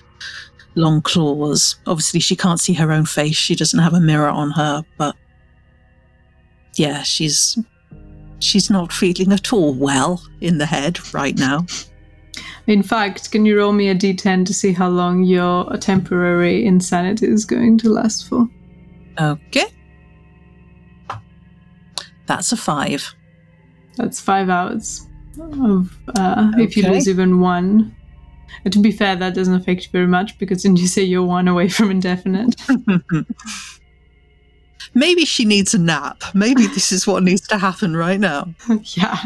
long 0.74 1.02
claws. 1.02 1.76
Obviously 1.86 2.20
she 2.20 2.36
can't 2.36 2.60
see 2.60 2.74
her 2.74 2.92
own 2.92 3.06
face. 3.06 3.36
She 3.36 3.54
doesn't 3.54 3.78
have 3.78 3.94
a 3.94 4.00
mirror 4.00 4.28
on 4.28 4.50
her, 4.52 4.84
but 4.98 5.16
yeah, 6.74 7.02
she's 7.02 7.58
she's 8.40 8.70
not 8.70 8.92
feeling 8.92 9.32
at 9.32 9.52
all 9.52 9.74
well 9.74 10.22
in 10.40 10.58
the 10.58 10.66
head 10.66 10.98
right 11.14 11.36
now. 11.36 11.66
In 12.66 12.82
fact, 12.82 13.30
can 13.32 13.44
you 13.44 13.58
roll 13.58 13.72
me 13.72 13.88
a 13.88 13.94
d10 13.94 14.46
to 14.46 14.54
see 14.54 14.72
how 14.72 14.88
long 14.88 15.24
your 15.24 15.76
temporary 15.78 16.64
insanity 16.64 17.26
is 17.26 17.44
going 17.44 17.78
to 17.78 17.88
last 17.88 18.28
for? 18.28 18.48
Okay. 19.20 19.66
That's 22.26 22.52
a 22.52 22.56
5. 22.56 23.14
That's 23.96 24.20
five 24.20 24.48
hours 24.48 25.06
of 25.38 25.98
uh, 26.16 26.52
if 26.56 26.76
you 26.76 26.84
lose 26.84 27.08
even 27.08 27.40
one. 27.40 27.94
To 28.70 28.78
be 28.78 28.92
fair, 28.92 29.16
that 29.16 29.34
doesn't 29.34 29.54
affect 29.54 29.84
you 29.84 29.90
very 29.90 30.06
much 30.06 30.38
because 30.38 30.62
didn't 30.62 30.78
you 30.78 30.86
say 30.86 31.02
you're 31.02 31.22
one 31.22 31.48
away 31.48 31.68
from 31.68 31.90
indefinite? 31.90 32.54
Maybe 34.94 35.24
she 35.24 35.44
needs 35.44 35.74
a 35.74 35.78
nap. 35.78 36.22
Maybe 36.34 36.66
this 36.66 36.92
is 36.92 37.06
what 37.06 37.22
needs 37.22 37.46
to 37.48 37.58
happen 37.58 37.96
right 37.96 38.20
now. 38.20 38.54
yeah. 38.82 39.24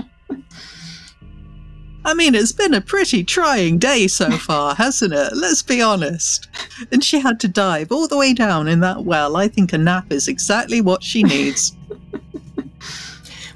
I 2.05 2.15
mean, 2.15 2.37
it's 2.37 2.53
been 2.53 2.73
a 2.73 2.81
pretty 2.81 3.25
trying 3.25 3.79
day 3.79 4.07
so 4.07 4.31
far, 4.39 4.77
hasn't 4.77 5.13
it? 5.13 5.33
Let's 5.35 5.63
be 5.63 5.83
honest. 5.83 6.49
And 6.93 7.03
she 7.03 7.19
had 7.19 7.41
to 7.41 7.49
dive 7.49 7.91
all 7.91 8.07
the 8.07 8.17
way 8.17 8.33
down 8.33 8.69
in 8.69 8.81
that 8.81 9.05
well. 9.05 9.37
I 9.37 9.49
think 9.49 9.73
a 9.73 9.79
nap 9.79 10.13
is 10.13 10.29
exactly 10.29 10.81
what 10.81 11.03
she 11.03 11.25
needs. 11.25 11.77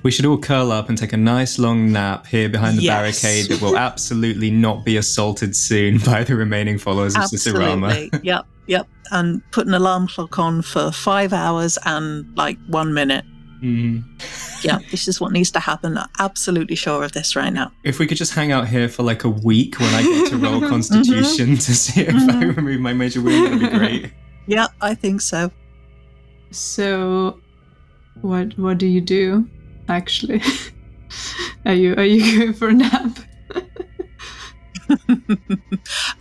We 0.03 0.11
should 0.11 0.25
all 0.25 0.39
curl 0.39 0.73
up 0.73 0.89
and 0.89 0.97
take 0.97 1.13
a 1.13 1.17
nice 1.19 1.59
long 1.59 1.93
nap 1.93 2.27
here 2.27 2.49
behind 2.49 2.79
the 2.79 2.83
Yes. 2.83 2.97
barricade 3.23 3.51
that 3.51 3.61
will 3.61 3.77
absolutely 3.77 4.51
not 4.51 4.85
be 4.85 4.97
assaulted 4.97 5.55
soon 5.55 5.99
by 6.05 6.25
the 6.25 6.35
remaining 6.37 6.79
followers 6.79 7.15
of 7.15 7.23
Sisirama. 7.23 7.91
Absolutely. 7.91 8.21
yep, 8.23 8.47
yep. 8.67 8.89
And 9.13 9.43
put 9.51 9.67
an 9.67 9.75
alarm 9.75 10.07
clock 10.09 10.39
on 10.39 10.63
for 10.63 10.91
five 10.91 11.33
hours 11.33 11.79
and 11.85 12.35
like 12.37 12.59
one 12.69 12.95
minute. 12.95 13.25
Mm. 13.63 14.05
Yeah, 14.65 14.79
this 14.91 15.07
is 15.07 15.21
what 15.21 15.33
needs 15.33 15.51
to 15.51 15.61
happen. 15.61 15.99
Absolutely 16.19 16.77
sure 16.77 17.05
of 17.05 17.13
this 17.13 17.37
right 17.37 17.53
now. 17.53 17.71
If 17.85 17.99
we 17.99 18.07
could 18.07 18.17
just 18.17 18.33
hang 18.33 18.53
out 18.53 18.67
here 18.69 18.89
for 18.89 19.03
like 19.03 19.25
a 19.25 19.29
week 19.29 19.79
when 19.79 19.95
I 19.95 20.03
get 20.03 20.31
to 20.31 20.37
roll 20.39 20.61
Constitution 20.63 21.57
to 21.57 21.75
see 21.75 22.01
if 22.03 22.15
I 22.31 22.45
remove 22.45 22.81
my 22.81 22.95
major 22.95 23.21
wound, 23.21 23.61
that'd 23.61 23.61
be 23.71 23.79
great. 23.79 24.13
Yeah, 24.47 24.69
I 24.81 24.95
think 24.95 25.21
so. 25.21 25.51
So, 26.53 27.39
what 28.23 28.59
what 28.59 28.79
do 28.79 28.87
you 28.87 29.01
do? 29.03 29.47
Actually, 29.91 30.41
are 31.67 31.75
you 31.75 31.95
are 31.97 32.05
you 32.05 32.39
going 32.39 32.53
for 32.55 32.69
a 32.69 32.73
nap? 32.73 33.19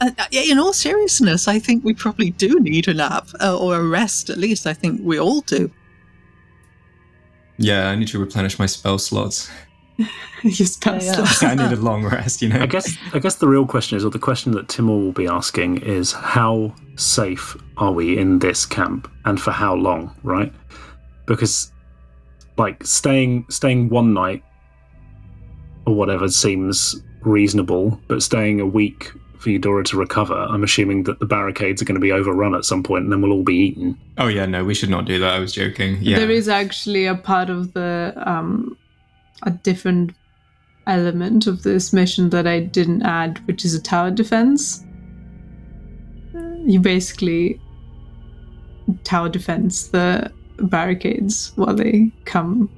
Uh, 0.01 0.11
in 0.31 0.59
all 0.59 0.73
seriousness, 0.73 1.47
I 1.47 1.57
think 1.57 1.83
we 1.83 1.93
probably 1.93 2.29
do 2.29 2.59
need 2.59 2.87
a 2.87 2.93
nap 2.93 3.27
uh, 3.41 3.57
or 3.57 3.75
a 3.77 3.83
rest. 3.83 4.29
At 4.29 4.37
least 4.37 4.67
I 4.67 4.73
think 4.73 5.01
we 5.03 5.19
all 5.19 5.41
do. 5.41 5.71
Yeah, 7.57 7.89
I 7.89 7.95
need 7.95 8.07
to 8.09 8.19
replenish 8.19 8.59
my 8.59 8.67
spell 8.67 8.99
slots. 8.99 9.49
Your 10.43 10.67
spell 10.67 10.95
Yeah, 10.97 11.03
yeah. 11.03 11.13
slots. 11.25 11.43
I 11.43 11.55
need 11.55 11.71
a 11.73 11.81
long 11.81 12.05
rest, 12.05 12.41
you 12.43 12.49
know. 12.49 12.61
I 12.61 12.67
guess 12.67 12.95
I 13.13 13.19
guess 13.19 13.35
the 13.35 13.47
real 13.47 13.65
question 13.65 13.97
is, 13.97 14.05
or 14.05 14.11
the 14.11 14.19
question 14.19 14.51
that 14.53 14.69
Timur 14.69 14.97
will 14.97 15.11
be 15.11 15.27
asking 15.27 15.81
is, 15.81 16.11
how 16.13 16.73
safe 16.95 17.57
are 17.77 17.91
we 17.91 18.17
in 18.17 18.39
this 18.39 18.65
camp, 18.65 19.09
and 19.25 19.41
for 19.41 19.51
how 19.51 19.73
long? 19.73 20.15
Right? 20.23 20.53
Because, 21.25 21.71
like, 22.59 22.85
staying 22.85 23.45
staying 23.49 23.89
one 23.89 24.13
night 24.13 24.43
or 25.85 25.95
whatever 25.95 26.27
seems 26.29 27.01
reasonable, 27.21 27.99
but 28.07 28.21
staying 28.21 28.59
a 28.59 28.65
week 28.65 29.11
for 29.39 29.49
Eudora 29.49 29.83
to 29.85 29.97
recover, 29.97 30.35
I'm 30.35 30.63
assuming 30.63 31.03
that 31.03 31.19
the 31.19 31.25
barricades 31.25 31.81
are 31.81 31.85
going 31.85 31.95
to 31.95 32.01
be 32.01 32.11
overrun 32.11 32.53
at 32.53 32.65
some 32.65 32.83
point, 32.83 33.05
and 33.05 33.11
then 33.11 33.21
we'll 33.21 33.31
all 33.31 33.43
be 33.43 33.55
eaten. 33.55 33.97
Oh 34.17 34.27
yeah, 34.27 34.45
no, 34.45 34.63
we 34.65 34.73
should 34.73 34.89
not 34.89 35.05
do 35.05 35.17
that. 35.19 35.33
I 35.33 35.39
was 35.39 35.53
joking. 35.53 35.97
Yeah. 36.01 36.19
There 36.19 36.29
is 36.29 36.49
actually 36.49 37.05
a 37.05 37.15
part 37.15 37.49
of 37.49 37.73
the 37.73 38.13
um, 38.17 38.77
a 39.43 39.51
different 39.51 40.11
element 40.87 41.47
of 41.47 41.63
this 41.63 41.93
mission 41.93 42.29
that 42.31 42.47
I 42.47 42.59
didn't 42.59 43.03
add, 43.03 43.39
which 43.47 43.63
is 43.63 43.73
a 43.73 43.81
tower 43.81 44.11
defense. 44.11 44.83
You 46.65 46.79
basically 46.79 47.59
tower 49.03 49.29
defense 49.29 49.87
the 49.87 50.31
barricades 50.61 51.51
while 51.55 51.75
they 51.75 52.11
come 52.25 52.69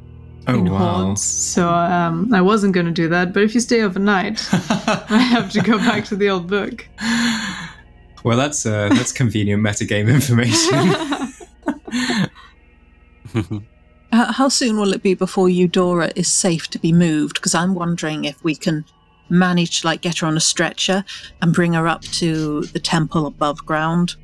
oh 0.48 0.56
in 0.56 0.72
wow. 0.72 0.78
hordes. 0.78 1.24
So 1.24 1.70
um, 1.70 2.34
I 2.34 2.42
wasn't 2.42 2.74
going 2.74 2.86
to 2.86 2.92
do 2.92 3.08
that, 3.10 3.34
but 3.34 3.44
if 3.44 3.54
you 3.54 3.62
stay 3.62 3.82
overnight, 3.82 4.48
I 4.52 5.20
have 5.20 5.52
to 5.52 5.62
go 5.62 5.78
back 5.78 6.06
to 6.06 6.16
the 6.16 6.30
old 6.30 6.48
book. 6.48 6.88
well, 8.24 8.38
that's 8.38 8.66
uh, 8.66 8.90
that's 8.90 9.12
convenient 9.12 9.62
metagame 9.64 10.10
information. 10.14 10.96
H- 14.14 14.36
how 14.36 14.50
soon 14.50 14.78
will 14.78 14.94
it 14.94 15.04
be 15.04 15.14
before 15.14 15.48
Eudora 15.50 16.12
is 16.16 16.32
safe 16.32 16.68
to 16.70 16.80
be 16.80 16.92
moved? 16.92 17.36
Because 17.36 17.56
I'm 17.56 17.76
wondering 17.76 18.26
if 18.26 18.44
we 18.44 18.56
can 18.56 18.86
manage 19.30 19.82
to 19.82 19.88
like 19.88 20.02
get 20.02 20.20
her 20.20 20.28
on 20.28 20.36
a 20.36 20.42
stretcher 20.42 21.06
and 21.42 21.54
bring 21.54 21.74
her 21.74 21.88
up 21.88 22.02
to 22.02 22.62
the 22.64 22.80
temple 22.80 23.26
above 23.26 23.66
ground. 23.66 24.16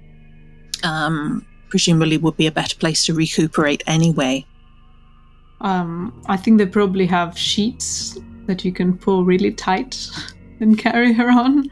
Um, 0.84 1.46
presumably 1.70 2.18
would 2.18 2.38
be 2.38 2.48
a 2.48 2.52
better 2.52 2.76
place 2.76 3.06
to 3.06 3.14
recuperate 3.14 3.84
anyway. 3.88 4.46
Um, 5.62 6.22
I 6.28 6.38
think 6.38 6.60
they 6.60 6.66
probably 6.66 7.06
have 7.08 7.38
sheets 7.38 8.18
that 8.46 8.64
you 8.64 8.72
can 8.72 8.98
pull 8.98 9.26
really 9.26 9.52
tight 9.52 10.10
and 10.60 10.78
carry 10.78 11.14
her 11.14 11.30
on. 11.30 11.70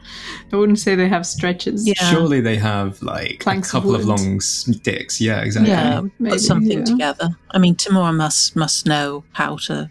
I 0.52 0.56
wouldn't 0.56 0.78
say 0.78 0.94
they 0.94 1.08
have 1.08 1.26
stretches. 1.26 1.86
Yeah. 1.86 1.94
Surely 2.10 2.40
they 2.40 2.56
have 2.56 3.02
like 3.02 3.40
Planks 3.40 3.68
a 3.68 3.72
couple 3.72 3.94
of, 3.94 4.06
wood. 4.06 4.08
long 4.08 4.40
sticks. 4.40 5.20
Yeah, 5.20 5.40
exactly. 5.40 5.72
Yeah, 5.72 6.02
maybe, 6.18 6.32
put 6.32 6.40
something 6.40 6.78
yeah. 6.78 6.84
together. 6.84 7.36
I 7.50 7.58
mean, 7.58 7.74
Timur 7.74 8.12
must 8.12 8.56
must 8.56 8.86
know 8.86 9.24
how 9.32 9.56
to. 9.66 9.90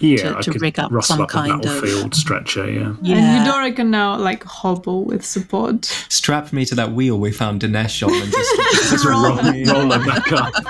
Yeah, 0.00 0.16
To- 0.32 0.38
I 0.38 0.40
to 0.42 0.52
rig 0.58 0.78
up 0.78 0.92
some 1.04 1.20
up 1.22 1.28
kind 1.30 1.52
of- 1.52 1.62
battlefield 1.62 2.14
stretcher. 2.14 2.70
Yeah. 2.70 2.94
yeah, 3.02 3.16
And 3.16 3.46
Eudora 3.46 3.72
can 3.72 3.90
now 3.90 4.16
like 4.18 4.44
hobble 4.44 5.04
with 5.04 5.24
support. 5.24 5.84
Strap 6.08 6.52
me 6.52 6.64
to 6.66 6.74
that 6.74 6.92
wheel 6.92 7.18
we 7.18 7.32
found 7.32 7.62
Dinesh 7.62 8.06
on 8.06 8.12
and 8.12 8.30
just, 8.32 8.90
just 8.90 9.04
roll, 9.06 9.36
me. 9.52 9.64
Roll 9.64 9.90
her 9.90 10.04
back 10.04 10.32
up. 10.32 10.52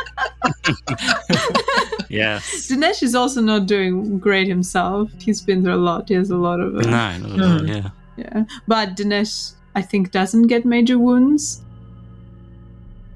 Yes. 2.09 2.69
Dinesh 2.71 3.03
is 3.03 3.17
also 3.17 3.41
not 3.41 3.67
doing 3.67 4.19
great 4.21 4.47
himself. 4.47 5.11
He's 5.19 5.43
been 5.43 5.65
through 5.65 5.75
a 5.75 5.77
lot. 5.77 6.09
He 6.09 6.15
has 6.15 6.31
a 6.31 6.37
lot 6.37 6.61
of 6.61 6.77
uh, 6.77 6.83
No, 6.83 7.19
not 7.19 7.25
at 7.25 7.41
all. 7.41 7.59
Hmm. 7.59 7.67
Yeah. 7.67 7.91
yeah. 8.17 8.45
But 8.69 8.97
Dinesh, 8.97 9.55
I 9.75 9.83
think, 9.83 10.13
doesn't 10.13 10.47
get 10.47 10.65
major 10.65 10.99
wounds. 10.99 11.63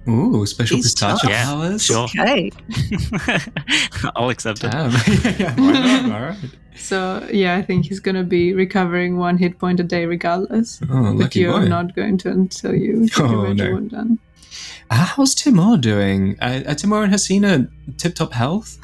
Ooh, 0.09 0.45
special 0.47 0.77
He's 0.79 0.87
pistachio 0.87 1.19
tough. 1.19 1.31
Yeah, 1.31 1.45
powers. 1.45 1.83
Sure. 1.85 2.05
Okay. 2.05 2.51
I'll 4.17 4.31
accept 4.31 4.65
it. 4.65 4.73
Damn. 4.73 4.91
yeah, 5.39 5.55
why 5.57 5.73
not? 5.73 6.13
All 6.13 6.27
right. 6.29 6.39
So 6.77 7.29
yeah, 7.33 7.57
I 7.57 7.63
think 7.63 7.87
he's 7.87 8.01
gonna 8.01 8.25
be 8.25 8.55
recovering 8.55 9.19
one 9.19 9.37
hit 9.37 9.59
point 9.59 9.79
a 9.81 9.83
day 9.85 10.07
regardless. 10.07 10.81
Oh, 10.91 11.17
but 11.19 11.37
you're 11.37 11.61
boy. 11.61 11.67
not 11.69 11.95
going 11.95 12.17
to 12.19 12.31
until 12.31 12.75
you 12.75 13.07
get 13.09 13.21
Oh, 13.21 13.45
your 13.45 13.55
no. 13.55 13.73
wound 13.73 13.91
done. 13.91 14.19
How's 14.91 15.35
Timur 15.35 15.77
doing? 15.77 16.37
Uh, 16.41 16.63
are 16.67 16.75
Timur 16.75 17.05
and 17.05 17.13
Hasina 17.13 17.71
tip 17.99 18.15
top 18.15 18.33
health? 18.33 18.79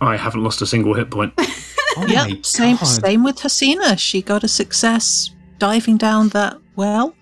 I 0.00 0.16
haven't 0.16 0.44
lost 0.44 0.62
a 0.62 0.66
single 0.66 0.94
hit 0.94 1.10
point. 1.10 1.32
Oh 1.96 2.06
Yep. 2.06 2.46
Same 2.46 2.76
God. 2.76 2.84
same 2.84 3.24
with 3.24 3.36
Hasina. 3.38 3.98
She 3.98 4.22
got 4.22 4.44
a 4.44 4.48
success 4.48 5.30
diving 5.58 5.96
down 5.96 6.28
that 6.28 6.56
well. 6.76 7.12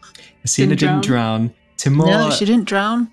Hasina 0.44 0.56
Didn't 0.70 0.78
didn't 0.80 1.04
drown. 1.04 1.54
Timur, 1.76 2.06
No, 2.06 2.30
she 2.30 2.44
didn't 2.44 2.64
drown. 2.64 3.10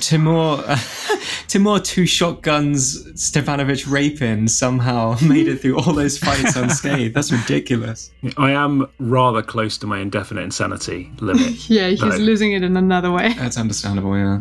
Timur, 0.00 0.64
Timur, 1.48 1.78
two 1.80 2.06
shotguns, 2.06 3.04
Stefanovic 3.12 3.90
raping 3.90 4.48
somehow 4.48 5.18
made 5.22 5.48
it 5.48 5.60
through 5.60 5.78
all 5.78 5.92
those 5.92 6.16
fights 6.16 6.56
unscathed. 6.56 7.14
That's 7.14 7.30
ridiculous. 7.30 8.10
I 8.38 8.52
am 8.52 8.86
rather 8.98 9.42
close 9.42 9.76
to 9.78 9.86
my 9.86 9.98
indefinite 10.00 10.42
insanity 10.42 11.10
limit. 11.20 11.68
Yeah, 11.68 11.88
he's 11.88 12.00
No. 12.00 12.08
losing 12.16 12.52
it 12.52 12.62
in 12.62 12.76
another 12.76 13.10
way. 13.12 13.34
That's 13.34 13.58
understandable, 13.58 14.16
yeah. 14.16 14.40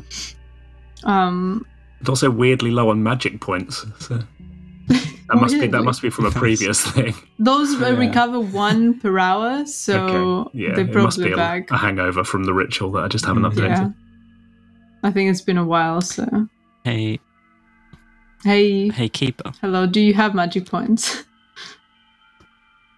Um, 1.04 1.66
It's 2.00 2.10
also 2.10 2.30
weirdly 2.32 2.72
low 2.72 2.90
on 2.90 3.04
magic 3.04 3.42
points. 3.42 3.86
So 4.00 4.20
that 5.30 5.38
must 5.38 5.60
be 5.60 5.68
that 5.68 5.84
must 5.84 6.02
be 6.02 6.10
from 6.10 6.26
a 6.26 6.32
previous 6.32 6.82
thing. 6.92 7.14
those 7.40 7.74
uh, 7.82 7.88
Yeah. 7.88 7.98
recover 7.98 8.40
one 8.40 9.00
per 9.00 9.18
hour, 9.18 9.66
so 9.66 10.00
okay. 10.46 10.50
Yeah, 10.60 10.76
they're 10.76 10.86
it 10.90 10.96
must 10.96 11.18
be 11.22 11.32
a, 11.32 11.36
back. 11.36 11.72
a 11.72 11.78
hangover 11.78 12.24
from 12.24 12.44
the 12.46 12.54
ritual 12.54 12.92
that 12.92 13.04
I 13.04 13.08
just 13.08 13.26
haven't 13.26 13.44
Mm. 13.44 13.52
updated. 13.54 13.70
Yeah, 13.70 13.90
I 15.04 15.12
think 15.12 15.30
it's 15.32 15.42
been 15.42 15.58
a 15.58 15.66
while. 15.66 16.02
So 16.02 16.48
Hey, 16.84 17.20
hey, 18.44 18.90
hey, 18.90 19.10
keeper. 19.10 19.52
hello. 19.62 19.88
Do 19.88 20.00
you 20.00 20.14
have 20.14 20.36
magic 20.36 20.68
points? 20.68 21.24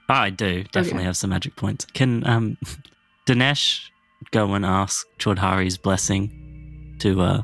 I 0.09 0.29
do 0.29 0.63
definitely 0.65 0.99
Okay. 0.99 1.05
have 1.05 1.17
some 1.17 1.29
magic 1.31 1.55
points. 1.55 1.85
Can 1.93 2.25
um, 2.27 2.57
Dinesh 3.25 3.89
go 4.31 4.53
and 4.53 4.65
ask 4.65 5.05
Chaudhari's 5.19 5.77
blessing 5.77 6.95
to 6.99 7.21
uh, 7.21 7.41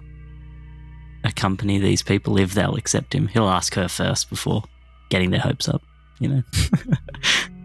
accompany 1.24 1.78
these 1.78 2.02
people 2.02 2.38
if 2.38 2.54
they'll 2.54 2.76
accept 2.76 3.14
him? 3.14 3.28
He'll 3.28 3.50
ask 3.50 3.74
her 3.76 3.88
first 3.90 4.30
before 4.30 4.64
getting 5.14 5.30
their 5.30 5.40
hopes 5.40 5.70
up. 5.70 5.84
You 6.20 6.28
know. 6.28 6.44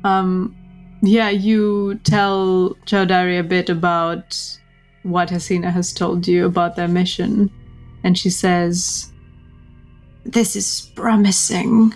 Um, 0.04 0.56
yeah, 1.02 1.28
you 1.28 1.96
tell 2.04 2.76
Chaudhary 2.86 3.40
a 3.40 3.42
bit 3.42 3.68
about 3.68 4.58
what 5.02 5.28
Hasina 5.28 5.72
has 5.72 5.92
told 5.92 6.28
you 6.28 6.46
about 6.46 6.76
their 6.76 6.86
mission, 6.86 7.50
and 8.04 8.16
she 8.16 8.30
says, 8.30 9.12
This 10.24 10.54
is 10.54 10.92
promising. 10.94 11.94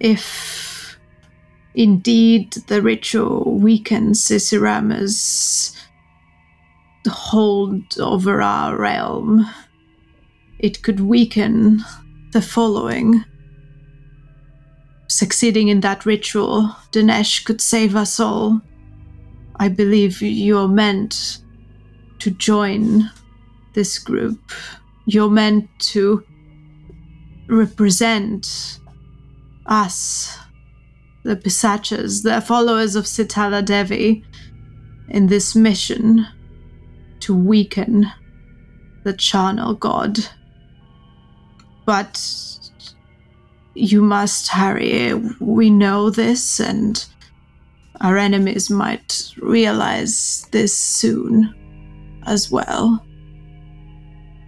If 0.00 0.98
indeed 1.74 2.52
the 2.68 2.80
ritual 2.80 3.58
weakens 3.58 4.24
Sisirama's 4.24 5.76
hold 7.06 7.98
over 8.00 8.40
our 8.40 8.78
realm, 8.78 9.46
it 10.58 10.82
could 10.82 11.00
weaken 11.00 11.84
the 12.32 12.42
following 12.42 13.24
succeeding 15.08 15.68
in 15.68 15.80
that 15.80 16.06
ritual, 16.06 16.76
Dinesh 16.92 17.44
could 17.44 17.60
save 17.60 17.96
us 17.96 18.20
all. 18.20 18.60
I 19.56 19.68
believe 19.68 20.22
you're 20.22 20.68
meant 20.68 21.38
to 22.20 22.30
join 22.30 23.10
this 23.74 23.98
group. 23.98 24.52
You're 25.06 25.30
meant 25.30 25.68
to 25.92 26.24
represent 27.48 28.78
us, 29.66 30.38
the 31.24 31.36
Pisachas, 31.36 32.22
the 32.22 32.40
followers 32.40 32.94
of 32.94 33.04
Sitala 33.04 33.64
Devi, 33.64 34.24
in 35.08 35.26
this 35.26 35.56
mission 35.56 36.26
to 37.20 37.34
weaken 37.34 38.06
the 39.04 39.12
charnel 39.14 39.74
god. 39.74 40.18
But 41.86 42.57
you 43.78 44.02
must 44.02 44.48
hurry. 44.48 45.14
We 45.40 45.70
know 45.70 46.10
this, 46.10 46.60
and 46.60 47.04
our 48.00 48.16
enemies 48.16 48.70
might 48.70 49.32
realize 49.38 50.46
this 50.50 50.76
soon 50.76 51.54
as 52.26 52.50
well. 52.50 53.04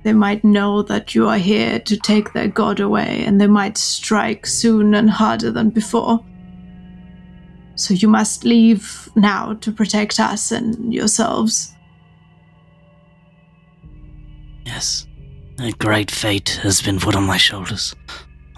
They 0.02 0.12
might 0.12 0.42
know 0.44 0.82
that 0.82 1.14
you 1.14 1.28
are 1.28 1.38
here 1.38 1.78
to 1.80 1.96
take 1.96 2.32
their 2.32 2.48
god 2.48 2.80
away, 2.80 3.22
and 3.24 3.40
they 3.40 3.46
might 3.46 3.78
strike 3.78 4.46
soon 4.46 4.94
and 4.94 5.10
harder 5.10 5.50
than 5.50 5.70
before. 5.70 6.24
So 7.76 7.94
you 7.94 8.08
must 8.08 8.44
leave 8.44 9.08
now 9.14 9.54
to 9.54 9.72
protect 9.72 10.18
us 10.20 10.52
and 10.52 10.92
yourselves. 10.92 11.74
Yes. 14.64 15.06
A 15.58 15.72
great 15.72 16.10
fate 16.10 16.60
has 16.62 16.80
been 16.80 16.98
put 16.98 17.14
on 17.14 17.24
my 17.24 17.36
shoulders. 17.36 17.94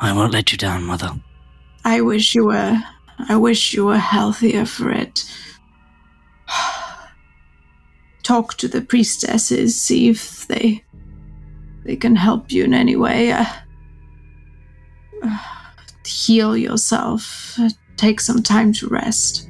I 0.03 0.13
won't 0.13 0.33
let 0.33 0.51
you 0.51 0.59
down, 0.59 0.83
Mother. 0.83 1.13
I 1.85 2.01
wish 2.01 2.35
you 2.35 2.47
were. 2.47 2.83
I 3.29 3.37
wish 3.37 3.73
you 3.73 3.87
were 3.87 3.99
healthier 3.99 4.67
for 4.67 4.91
it. 4.91 5.25
Talk 8.25 8.55
to 8.55 8.67
the 8.67 8.83
priestesses, 8.83 9.81
see 9.81 10.09
if 10.09 10.49
they 10.49 10.85
they 11.85 11.95
can 11.95 12.17
help 12.17 12.51
you 12.51 12.65
in 12.65 12.75
any 12.75 12.97
way. 12.97 13.31
Uh, 13.31 13.45
uh, 15.23 15.39
heal 16.05 16.57
yourself. 16.57 17.55
Uh, 17.59 17.71
take 17.97 18.21
some 18.21 18.43
time 18.43 18.73
to 18.73 18.89
rest. 18.89 19.49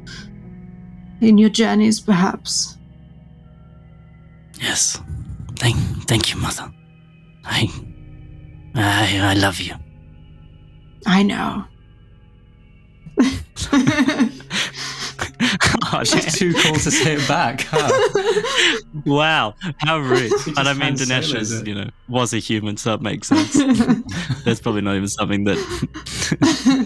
In 1.22 1.38
your 1.38 1.50
journeys, 1.50 1.98
perhaps. 1.98 2.76
Yes. 4.60 5.00
Thank, 5.56 5.76
thank 6.06 6.34
you, 6.34 6.40
Mother. 6.40 6.70
I, 7.44 7.70
I, 8.74 9.18
I 9.30 9.34
love 9.34 9.58
you. 9.60 9.74
I 11.06 11.22
know. 11.22 11.64
Oh, 15.94 16.04
She's 16.04 16.38
too 16.38 16.54
cool 16.54 16.74
to 16.74 16.90
say 16.90 17.14
it 17.14 17.28
back. 17.28 17.66
Huh? 17.68 18.78
wow, 19.04 19.54
how 19.78 19.98
rude! 19.98 20.30
She 20.42 20.52
But 20.52 20.66
I 20.66 20.72
mean, 20.72 20.82
Han 20.82 20.94
Dinesh 20.94 21.24
Solo'd 21.24 21.38
was, 21.40 21.52
it. 21.52 21.66
you 21.66 21.74
know, 21.74 21.90
was 22.08 22.32
a 22.32 22.38
human, 22.38 22.76
so 22.76 22.94
it 22.94 23.02
makes 23.02 23.28
sense. 23.28 23.52
That's 24.44 24.60
probably 24.60 24.80
not 24.80 24.94
even 24.96 25.08
something 25.08 25.44
that. 25.44 25.58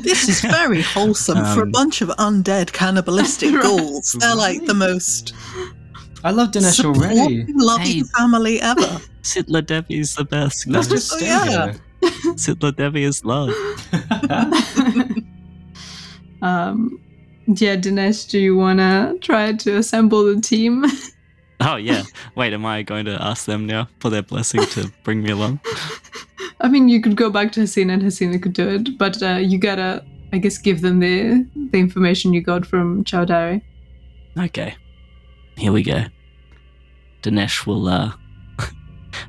This 0.02 0.28
is 0.28 0.40
very 0.40 0.80
wholesome 0.82 1.38
for 1.54 1.60
a 1.60 1.66
Um, 1.66 1.70
bunch 1.70 2.00
of 2.00 2.08
undead 2.10 2.72
cannibalistic 2.72 3.52
ghouls. 3.60 4.12
They're 4.18 4.34
like 4.34 4.64
the 4.64 4.74
most 4.74 5.34
I 6.24 6.30
love 6.32 6.50
Dinesh 6.50 6.84
already. 6.84 7.14
supportive, 7.16 7.46
loving 7.56 7.86
Hey. 7.86 8.02
family 8.16 8.60
ever. 8.60 9.00
Sitla 9.22 9.64
Devi 9.64 9.98
is 10.00 10.14
the 10.14 10.24
best. 10.24 10.66
Let's 10.66 10.88
guys. 10.88 11.08
just 11.08 11.12
Oh, 11.14 11.18
yeah. 11.24 11.46
Sitla 11.74 11.80
Devi 12.76 13.04
is 13.04 13.24
love. 13.24 13.50
um, 16.42 17.00
yeah, 17.46 17.76
Dinesh, 17.76 18.28
do 18.28 18.38
you 18.38 18.56
want 18.56 18.78
to 18.80 19.18
try 19.20 19.52
to 19.52 19.76
assemble 19.76 20.24
the 20.24 20.40
team? 20.40 20.84
Oh 21.60 21.76
yeah. 21.76 22.02
Wait, 22.34 22.52
am 22.52 22.66
I 22.66 22.82
going 22.82 23.06
to 23.06 23.16
ask 23.20 23.46
them 23.46 23.66
now 23.66 23.88
for 24.00 24.10
their 24.10 24.22
blessing 24.22 24.64
to 24.66 24.92
bring 25.04 25.22
me 25.22 25.30
along? 25.30 25.60
I 26.60 26.68
mean, 26.68 26.88
you 26.88 27.00
could 27.00 27.16
go 27.16 27.30
back 27.30 27.52
to 27.52 27.60
Hasina 27.60 27.94
and 27.94 28.02
Hasina 28.02 28.42
could 28.42 28.52
do 28.52 28.68
it, 28.68 28.98
but 28.98 29.22
uh, 29.22 29.36
you 29.36 29.58
gotta, 29.58 30.04
I 30.32 30.38
guess, 30.38 30.58
give 30.58 30.82
them 30.82 31.00
the 31.00 31.46
the 31.70 31.78
information 31.78 32.32
you 32.32 32.42
got 32.42 32.66
from 32.66 33.04
Chowdhury. 33.04 33.62
Okay. 34.38 34.76
Here 35.56 35.72
we 35.72 35.82
go. 35.82 36.04
Dinesh 37.22 37.66
will 37.66 37.88
uh, 37.88 38.12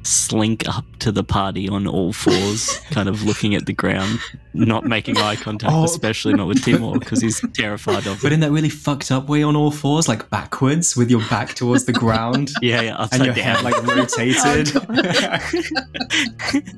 slink 0.03 0.67
up 0.67 0.85
to 0.99 1.11
the 1.11 1.23
party 1.23 1.67
on 1.69 1.87
all 1.87 2.13
fours, 2.13 2.77
kind 2.91 3.07
of 3.09 3.23
looking 3.23 3.55
at 3.55 3.65
the 3.65 3.73
ground, 3.73 4.19
not 4.53 4.85
making 4.85 5.17
eye 5.17 5.35
contact, 5.35 5.71
Oh. 5.73 5.83
especially 5.83 6.33
not 6.33 6.47
with 6.47 6.63
Timur, 6.63 6.97
because 6.99 7.21
he's 7.21 7.41
terrified 7.53 8.05
of 8.07 8.21
But 8.21 8.31
in 8.33 8.39
that 8.41 8.51
really 8.51 8.69
fucked 8.69 9.11
up 9.11 9.27
way 9.29 9.43
on 9.43 9.55
all 9.55 9.71
fours, 9.71 10.07
like 10.07 10.29
backwards, 10.29 10.95
with 10.95 11.09
your 11.11 11.21
back 11.29 11.53
towards 11.55 11.85
the 11.85 11.93
ground, 11.93 12.51
Yeah, 12.61 12.81
yeah, 12.81 13.07
and 13.11 13.25
your 13.25 13.33
down. 13.33 13.55
head 13.57 13.63
like 13.63 13.81
rotated. 13.85 14.71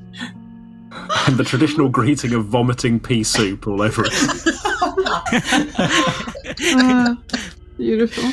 And 1.26 1.36
the 1.36 1.44
traditional 1.44 1.88
greeting 1.88 2.34
of 2.34 2.46
vomiting 2.46 2.98
pea 2.98 3.22
soup 3.22 3.66
all 3.68 3.80
over 3.80 4.02
it. 4.06 4.12
Ah, 6.76 7.16
beautiful. 7.76 8.30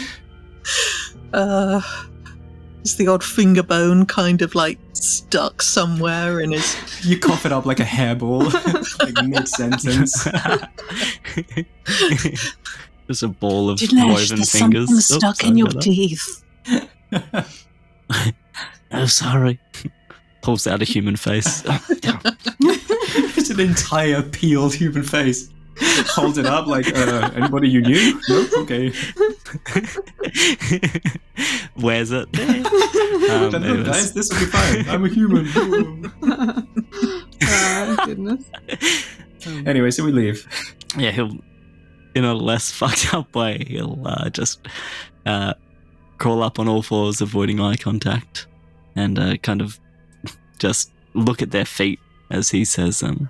Uh, 1.34 1.82
is 2.92 2.98
the 2.98 3.08
odd 3.08 3.24
finger 3.24 3.64
bone 3.64 4.06
kind 4.06 4.42
of 4.42 4.56
like 4.56 4.78
stuck 4.94 5.62
somewhere 5.62 6.40
in 6.40 6.52
his. 6.52 6.76
you 7.06 7.20
cough 7.20 7.46
it 7.46 7.52
up 7.52 7.66
like 7.66 7.80
a 7.80 7.84
hairball, 7.84 8.52
like 9.04 9.26
mid 9.28 9.48
sentence. 9.48 10.26
Just 13.08 13.24
a 13.24 13.28
ball 13.30 13.70
of 13.70 13.80
Dinesh, 13.80 14.06
woven 14.06 14.36
there's 14.38 14.52
fingers. 14.52 14.88
something 14.90 14.98
Oh, 14.98 15.00
stuck 15.00 15.36
sorry 15.38 15.50
in 15.52 15.58
your 15.58 15.70
that. 15.70 15.82
teeth. 15.82 16.44
Oh, 18.90 19.06
sorry. 19.06 19.60
Pulls 20.42 20.66
out 20.66 20.82
a 20.82 20.86
human 20.86 21.18
face. 21.18 21.62
It's 22.62 23.50
an 23.50 23.60
entire 23.60 24.22
peeled 24.22 24.74
human 24.76 25.04
face. 25.04 25.50
Hold 26.16 26.38
it 26.38 26.46
up 26.46 26.68
like, 26.68 26.88
uh, 26.96 27.30
anybody 27.36 27.68
you 27.70 27.82
knew? 27.82 28.18
Nope, 28.30 28.50
okay. 28.60 28.94
Where's 31.76 32.12
it? 32.12 32.28
Um, 33.28 33.52
know, 33.52 33.74
it 33.74 33.78
was- 33.80 33.88
guys, 33.88 34.14
this 34.14 34.30
will 34.32 34.40
be 34.40 34.46
fine. 34.46 34.88
I'm 34.90 35.04
a 35.04 35.10
human. 35.10 35.46
Ah, 37.44 38.04
goodness. 38.06 38.44
anyway, 39.66 39.92
so 39.92 40.04
we 40.06 40.12
leave. 40.12 40.48
yeah, 40.98 41.12
he'll, 41.12 41.38
in 42.16 42.24
a 42.24 42.34
less 42.34 42.72
fucked 42.72 43.14
up 43.14 43.36
way, 43.36 43.64
he'll 43.68 44.02
uh, 44.06 44.30
just 44.30 44.66
uh, 45.26 45.54
crawl 46.18 46.42
up 46.42 46.60
on 46.60 46.68
all 46.68 46.82
fours, 46.82 47.22
avoiding 47.22 47.60
eye 47.60 47.76
contact, 47.76 48.48
and 48.96 49.20
uh, 49.20 49.38
kind 49.38 49.62
of 49.62 49.80
just 50.58 50.92
look 51.14 51.42
at 51.42 51.52
their 51.52 51.66
feet 51.66 52.00
as 52.30 52.50
he 52.50 52.66
says, 52.66 53.04
um, 53.04 53.30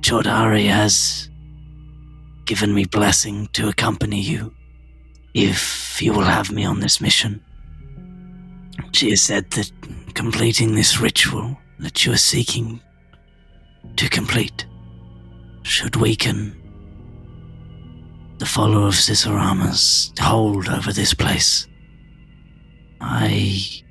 Chodari 0.00 0.68
has 0.68 1.28
given 2.44 2.74
me 2.74 2.84
blessing 2.84 3.48
to 3.52 3.68
accompany 3.68 4.20
you 4.20 4.54
if 5.34 6.00
you 6.00 6.12
will 6.12 6.24
have 6.24 6.52
me 6.52 6.64
on 6.64 6.80
this 6.80 7.00
mission. 7.00 7.42
She 8.92 9.10
has 9.10 9.20
said 9.20 9.50
that 9.52 9.70
completing 10.14 10.74
this 10.74 11.00
ritual 11.00 11.58
that 11.78 12.04
you 12.04 12.12
are 12.12 12.16
seeking 12.16 12.80
to 13.96 14.08
complete 14.08 14.66
should 15.62 15.96
weaken 15.96 16.60
the 18.38 18.46
follower 18.46 18.86
of 18.88 18.94
Sisirama's 18.94 20.12
hold 20.20 20.68
over 20.68 20.92
this 20.92 21.14
place. 21.14 21.66
I 23.00 23.82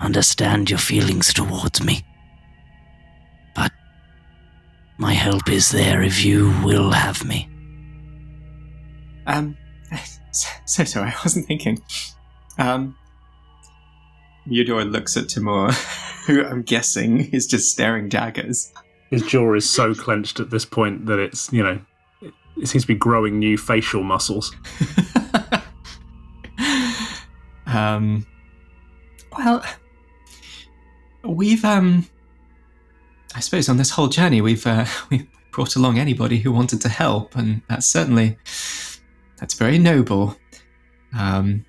understand 0.00 0.70
your 0.70 0.78
feelings 0.78 1.32
towards 1.32 1.82
me. 1.82 2.02
But 4.98 5.02
my 5.02 5.12
help 5.12 5.48
is 5.48 5.70
there 5.70 6.02
if 6.02 6.24
you 6.24 6.54
will 6.64 6.90
have 6.90 7.24
me. 7.24 7.48
Um, 9.26 9.56
so, 10.32 10.48
so 10.66 10.84
sorry, 10.84 11.10
I 11.10 11.16
wasn't 11.24 11.46
thinking. 11.46 11.82
Um, 12.58 12.96
Eudora 14.46 14.84
looks 14.84 15.16
at 15.16 15.28
Timur, 15.28 15.70
who 16.26 16.44
I'm 16.44 16.62
guessing 16.62 17.30
is 17.32 17.46
just 17.46 17.70
staring 17.70 18.08
daggers. 18.08 18.72
His 19.10 19.22
jaw 19.22 19.54
is 19.54 19.68
so 19.68 19.94
clenched 19.94 20.40
at 20.40 20.50
this 20.50 20.64
point 20.64 21.06
that 21.06 21.18
it's, 21.18 21.52
you 21.52 21.62
know, 21.62 21.80
it, 22.20 22.32
it 22.56 22.66
seems 22.66 22.84
to 22.84 22.88
be 22.88 22.94
growing 22.94 23.38
new 23.38 23.58
facial 23.58 24.02
muscles. 24.02 24.54
um, 27.66 28.26
well, 29.36 29.64
we've 31.24 31.64
um, 31.64 32.06
I 33.34 33.40
suppose 33.40 33.68
on 33.68 33.76
this 33.76 33.90
whole 33.90 34.08
journey 34.08 34.40
we've 34.40 34.66
uh, 34.66 34.86
we 35.10 35.28
brought 35.52 35.76
along 35.76 35.98
anybody 35.98 36.38
who 36.38 36.52
wanted 36.52 36.80
to 36.82 36.88
help, 36.88 37.36
and 37.36 37.62
that's 37.68 37.86
certainly 37.86 38.38
that's 39.38 39.54
very 39.54 39.78
noble. 39.78 40.36
Um, 41.16 41.64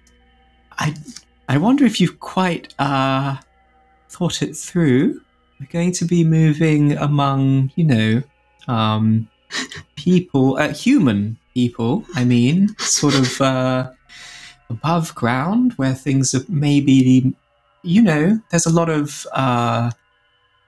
I 0.77 0.95
I 1.49 1.57
wonder 1.57 1.85
if 1.85 1.99
you've 1.99 2.19
quite 2.19 2.73
uh 2.79 3.37
thought 4.13 4.41
it 4.41 4.55
through. 4.55 5.19
We're 5.59 5.67
going 5.67 5.91
to 5.93 6.05
be 6.05 6.23
moving 6.23 6.93
among, 6.97 7.71
you 7.75 7.83
know, 7.83 8.23
um, 8.67 9.27
people, 9.95 10.57
uh, 10.57 10.73
human 10.73 11.37
people. 11.53 12.05
I 12.15 12.23
mean, 12.23 12.75
sort 12.79 13.15
of 13.15 13.41
uh, 13.41 13.91
above 14.69 15.15
ground 15.15 15.73
where 15.73 15.93
things 15.93 16.35
are 16.35 16.45
maybe, 16.47 17.33
you 17.81 18.01
know, 18.01 18.39
there's 18.49 18.65
a 18.65 18.73
lot 18.73 18.89
of 18.89 19.25
uh, 19.33 19.91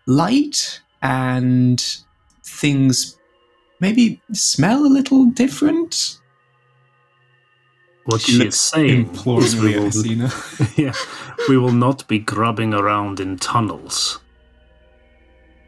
light 0.07 0.81
and 1.01 1.83
things 2.43 3.17
maybe 3.79 4.21
smell 4.33 4.85
a 4.85 4.87
little 4.87 5.25
different. 5.27 6.19
What 8.05 8.21
She 8.21 8.37
looks 8.37 8.55
is 8.55 8.61
saying 8.61 9.09
is 9.13 9.55
we 9.55 9.79
will, 9.79 9.91
yeah, 10.75 10.93
we 11.49 11.57
will 11.57 11.71
not 11.71 12.07
be 12.07 12.19
grubbing 12.19 12.73
around 12.73 13.19
in 13.19 13.37
tunnels. 13.37 14.19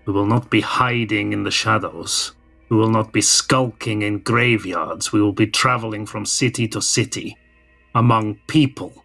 We 0.05 0.13
will 0.13 0.27
not 0.27 0.49
be 0.49 0.61
hiding 0.61 1.33
in 1.33 1.43
the 1.43 1.51
shadows. 1.51 2.33
We 2.69 2.77
will 2.77 2.91
not 2.91 3.11
be 3.11 3.21
skulking 3.21 4.03
in 4.03 4.19
graveyards. 4.19 5.11
We 5.11 5.21
will 5.21 5.33
be 5.33 5.47
traveling 5.47 6.05
from 6.05 6.25
city 6.25 6.67
to 6.69 6.81
city 6.81 7.37
among 7.95 8.35
people. 8.47 9.03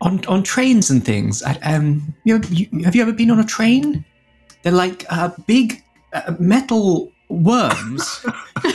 on 0.00 0.24
on 0.26 0.42
trains 0.42 0.90
and 0.90 1.04
things. 1.04 1.42
I, 1.42 1.54
um, 1.62 2.14
you, 2.24 2.38
know, 2.38 2.48
you, 2.48 2.84
have 2.84 2.94
you 2.94 3.02
ever 3.02 3.12
been 3.12 3.30
on 3.30 3.38
a 3.38 3.44
train? 3.44 4.04
They're 4.62 4.72
like 4.72 5.04
uh, 5.10 5.30
big 5.46 5.82
uh, 6.12 6.34
metal 6.38 7.10
worms, 7.28 8.24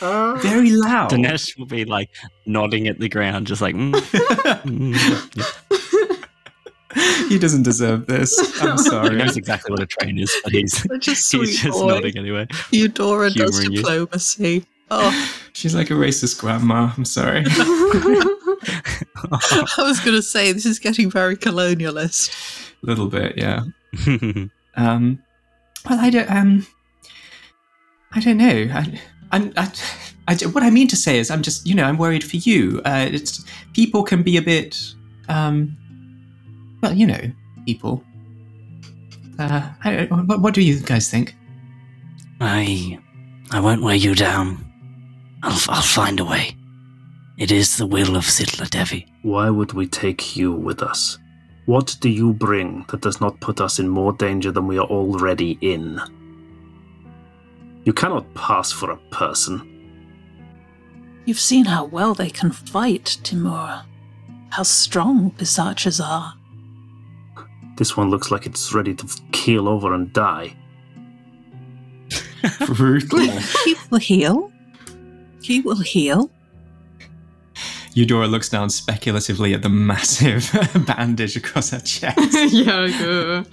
very 0.00 0.70
loud. 0.70 1.10
Dinesh 1.10 1.58
will 1.58 1.66
be 1.66 1.84
like 1.84 2.10
nodding 2.46 2.86
at 2.88 2.98
the 2.98 3.08
ground, 3.08 3.46
just 3.46 3.60
like, 3.62 3.74
mm, 3.74 3.92
mm. 3.92 5.52
He 7.28 7.38
doesn't 7.38 7.64
deserve 7.64 8.06
this. 8.06 8.38
I'm 8.62 8.72
He 8.78 8.84
sorry. 8.84 9.16
knows 9.16 9.36
exactly 9.36 9.70
what 9.72 9.82
a 9.82 9.86
train 9.86 10.18
is, 10.18 10.34
but 10.44 10.52
he's, 10.52 10.80
Such 10.82 11.06
he's 11.06 11.60
just 11.60 11.78
boy. 11.78 11.88
nodding 11.88 12.16
anyway. 12.16 12.46
Eudora 12.70 13.30
does 13.30 13.58
Humouring 13.58 13.72
you. 13.72 13.78
diplomacy. 13.82 14.64
Oh, 14.90 15.30
She's 15.52 15.74
like 15.74 15.90
a 15.90 15.94
racist 15.94 16.38
grandma. 16.38 16.92
I'm 16.96 17.04
sorry. 17.04 17.42
I 17.48 18.44
was 19.78 19.98
going 20.00 20.14
to 20.16 20.22
say 20.22 20.52
this 20.52 20.64
is 20.64 20.78
getting 20.78 21.10
very 21.10 21.36
colonialist. 21.36 22.30
A 22.86 22.88
little 22.88 23.08
bit, 23.08 23.36
yeah. 23.36 23.64
Um, 24.76 25.22
well, 25.88 25.98
I 25.98 26.10
don't. 26.10 26.30
Um, 26.30 26.66
I 28.12 28.20
don't 28.20 28.36
know. 28.36 28.68
I, 28.72 29.00
I'm. 29.32 29.52
I, 29.56 29.72
I, 30.28 30.34
what 30.48 30.62
I 30.62 30.70
mean 30.70 30.86
to 30.88 30.96
say 30.96 31.18
is, 31.18 31.30
I'm 31.30 31.42
just. 31.42 31.66
You 31.66 31.74
know, 31.74 31.84
I'm 31.84 31.96
worried 31.96 32.22
for 32.22 32.36
you. 32.36 32.82
Uh, 32.84 33.08
it's 33.10 33.44
people 33.72 34.02
can 34.02 34.22
be 34.22 34.36
a 34.36 34.42
bit. 34.42 34.78
Um, 35.28 35.76
well, 36.82 36.92
you 36.92 37.06
know, 37.06 37.20
people. 37.64 38.04
Uh, 39.38 39.70
I, 39.82 40.06
what, 40.10 40.40
what 40.40 40.54
do 40.54 40.60
you 40.60 40.78
guys 40.80 41.10
think? 41.10 41.34
I, 42.40 42.98
I 43.50 43.60
won't 43.60 43.82
weigh 43.82 43.96
you 43.96 44.14
down. 44.14 44.62
I'll, 45.42 45.58
I'll 45.68 45.82
find 45.82 46.20
a 46.20 46.24
way. 46.24 46.54
It 47.38 47.50
is 47.52 47.76
the 47.76 47.86
will 47.86 48.16
of 48.16 48.24
Sitla 48.24 48.68
Devi. 48.68 49.06
Why 49.22 49.50
would 49.50 49.72
we 49.72 49.86
take 49.86 50.36
you 50.36 50.52
with 50.52 50.82
us? 50.82 51.18
What 51.66 51.96
do 52.00 52.08
you 52.08 52.32
bring 52.32 52.84
that 52.88 53.00
does 53.00 53.20
not 53.20 53.40
put 53.40 53.60
us 53.60 53.80
in 53.80 53.88
more 53.88 54.12
danger 54.12 54.52
than 54.52 54.68
we 54.68 54.78
are 54.78 54.86
already 54.86 55.58
in? 55.60 56.00
You 57.84 57.92
cannot 57.92 58.32
pass 58.34 58.70
for 58.70 58.92
a 58.92 58.96
person. 59.10 59.72
You've 61.24 61.40
seen 61.40 61.64
how 61.64 61.84
well 61.84 62.14
they 62.14 62.30
can 62.30 62.52
fight, 62.52 63.18
Timur. 63.24 63.82
How 64.50 64.62
strong 64.62 65.32
Pisachas 65.32 66.00
are. 66.04 66.34
This 67.76 67.96
one 67.96 68.10
looks 68.10 68.30
like 68.30 68.46
it's 68.46 68.72
ready 68.72 68.94
to 68.94 69.06
keel 69.32 69.68
over 69.68 69.92
and 69.92 70.12
die. 70.12 70.56
Brutal. 72.66 73.18
He 73.64 73.74
will 73.90 73.98
heal. 73.98 74.52
He 75.42 75.60
will 75.60 75.80
heal. 75.80 76.30
Eudora 77.96 78.28
looks 78.28 78.50
down 78.50 78.68
speculatively 78.68 79.54
at 79.54 79.62
the 79.62 79.70
massive 79.70 80.50
bandage 80.86 81.34
across 81.34 81.70
her 81.70 81.80
chest. 81.80 82.18
yeah. 82.52 82.88
Go. 83.00 83.44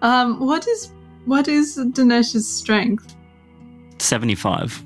Um. 0.00 0.38
What 0.38 0.66
is 0.68 0.92
what 1.24 1.48
is 1.48 1.76
Dinesh's 1.76 2.46
strength? 2.48 3.16
75. 3.98 4.82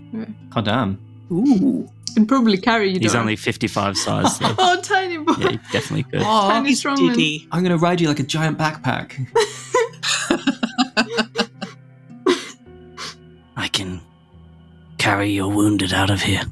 God 0.51 0.65
damn. 0.65 0.99
Ooh. 1.31 1.87
Can 2.15 2.27
probably 2.27 2.57
carry 2.57 2.91
you. 2.91 2.99
He's 3.01 3.15
only 3.15 3.37
55 3.37 3.99
size. 3.99 4.37
So 4.37 4.45
Oh, 4.59 4.81
tiny 4.81 5.19
boy. 5.19 5.35
yeah, 5.39 5.57
definitely 5.73 6.05
could. 6.05 6.23
Oh, 6.23 6.49
Tiny 6.49 6.75
strong 6.75 6.97
I'm 7.53 7.63
gonna 7.63 7.77
ride 7.77 8.01
you 8.01 8.09
like 8.09 8.21
a 8.21 8.23
giant 8.25 8.57
backpack. 8.57 9.27
I 13.57 13.69
can 13.69 14.01
carry 14.99 15.31
your 15.31 15.51
wounded 15.51 15.93
out 15.93 16.11
of 16.11 16.23
here. 16.23 16.43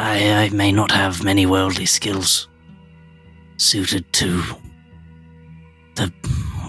I, 0.00 0.44
I 0.44 0.48
may 0.50 0.70
not 0.70 0.92
have 0.92 1.24
many 1.24 1.44
worldly 1.44 1.84
skills 1.84 2.46
suited 3.56 4.10
to 4.12 4.42
the 5.96 6.12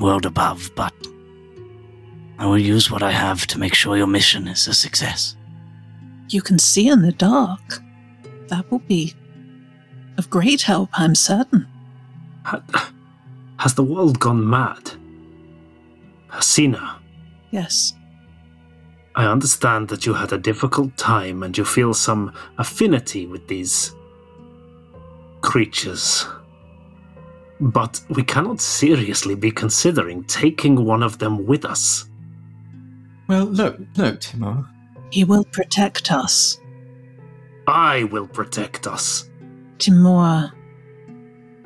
world 0.01 0.25
above, 0.25 0.71
but 0.75 0.93
I 2.39 2.47
will 2.47 2.57
use 2.57 2.89
what 2.89 3.03
I 3.03 3.11
have 3.11 3.45
to 3.47 3.59
make 3.59 3.75
sure 3.75 3.95
your 3.97 4.07
mission 4.07 4.47
is 4.47 4.67
a 4.67 4.73
success. 4.73 5.35
You 6.29 6.41
can 6.41 6.57
see 6.57 6.87
in 6.87 7.03
the 7.03 7.11
dark. 7.11 7.81
That 8.47 8.69
will 8.71 8.79
be 8.79 9.13
of 10.17 10.31
great 10.31 10.63
help, 10.63 10.89
I'm 10.93 11.13
certain. 11.13 11.67
Has 13.57 13.75
the 13.75 13.83
world 13.83 14.19
gone 14.19 14.49
mad? 14.49 14.91
Hasina, 16.29 16.95
Yes. 17.51 17.93
I 19.15 19.25
understand 19.25 19.89
that 19.89 20.05
you 20.05 20.13
had 20.13 20.31
a 20.31 20.37
difficult 20.37 20.95
time 20.97 21.43
and 21.43 21.57
you 21.57 21.65
feel 21.65 21.93
some 21.93 22.33
affinity 22.57 23.25
with 23.25 23.47
these 23.47 23.93
creatures. 25.41 26.25
But 27.59 28.01
we 28.09 28.23
cannot 28.23 28.61
seriously 28.61 29.35
be 29.35 29.51
considering 29.51 30.23
taking 30.25 30.85
one 30.85 31.03
of 31.03 31.17
them 31.17 31.45
with 31.45 31.65
us. 31.65 32.09
Well, 33.27 33.45
look, 33.45 33.79
look, 33.97 34.21
Timur. 34.21 34.65
He 35.11 35.23
will 35.23 35.43
protect 35.45 36.11
us. 36.11 36.59
I 37.67 38.05
will 38.05 38.27
protect 38.27 38.87
us. 38.87 39.29
Timur, 39.77 40.51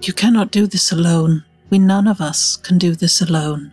you 0.01 0.13
cannot 0.13 0.51
do 0.51 0.67
this 0.67 0.91
alone. 0.91 1.43
We 1.69 1.79
none 1.79 2.07
of 2.07 2.21
us 2.21 2.57
can 2.57 2.77
do 2.77 2.95
this 2.95 3.21
alone. 3.21 3.71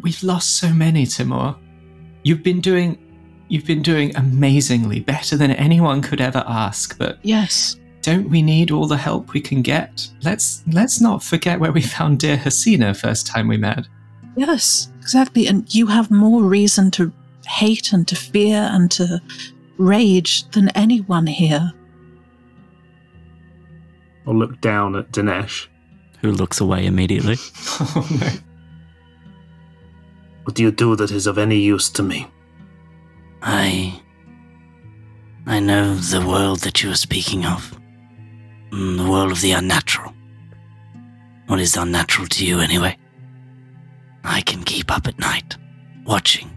We've 0.00 0.22
lost 0.22 0.58
so 0.58 0.72
many, 0.72 1.06
Timur. 1.06 1.56
You've 2.22 2.42
been 2.42 2.60
doing 2.60 2.98
you've 3.48 3.66
been 3.66 3.82
doing 3.82 4.14
amazingly, 4.16 5.00
better 5.00 5.36
than 5.36 5.50
anyone 5.50 6.00
could 6.02 6.20
ever 6.20 6.44
ask, 6.46 6.96
but 6.98 7.18
Yes. 7.22 7.76
don't 8.02 8.30
we 8.30 8.42
need 8.42 8.70
all 8.70 8.86
the 8.86 8.96
help 8.96 9.32
we 9.32 9.40
can 9.40 9.62
get? 9.62 10.08
Let's 10.22 10.62
let's 10.72 11.00
not 11.00 11.22
forget 11.22 11.58
where 11.60 11.72
we 11.72 11.82
found 11.82 12.20
dear 12.20 12.36
Hasina 12.36 12.96
first 12.96 13.26
time 13.26 13.48
we 13.48 13.56
met. 13.56 13.86
Yes, 14.36 14.90
exactly. 15.00 15.46
And 15.48 15.72
you 15.74 15.86
have 15.86 16.10
more 16.10 16.42
reason 16.42 16.90
to 16.92 17.12
hate 17.46 17.92
and 17.92 18.06
to 18.08 18.14
fear 18.14 18.68
and 18.72 18.90
to 18.92 19.20
rage 19.78 20.48
than 20.50 20.68
anyone 20.70 21.26
here. 21.26 21.72
I'll 24.26 24.34
look 24.34 24.60
down 24.60 24.94
at 24.96 25.10
Dinesh. 25.10 25.66
Who 26.20 26.30
looks 26.32 26.60
away 26.60 26.86
immediately. 26.86 27.36
oh 27.80 28.06
no. 28.20 28.28
What 30.50 30.56
do 30.56 30.64
you 30.64 30.72
do 30.72 30.96
that 30.96 31.12
is 31.12 31.28
of 31.28 31.38
any 31.38 31.58
use 31.58 31.88
to 31.90 32.02
me? 32.02 32.26
I. 33.40 34.02
I 35.46 35.60
know 35.60 35.94
the 35.94 36.26
world 36.26 36.58
that 36.62 36.82
you 36.82 36.90
are 36.90 36.96
speaking 36.96 37.46
of. 37.46 37.78
Mm, 38.72 38.96
The 38.96 39.08
world 39.08 39.30
of 39.30 39.42
the 39.42 39.52
unnatural. 39.52 40.12
What 41.46 41.60
is 41.60 41.76
unnatural 41.76 42.26
to 42.26 42.44
you, 42.44 42.58
anyway? 42.58 42.98
I 44.24 44.40
can 44.40 44.64
keep 44.64 44.90
up 44.90 45.06
at 45.06 45.20
night, 45.20 45.56
watching, 46.04 46.50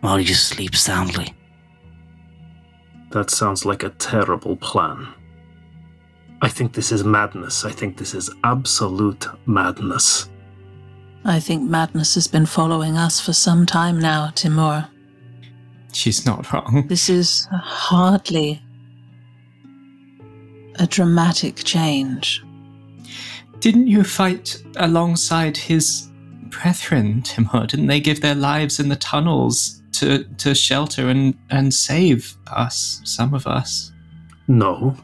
while 0.00 0.18
you 0.18 0.32
sleep 0.32 0.74
soundly. 0.74 1.34
That 3.10 3.28
sounds 3.28 3.66
like 3.66 3.82
a 3.82 3.90
terrible 3.90 4.56
plan. 4.56 5.06
I 6.40 6.48
think 6.48 6.72
this 6.72 6.92
is 6.92 7.04
madness. 7.04 7.66
I 7.66 7.72
think 7.72 7.98
this 7.98 8.14
is 8.14 8.30
absolute 8.42 9.26
madness. 9.44 10.30
I 11.28 11.40
think 11.40 11.68
madness 11.68 12.14
has 12.14 12.26
been 12.26 12.46
following 12.46 12.96
us 12.96 13.20
for 13.20 13.34
some 13.34 13.66
time 13.66 13.98
now, 13.98 14.30
Timur. 14.34 14.88
She's 15.92 16.24
not 16.24 16.50
wrong. 16.50 16.86
This 16.88 17.10
is 17.10 17.46
hardly 17.52 18.62
a 20.76 20.86
dramatic 20.86 21.56
change. 21.56 22.42
Didn't 23.60 23.88
you 23.88 24.04
fight 24.04 24.62
alongside 24.76 25.58
his 25.58 26.08
brethren, 26.44 27.20
Timur? 27.20 27.66
Didn't 27.66 27.88
they 27.88 28.00
give 28.00 28.22
their 28.22 28.34
lives 28.34 28.80
in 28.80 28.88
the 28.88 28.96
tunnels 28.96 29.82
to, 29.92 30.24
to 30.38 30.54
shelter 30.54 31.10
and, 31.10 31.36
and 31.50 31.74
save 31.74 32.38
us, 32.46 33.02
some 33.04 33.34
of 33.34 33.46
us? 33.46 33.92
No. 34.46 34.96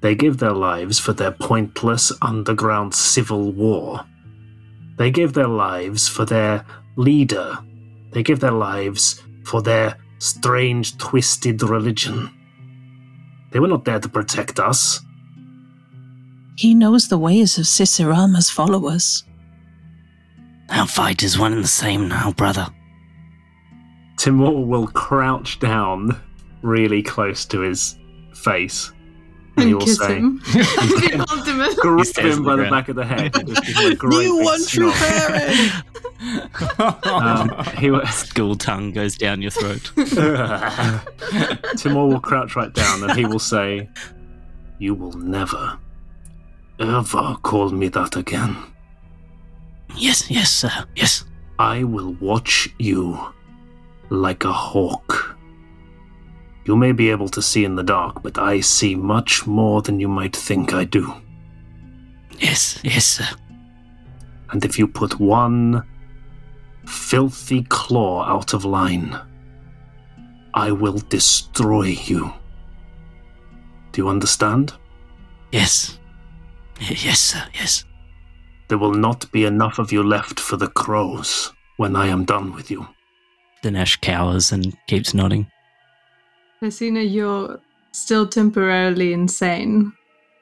They 0.00 0.14
give 0.14 0.38
their 0.38 0.54
lives 0.54 0.98
for 0.98 1.12
their 1.12 1.32
pointless 1.32 2.12
underground 2.22 2.94
civil 2.94 3.52
war. 3.52 4.06
They 4.98 5.10
give 5.10 5.32
their 5.32 5.48
lives 5.48 6.08
for 6.08 6.24
their 6.24 6.64
leader. 6.96 7.56
They 8.10 8.22
give 8.22 8.40
their 8.40 8.52
lives 8.52 9.22
for 9.44 9.62
their 9.62 9.96
strange, 10.18 10.98
twisted 10.98 11.62
religion. 11.62 12.30
They 13.52 13.60
were 13.60 13.68
not 13.68 13.84
there 13.84 14.00
to 14.00 14.08
protect 14.08 14.58
us. 14.58 15.00
He 16.56 16.74
knows 16.74 17.08
the 17.08 17.18
ways 17.18 17.56
of 17.56 17.66
Sisirama's 17.66 18.50
followers. 18.50 19.22
Our 20.70 20.88
fight 20.88 21.22
is 21.22 21.38
one 21.38 21.52
and 21.52 21.62
the 21.62 21.68
same 21.68 22.08
now, 22.08 22.32
brother. 22.32 22.66
Timur 24.16 24.66
will 24.66 24.88
crouch 24.88 25.60
down 25.60 26.20
really 26.62 27.02
close 27.02 27.44
to 27.46 27.60
his 27.60 27.96
face. 28.34 28.92
And, 29.60 29.68
he'll 29.68 29.80
kiss 29.80 29.98
say, 29.98 30.16
him. 30.16 30.38
the 30.38 31.26
ultimate. 31.30 31.76
grip 31.76 32.16
him 32.18 32.44
by 32.44 32.56
the 32.56 32.64
the 32.64 32.70
back 32.70 32.88
of 32.88 32.96
the 32.96 33.04
head. 33.04 33.36
and 33.36 33.48
just 33.48 33.66
give 33.66 33.76
him 33.76 33.92
a 33.92 33.94
great 34.04 34.24
You 34.24 34.36
big 34.38 34.44
one 34.44 34.66
true 34.66 34.90
snog. 34.90 35.84
Um, 37.06 37.64
he 37.76 37.90
will, 37.90 38.06
School 38.08 38.56
tongue 38.56 38.92
goes 38.92 39.16
down 39.16 39.40
your 39.42 39.50
throat. 39.50 39.90
Timur 41.76 42.06
will 42.06 42.20
crouch 42.20 42.56
right 42.56 42.72
down 42.72 43.02
and 43.04 43.12
he 43.18 43.24
will 43.24 43.38
say, 43.38 43.88
You 44.78 44.94
will 44.94 45.12
never, 45.12 45.78
ever 46.80 47.36
call 47.42 47.70
me 47.70 47.88
that 47.88 48.16
again. 48.16 48.56
Yes, 49.96 50.30
yes, 50.30 50.50
sir, 50.50 50.70
yes. 50.96 51.24
I 51.58 51.82
will 51.84 52.12
watch 52.14 52.68
you 52.78 53.18
like 54.10 54.44
a 54.44 54.52
hawk. 54.52 55.36
You 56.68 56.76
may 56.76 56.92
be 56.92 57.08
able 57.08 57.30
to 57.30 57.40
see 57.40 57.64
in 57.64 57.76
the 57.76 57.82
dark, 57.82 58.22
but 58.22 58.36
I 58.36 58.60
see 58.60 58.94
much 58.94 59.46
more 59.46 59.80
than 59.80 59.98
you 59.98 60.06
might 60.06 60.36
think 60.36 60.74
I 60.74 60.84
do. 60.84 61.14
Yes, 62.38 62.78
yes, 62.84 63.06
sir. 63.06 63.24
And 64.50 64.62
if 64.62 64.78
you 64.78 64.86
put 64.86 65.18
one 65.18 65.82
filthy 66.84 67.62
claw 67.70 68.22
out 68.24 68.52
of 68.52 68.66
line, 68.66 69.18
I 70.52 70.70
will 70.72 70.98
destroy 71.08 71.96
you. 72.04 72.34
Do 73.92 74.02
you 74.02 74.08
understand? 74.10 74.74
Yes. 75.50 75.98
Yes, 76.80 77.18
sir, 77.18 77.44
yes. 77.54 77.86
There 78.68 78.76
will 78.76 78.92
not 78.92 79.32
be 79.32 79.46
enough 79.46 79.78
of 79.78 79.90
you 79.90 80.02
left 80.02 80.38
for 80.38 80.58
the 80.58 80.68
crows 80.68 81.50
when 81.78 81.96
I 81.96 82.08
am 82.08 82.26
done 82.26 82.52
with 82.52 82.70
you. 82.70 82.86
Dinesh 83.64 84.02
cowers 84.02 84.52
and 84.52 84.76
keeps 84.86 85.14
nodding. 85.14 85.46
Hasina, 86.62 87.08
you're 87.08 87.60
still 87.92 88.26
temporarily 88.26 89.12
insane. 89.12 89.92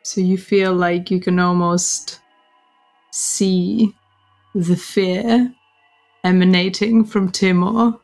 So 0.03 0.21
you 0.21 0.39
feel 0.39 0.73
like 0.73 1.11
you 1.11 1.21
can 1.21 1.39
almost 1.39 2.21
see 3.11 3.95
the 4.55 4.77
fear 4.77 5.53
emanating 6.25 7.05
from 7.05 7.31
Timur 7.31 7.99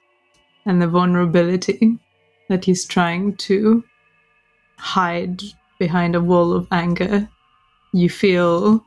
and 0.66 0.82
the 0.82 0.88
vulnerability 0.88 1.98
that 2.48 2.64
he's 2.64 2.84
trying 2.84 3.36
to 3.36 3.82
hide 4.76 5.40
behind 5.78 6.14
a 6.14 6.20
wall 6.20 6.52
of 6.52 6.66
anger. 6.70 7.28
You 7.94 8.10
feel 8.10 8.84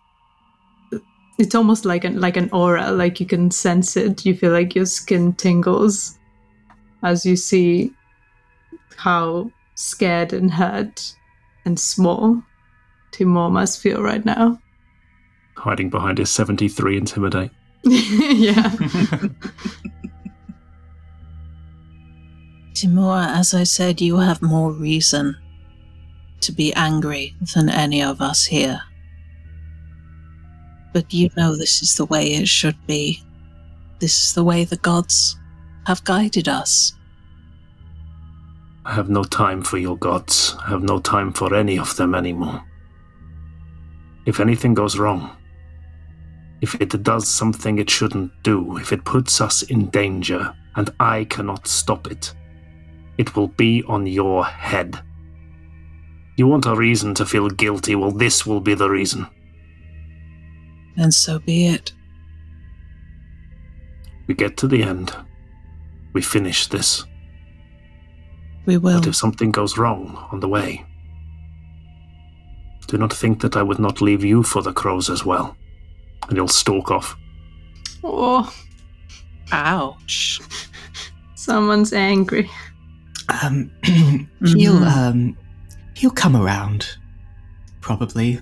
it's 1.39 1.55
almost 1.55 1.84
like 1.84 2.03
an 2.03 2.19
like 2.19 2.38
an 2.38 2.49
aura, 2.53 2.91
like 2.91 3.19
you 3.19 3.26
can 3.26 3.49
sense 3.49 3.97
it. 3.97 4.26
You 4.26 4.36
feel 4.36 4.51
like 4.51 4.76
your 4.76 4.86
skin 4.86 5.34
tingles 5.34 6.19
as 7.01 7.26
you 7.26 7.36
see 7.36 7.95
how 8.98 9.52
scared 9.76 10.34
and 10.34 10.52
hurt 10.52 11.16
and 11.66 11.80
small 11.80 12.44
Timur 13.12 13.50
must 13.50 13.82
feel 13.82 14.02
right 14.02 14.26
now. 14.26 14.60
hiding 15.56 15.90
behind 15.90 16.18
his 16.18 16.30
73 16.30 16.98
intimidate. 16.98 17.52
yeah. 17.84 18.76
Timur, 22.74 23.20
as 23.30 23.54
I 23.54 23.64
said, 23.64 24.02
you 24.02 24.18
have 24.18 24.42
more 24.42 24.72
reason. 24.72 25.38
to 26.42 26.52
be 26.52 26.74
angry 26.76 27.34
than 27.56 27.70
any 27.70 28.04
of 28.04 28.22
us 28.22 28.46
here. 28.46 28.82
But 30.94 31.12
you 31.14 31.30
know 31.36 31.56
this 31.56 31.82
is 31.82 31.96
the 31.96 32.06
way 32.06 32.34
it 32.34 32.48
should 32.48 32.78
be. 32.86 33.24
This 34.00 34.28
is 34.28 34.34
the 34.34 34.44
way 34.44 34.64
the 34.64 34.78
gods 34.78 35.38
have 35.88 36.04
guided 36.04 36.48
us. 36.48 36.95
I 38.86 38.94
have 38.94 39.10
no 39.10 39.24
time 39.24 39.64
for 39.64 39.80
your 39.80 39.98
gods. 39.98 40.56
I 40.64 40.70
have 40.70 40.84
no 40.84 41.00
time 41.00 41.34
for 41.34 41.56
any 41.56 41.80
of 41.80 41.96
them 41.96 42.14
anymore. 42.14 42.64
If 44.28 44.40
anything 44.40 44.76
goes 44.76 45.00
wrong, 45.00 45.36
if 46.62 46.76
it 46.80 47.04
does 47.04 47.28
something 47.28 47.80
it 47.80 47.90
shouldn't 47.90 48.32
do, 48.44 48.78
if 48.78 48.94
it 48.94 49.04
puts 49.04 49.42
us 49.42 49.64
in 49.64 49.90
danger, 49.90 50.56
and 50.76 50.92
I 51.00 51.26
cannot 51.26 51.68
stop 51.68 52.12
it, 52.12 52.34
it 53.18 53.36
will 53.36 53.48
be 53.48 53.84
on 53.88 54.06
your 54.06 54.46
head. 54.46 55.00
You 56.38 56.46
want 56.48 56.68
a 56.68 56.76
reason 56.76 57.16
to 57.16 57.26
feel 57.26 57.50
guilty? 57.50 57.96
Well, 57.96 58.12
this 58.12 58.46
will 58.46 58.62
be 58.62 58.76
the 58.76 58.90
reason. 58.90 59.26
And 60.98 61.14
so 61.14 61.40
be 61.40 61.68
it. 61.68 61.92
We 64.28 64.36
get 64.36 64.58
to 64.58 64.68
the 64.68 64.84
end. 64.84 65.16
We 66.14 66.22
finish 66.22 66.68
this. 66.68 67.06
We 68.66 68.78
will. 68.78 68.99
But 68.99 69.07
if 69.07 69.16
something 69.16 69.51
goes 69.51 69.78
wrong 69.78 70.28
on 70.32 70.39
the 70.39 70.47
way, 70.47 70.84
do 72.88 72.97
not 72.97 73.13
think 73.13 73.41
that 73.41 73.55
I 73.57 73.63
would 73.63 73.80
not 73.80 74.01
leave 74.01 74.24
you 74.24 74.43
for 74.43 74.61
the 74.61 74.74
crows 74.74 75.09
as 75.09 75.26
well. 75.26 75.55
And 76.28 76.38
he'll 76.38 76.47
stalk 76.47 76.91
off. 76.91 77.16
Oh, 78.03 78.51
Ouch. 79.51 80.39
someone's 81.36 81.93
angry. 81.93 82.49
Um, 83.43 83.72
he'll 83.84 84.30
Mhm. 84.80 84.88
um, 84.88 85.38
he'll 85.95 86.11
come 86.11 86.36
around. 86.36 86.88
Probably. 87.82 88.39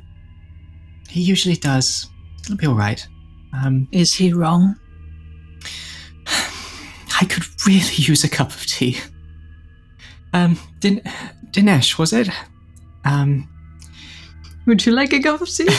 He 1.09 1.21
usually 1.21 1.55
does. 1.55 2.09
It'll 2.43 2.57
be 2.57 2.65
all 2.67 2.76
right. 2.76 3.05
Um, 3.53 3.88
Is 3.91 4.13
he 4.13 4.34
wrong? 4.34 4.76
I 7.21 7.26
could 7.26 7.43
really 7.67 7.95
use 7.95 8.24
a 8.24 8.30
cup 8.30 8.49
of 8.49 8.65
tea. 8.65 8.97
Um, 10.34 10.57
Din- 10.79 11.01
Dinesh, 11.51 11.97
was 11.97 12.11
it? 12.13 12.29
Um, 13.05 13.47
Would 14.65 14.86
you 14.86 14.91
like 14.93 15.13
a 15.13 15.21
cup 15.21 15.41
of 15.41 15.49
tea? 15.49 15.67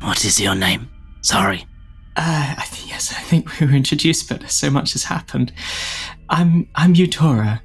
What 0.00 0.24
is 0.24 0.40
your 0.40 0.54
name? 0.54 0.88
Sorry. 1.20 1.64
Uh, 2.16 2.54
I 2.58 2.64
th- 2.70 2.88
yes, 2.88 3.12
I 3.16 3.20
think 3.20 3.60
we 3.60 3.66
were 3.66 3.72
introduced, 3.74 4.28
but 4.28 4.50
so 4.50 4.68
much 4.70 4.92
has 4.92 5.04
happened. 5.04 5.52
I'm 6.28 6.68
I'm 6.74 6.94
Eudora. 6.94 7.62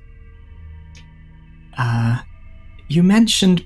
Uh, 1.78 2.19
you 2.89 3.03
mentioned 3.03 3.65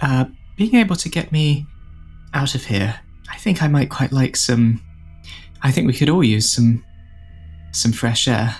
uh, 0.00 0.26
being 0.56 0.74
able 0.76 0.96
to 0.96 1.08
get 1.08 1.32
me 1.32 1.66
out 2.34 2.54
of 2.54 2.64
here. 2.64 2.98
I 3.30 3.36
think 3.38 3.62
I 3.62 3.68
might 3.68 3.90
quite 3.90 4.12
like 4.12 4.36
some. 4.36 4.80
I 5.62 5.70
think 5.72 5.86
we 5.86 5.92
could 5.94 6.08
all 6.08 6.24
use 6.24 6.50
some 6.50 6.84
some 7.72 7.92
fresh 7.92 8.28
air. 8.28 8.56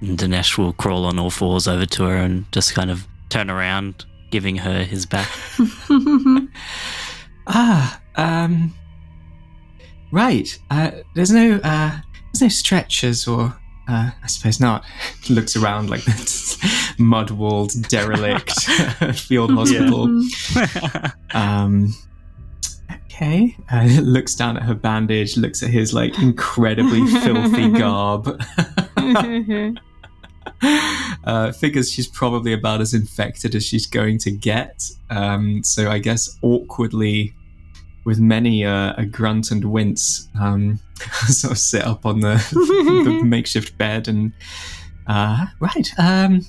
And 0.00 0.18
Dinesh 0.18 0.56
will 0.56 0.72
crawl 0.72 1.04
on 1.04 1.18
all 1.18 1.30
fours 1.30 1.66
over 1.66 1.86
to 1.86 2.04
her 2.04 2.16
and 2.16 2.50
just 2.52 2.74
kind 2.74 2.90
of 2.90 3.06
turn 3.28 3.50
around, 3.50 4.04
giving 4.30 4.56
her 4.56 4.84
his 4.84 5.06
back. 5.06 5.28
Ah, 7.50 8.00
um, 8.16 8.74
right. 10.12 10.58
Uh, 10.70 10.90
there's 11.14 11.30
no 11.30 11.58
uh, 11.64 11.98
there's 12.32 12.42
no 12.42 12.48
stretchers 12.48 13.26
or. 13.26 13.56
Uh, 13.90 14.10
I 14.22 14.26
suppose 14.26 14.60
not. 14.60 14.84
Looks 15.30 15.56
around 15.56 15.88
like 15.88 16.04
this 16.04 16.58
mud-walled, 16.98 17.72
derelict 17.88 18.52
field 19.14 19.50
hospital. 19.50 20.22
Um, 21.32 21.94
okay. 23.06 23.56
Uh, 23.72 23.86
looks 24.02 24.34
down 24.34 24.58
at 24.58 24.64
her 24.64 24.74
bandage, 24.74 25.38
looks 25.38 25.62
at 25.62 25.70
his 25.70 25.94
like 25.94 26.18
incredibly 26.18 27.06
filthy 27.06 27.70
garb. 27.70 28.38
uh, 31.24 31.52
figures 31.52 31.90
she's 31.90 32.08
probably 32.08 32.52
about 32.52 32.80
as 32.80 32.94
infected 32.94 33.54
as 33.54 33.64
she's 33.64 33.86
going 33.86 34.18
to 34.18 34.30
get. 34.30 34.82
Um, 35.10 35.62
so 35.64 35.90
I 35.90 35.98
guess 35.98 36.38
awkwardly, 36.42 37.34
with 38.04 38.18
many 38.18 38.64
uh, 38.64 38.94
a 38.96 39.04
grunt 39.04 39.50
and 39.50 39.64
wince, 39.64 40.28
um, 40.40 40.78
sort 41.26 41.52
of 41.52 41.58
sit 41.58 41.84
up 41.84 42.06
on 42.06 42.20
the, 42.20 42.34
the 43.04 43.22
makeshift 43.24 43.76
bed 43.78 44.08
and 44.08 44.32
uh, 45.06 45.46
right, 45.60 45.90
um, 45.98 46.42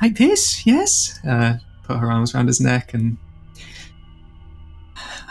like 0.00 0.16
this, 0.16 0.66
yes. 0.66 1.18
Uh, 1.26 1.54
put 1.84 1.98
her 1.98 2.10
arms 2.10 2.34
around 2.34 2.46
his 2.46 2.60
neck 2.60 2.94
and 2.94 3.16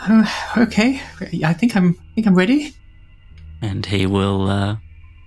Oh, 0.08 0.52
okay. 0.56 1.00
I 1.44 1.52
think 1.52 1.76
I'm. 1.76 1.90
I 2.00 2.14
think 2.14 2.26
I'm 2.26 2.34
ready. 2.34 2.74
and 3.60 3.84
he 3.84 4.06
will 4.06 4.48
uh, 4.48 4.76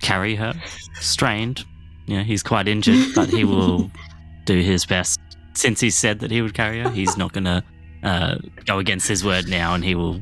carry 0.01 0.35
her, 0.35 0.53
strained. 0.99 1.63
You 2.05 2.17
know, 2.17 2.23
he's 2.23 2.43
quite 2.43 2.67
injured, 2.67 3.15
but 3.15 3.29
he 3.29 3.43
will 3.43 3.89
do 4.45 4.59
his 4.59 4.85
best. 4.85 5.19
Since 5.53 5.79
he 5.79 5.89
said 5.89 6.19
that 6.19 6.31
he 6.31 6.41
would 6.41 6.53
carry 6.53 6.79
her, 6.81 6.89
he's 6.89 7.15
not 7.17 7.31
going 7.31 7.45
to 7.45 7.63
uh, 8.03 8.35
go 8.65 8.79
against 8.79 9.07
his 9.07 9.23
word 9.23 9.47
now, 9.47 9.73
and 9.73 9.83
he 9.83 9.95
will 9.95 10.21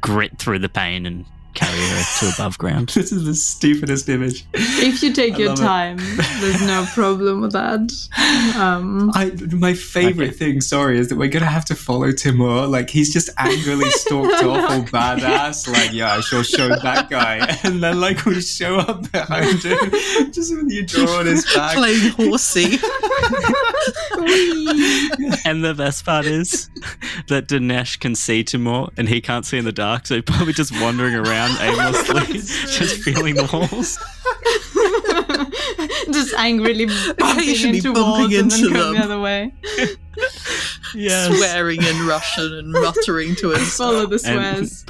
grit 0.00 0.38
through 0.38 0.60
the 0.60 0.68
pain 0.68 1.06
and 1.06 1.24
carry 1.54 1.78
her 1.78 2.02
to 2.20 2.32
above 2.34 2.58
ground. 2.58 2.92
This 3.04 3.12
is 3.12 3.24
the 3.24 3.34
stupidest 3.34 4.08
image. 4.08 4.46
if 4.54 5.02
you 5.02 5.12
take 5.12 5.34
I 5.34 5.38
your 5.38 5.56
time, 5.56 5.98
there's 6.40 6.62
no 6.62 6.86
problem 6.94 7.40
with 7.40 7.52
that. 7.52 7.92
Um, 8.56 9.10
I, 9.14 9.32
my 9.52 9.74
favorite 9.74 10.36
thing, 10.36 10.60
sorry, 10.60 10.98
is 10.98 11.08
that 11.08 11.16
we're 11.16 11.28
gonna 11.28 11.46
have 11.46 11.64
to 11.66 11.74
follow 11.74 12.12
Timur. 12.12 12.66
Like 12.66 12.88
he's 12.90 13.12
just 13.12 13.30
angrily 13.36 13.90
stalked 13.90 14.42
off, 14.44 14.70
all 14.70 14.82
badass. 14.84 15.68
Like, 15.70 15.92
yeah, 15.92 16.14
I 16.14 16.20
sure 16.20 16.44
showed 16.44 16.80
that 16.82 17.10
guy. 17.10 17.56
And 17.64 17.82
then 17.82 18.00
like 18.00 18.24
we 18.24 18.40
show 18.40 18.76
up 18.78 19.10
behind 19.12 19.62
him, 19.62 19.90
just 20.32 20.54
with 20.54 20.70
Eudora 20.70 21.18
on 21.18 21.26
his 21.26 21.44
back. 21.54 21.74
Playing 21.76 22.10
horsey. 22.10 22.78
and 25.44 25.64
the 25.64 25.74
best 25.76 26.04
part 26.04 26.26
is 26.26 26.70
that 27.28 27.48
Dinesh 27.48 27.98
can 28.00 28.14
see 28.14 28.44
Timur, 28.44 28.88
and 28.96 29.08
he 29.08 29.20
can't 29.20 29.44
see 29.44 29.58
in 29.58 29.64
the 29.64 29.72
dark, 29.72 30.06
so 30.06 30.14
he's 30.14 30.24
probably 30.24 30.52
just 30.52 30.72
wandering 30.80 31.14
around 31.14 31.43
aimlessly, 31.60 32.38
just 32.78 32.96
feeling 33.02 33.34
the 33.34 33.44
walls. 33.52 33.98
just 36.12 36.34
angrily 36.34 36.86
bumping 36.86 37.14
Occasionally 37.38 37.78
into 37.78 37.92
bumping 37.92 38.02
walls 38.22 38.34
and 38.34 38.50
then 38.50 38.72
going 38.72 38.74
them. 38.74 38.94
the 38.94 39.04
other 39.04 39.20
way. 39.20 39.54
Yes. 40.94 41.36
Swearing 41.36 41.82
in 41.82 42.06
Russian 42.06 42.52
and 42.54 42.72
muttering 42.72 43.34
to 43.36 43.52
Follow 43.56 44.06
himself. 44.06 44.10
the 44.10 44.30
And 44.30 44.68
swears. 44.68 44.84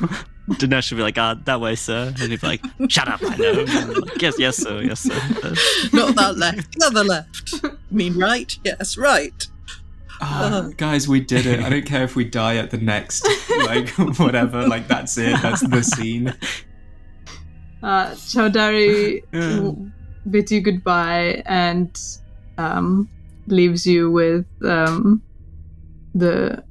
Dinesh 0.58 0.90
would 0.90 0.98
be 0.98 1.02
like, 1.02 1.16
ah, 1.16 1.36
that 1.44 1.60
way, 1.60 1.74
sir. 1.74 2.08
And 2.08 2.30
he'd 2.30 2.40
be 2.40 2.46
like, 2.46 2.62
shut 2.90 3.08
up, 3.08 3.20
I 3.22 3.36
know. 3.36 3.52
Like, 3.64 4.20
yes, 4.20 4.38
yes, 4.38 4.56
sir, 4.58 4.82
yes, 4.82 5.00
sir. 5.00 5.14
Not 5.94 6.14
that 6.16 6.34
left, 6.36 6.78
the 6.78 6.86
other 6.86 7.04
left. 7.04 7.52
You 7.62 7.70
mean 7.90 8.18
right? 8.18 8.54
Yes, 8.64 8.98
right. 8.98 9.46
Ah, 10.20 10.68
guys, 10.76 11.08
we 11.08 11.20
did 11.20 11.46
it. 11.46 11.60
I 11.60 11.68
don't 11.68 11.84
care 11.86 12.04
if 12.04 12.16
we 12.16 12.24
die 12.24 12.56
at 12.56 12.70
the 12.70 12.78
next, 12.78 13.26
like 13.66 13.88
whatever. 14.18 14.66
Like 14.66 14.88
that's 14.88 15.16
it. 15.18 15.40
That's 15.42 15.60
the 15.66 15.82
scene. 15.82 16.34
Uh, 17.82 18.10
Chaudhary 18.12 19.22
Yeah. 19.32 19.72
bids 20.30 20.50
you 20.52 20.60
goodbye 20.62 21.42
and 21.46 21.96
um, 22.58 23.08
leaves 23.46 23.86
you 23.86 24.10
with 24.10 24.46
um, 24.64 25.22
the 26.14 26.64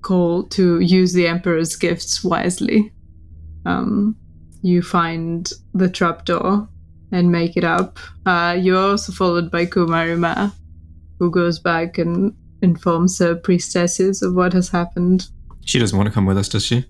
call 0.00 0.44
to 0.44 0.80
use 0.80 1.12
the 1.12 1.26
Emperor's 1.26 1.76
gifts 1.76 2.24
wisely. 2.24 2.92
Um, 3.66 4.16
you 4.62 4.80
find 4.80 5.50
the 5.74 5.88
trapdoor 5.90 6.68
and 7.12 7.30
make 7.30 7.56
it 7.56 7.64
up. 7.64 7.98
Uh, 8.24 8.56
you're 8.58 8.78
also 8.78 9.12
followed 9.12 9.50
by 9.50 9.66
Kumarima, 9.66 10.52
who 11.18 11.30
goes 11.30 11.58
back 11.58 11.98
and 11.98 12.32
informs 12.62 13.18
her 13.18 13.34
priestesses 13.34 14.22
of 14.22 14.34
what 14.34 14.52
has 14.52 14.68
happened. 14.68 15.28
She 15.64 15.78
doesn't 15.78 15.96
want 15.96 16.08
to 16.08 16.12
come 16.12 16.26
with 16.26 16.38
us, 16.38 16.48
does 16.48 16.64
she? 16.64 16.84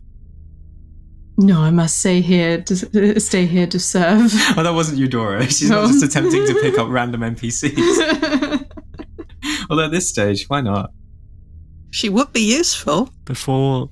No, 1.36 1.60
I 1.62 1.70
must 1.70 2.00
stay 2.00 2.20
here 2.20 2.60
to 2.62 3.20
stay 3.20 3.46
here 3.46 3.66
to 3.66 3.78
serve. 3.78 4.32
Oh, 4.56 4.62
that 4.62 4.74
wasn't 4.74 4.98
Eudora. 4.98 5.42
She's 5.48 5.70
No. 5.70 5.82
not 5.82 5.88
just 5.92 6.02
attempting 6.04 6.46
to 6.46 6.54
pick 6.54 6.78
up 6.78 6.88
random 6.88 7.20
NPCs. 7.20 8.64
Although 9.70 9.84
at 9.84 9.90
this 9.92 10.08
stage, 10.08 10.46
why 10.48 10.60
not? 10.62 10.90
She 11.90 12.08
would 12.08 12.32
be 12.32 12.40
useful. 12.40 13.10
Before 13.24 13.90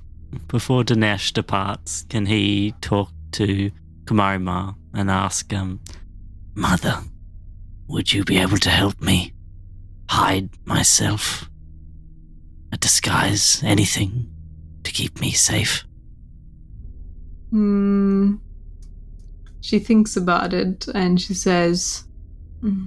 before 0.49 0.83
Dinesh 0.83 1.31
departs, 1.31 2.03
can 2.09 2.25
he 2.25 2.73
talk 2.81 3.09
to 3.33 3.71
Kumarima 4.05 4.75
and 4.93 5.09
ask, 5.09 5.49
him, 5.51 5.79
Mother, 6.53 6.99
would 7.87 8.11
you 8.11 8.23
be 8.25 8.37
able 8.37 8.57
to 8.57 8.69
help 8.69 8.99
me 9.01 9.31
hide 10.09 10.49
myself? 10.65 11.49
A 12.71 12.77
disguise, 12.77 13.61
anything 13.63 14.29
to 14.83 14.91
keep 14.91 15.19
me 15.19 15.31
safe? 15.31 15.83
Hmm. 17.51 18.35
She 19.61 19.79
thinks 19.79 20.15
about 20.17 20.53
it 20.53 20.87
and 20.93 21.19
she 21.19 21.33
says, 21.33 22.03
"Hmm. 22.61 22.85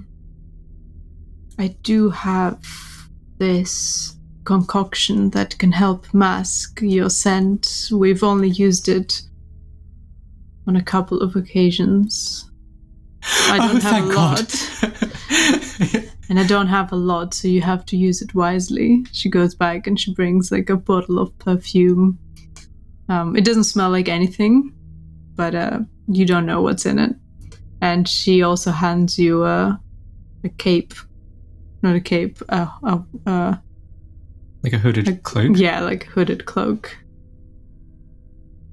I 1.59 1.75
do 1.83 2.09
have 2.09 2.59
this 3.37 4.15
concoction 4.45 5.29
that 5.31 5.57
can 5.59 5.71
help 5.71 6.11
mask 6.13 6.79
your 6.81 7.09
scent. 7.09 7.89
We've 7.91 8.23
only 8.23 8.49
used 8.49 8.87
it 8.89 9.21
on 10.67 10.75
a 10.75 10.81
couple 10.83 11.19
of 11.21 11.35
occasions. 11.35 12.49
I 13.23 13.57
Oh, 13.61 13.67
don't 13.67 13.83
have 13.83 13.91
thank 13.91 14.11
a 14.11 14.15
God. 14.15 14.39
lot. 15.83 16.00
and 16.31 16.39
I 16.39 16.47
don't 16.47 16.67
have 16.67 16.93
a 16.93 16.95
lot, 16.95 17.33
so 17.33 17.49
you 17.49 17.59
have 17.59 17.85
to 17.87 17.97
use 17.97 18.21
it 18.21 18.33
wisely. 18.33 19.03
She 19.11 19.27
goes 19.27 19.53
back 19.53 19.85
and 19.85 19.99
she 19.99 20.13
brings 20.13 20.49
like 20.49 20.69
a 20.69 20.77
bottle 20.77 21.19
of 21.19 21.37
perfume. 21.39 22.17
Um, 23.09 23.35
it 23.35 23.43
doesn't 23.43 23.65
smell 23.65 23.89
like 23.89 24.07
anything, 24.07 24.71
but 25.35 25.53
uh, 25.53 25.79
you 26.07 26.25
don't 26.25 26.45
know 26.45 26.61
what's 26.61 26.85
in 26.85 26.99
it. 26.99 27.13
And 27.81 28.07
she 28.07 28.43
also 28.43 28.71
hands 28.71 29.19
you 29.19 29.43
a, 29.43 29.77
a 30.45 30.49
cape, 30.49 30.93
not 31.81 31.97
a 31.97 31.99
cape, 31.99 32.41
a, 32.47 32.71
a, 32.81 33.03
a 33.25 33.61
like 34.63 34.71
a 34.71 34.77
hooded 34.77 35.09
a- 35.09 35.17
cloak. 35.17 35.57
Yeah, 35.57 35.81
like 35.81 36.07
a 36.07 36.09
hooded 36.11 36.45
cloak. 36.45 36.97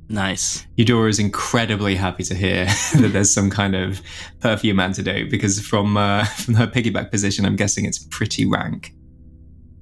Nice. 0.09 0.67
Eudora 0.77 1.11
is 1.11 1.19
incredibly 1.19 1.95
happy 1.95 2.25
to 2.25 2.35
hear 2.35 2.65
that 2.95 3.11
there's 3.13 3.33
some 3.33 3.51
kind 3.51 3.75
of 3.75 4.01
perfume 4.41 4.81
antidote 4.81 5.31
because 5.31 5.61
from 5.61 5.97
uh, 5.97 6.25
from 6.45 6.55
her 6.55 6.67
piggyback 6.67 7.11
position, 7.11 7.45
I'm 7.45 7.57
guessing 7.57 7.85
it's 7.85 7.99
pretty 7.99 8.47
rank. 8.47 8.95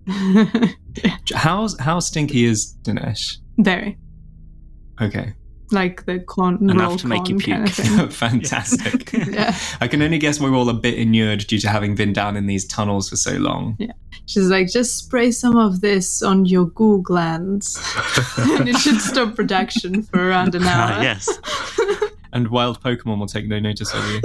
How 1.35 1.69
how 1.81 1.99
stinky 2.01 2.45
is 2.45 2.75
Dinesh? 2.83 3.39
Very 3.59 3.99
Okay, 5.01 5.35
like 5.73 6.05
the 6.07 6.21
corn 6.21 6.59
Enough 6.61 6.89
roll 6.89 6.97
to 6.99 7.07
make 7.07 7.29
you 7.29 7.39
corn 7.39 7.67
kind 7.67 7.69
of 7.69 7.75
puke. 7.75 7.87
thing. 7.87 8.09
fantastic. 8.11 9.13
yeah, 9.29 9.57
I 9.81 9.89
can 9.89 10.03
only 10.03 10.19
guess 10.19 10.41
we're 10.41 10.55
all 10.55 10.69
a 10.69 10.75
bit 10.75 10.95
inured 10.95 11.47
due 11.47 11.59
to 11.61 11.69
having 11.69 11.95
been 11.95 12.13
down 12.13 12.37
in 12.37 12.47
these 12.47 12.67
tunnels 12.67 13.09
for 13.09 13.17
so 13.17 13.33
long. 13.33 13.77
Yeah. 13.79 13.93
She's 14.27 14.49
like, 14.49 14.69
just 14.69 14.99
spray 14.99 15.31
some 15.31 15.57
of 15.57 15.81
this 15.81 16.23
on 16.23 16.47
your 16.47 16.67
goo 16.67 17.01
glands, 17.03 17.81
and 18.39 18.69
it 18.69 18.77
should 18.79 19.01
stop 19.01 19.37
production 19.37 20.03
for 20.03 20.29
around 20.29 20.55
an 20.57 20.65
hour. 20.65 20.95
Ah, 20.95 21.03
yes. 21.03 21.29
And 22.33 22.49
wild 22.49 22.83
Pokemon 22.83 23.19
will 23.21 23.29
take 23.29 23.47
no 23.47 23.61
notice 23.61 23.95
of 23.95 24.11
you. 24.11 24.21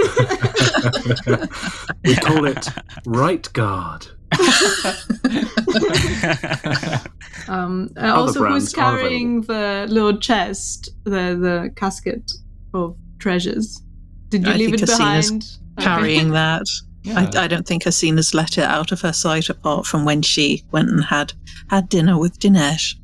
We 2.04 2.16
call 2.16 2.46
it 2.46 2.66
right 3.06 3.52
guard. 3.52 4.08
Um, 7.48 7.90
uh, 7.96 8.12
also, 8.14 8.40
brands 8.40 8.66
who's 8.66 8.72
carrying 8.72 9.42
the 9.42 9.86
little 9.88 10.16
chest, 10.16 10.90
the 11.04 11.36
the 11.36 11.72
casket 11.76 12.32
of 12.72 12.96
treasures? 13.18 13.82
Did 14.28 14.46
you 14.46 14.52
I 14.52 14.56
leave 14.56 14.74
it 14.74 14.80
Hasina's 14.80 15.30
behind? 15.30 15.44
Okay. 15.78 15.84
Carrying 15.84 16.30
that. 16.30 16.66
Yeah. 17.02 17.28
I, 17.34 17.44
I 17.44 17.48
don't 17.48 17.66
think 17.66 17.82
Hasina's 17.82 18.32
let 18.32 18.58
it 18.58 18.64
out 18.64 18.92
of 18.92 19.00
her 19.00 19.12
sight 19.12 19.48
apart 19.48 19.86
from 19.86 20.04
when 20.04 20.22
she 20.22 20.62
went 20.70 20.90
and 20.90 21.04
had 21.04 21.32
had 21.68 21.88
dinner 21.88 22.18
with 22.18 22.38
Dinesh. 22.38 22.94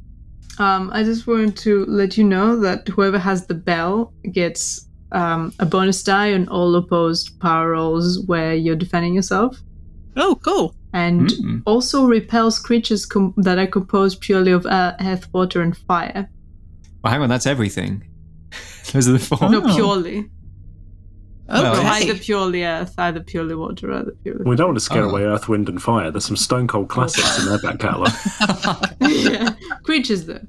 Um, 0.58 0.90
I 0.92 1.02
just 1.02 1.26
wanted 1.26 1.56
to 1.58 1.84
let 1.86 2.16
you 2.16 2.24
know 2.24 2.58
that 2.60 2.86
whoever 2.88 3.18
has 3.18 3.46
the 3.46 3.54
bell 3.54 4.12
gets 4.32 4.88
um, 5.12 5.52
a 5.58 5.66
bonus 5.66 6.02
die 6.02 6.32
on 6.32 6.48
all 6.48 6.74
opposed 6.76 7.38
power 7.40 7.70
rolls 7.70 8.20
where 8.26 8.54
you're 8.54 8.76
defending 8.76 9.14
yourself, 9.14 9.60
Oh, 10.20 10.34
cool. 10.42 10.74
And 10.92 11.28
Mm. 11.30 11.62
also 11.66 12.04
repels 12.06 12.58
creatures 12.58 13.04
com- 13.06 13.34
that 13.36 13.58
are 13.58 13.66
composed 13.66 14.20
purely 14.20 14.52
of 14.52 14.64
uh, 14.66 14.94
earth, 15.00 15.26
water, 15.32 15.60
and 15.62 15.76
fire. 15.76 16.28
Well, 17.04 17.12
hang 17.12 17.22
on, 17.22 17.28
that's 17.28 17.46
everything. 17.46 18.04
Those 18.92 19.08
are 19.08 19.12
the 19.12 19.18
four. 19.18 19.50
No, 19.50 19.62
Oh. 19.64 19.74
purely. 19.74 20.28
Well, 21.48 21.76
Okay. 21.76 22.10
Either 22.10 22.14
purely 22.18 22.62
earth, 22.64 22.92
either 22.98 23.20
purely 23.20 23.54
water, 23.54 23.90
either 23.92 24.12
purely. 24.22 24.44
We 24.44 24.54
don't 24.56 24.68
want 24.68 24.76
to 24.78 24.84
scare 24.84 25.04
Oh. 25.04 25.08
away 25.10 25.22
Earth, 25.24 25.48
Wind, 25.48 25.68
and 25.70 25.80
Fire. 25.82 26.10
There's 26.10 26.26
some 26.26 26.36
Stone 26.36 26.66
Cold 26.68 26.88
classics 26.90 27.38
in 27.38 27.46
their 27.46 27.58
back 27.58 27.78
catalogue. 27.78 28.12
yeah, 29.00 29.54
creatures 29.82 30.26
though, 30.26 30.40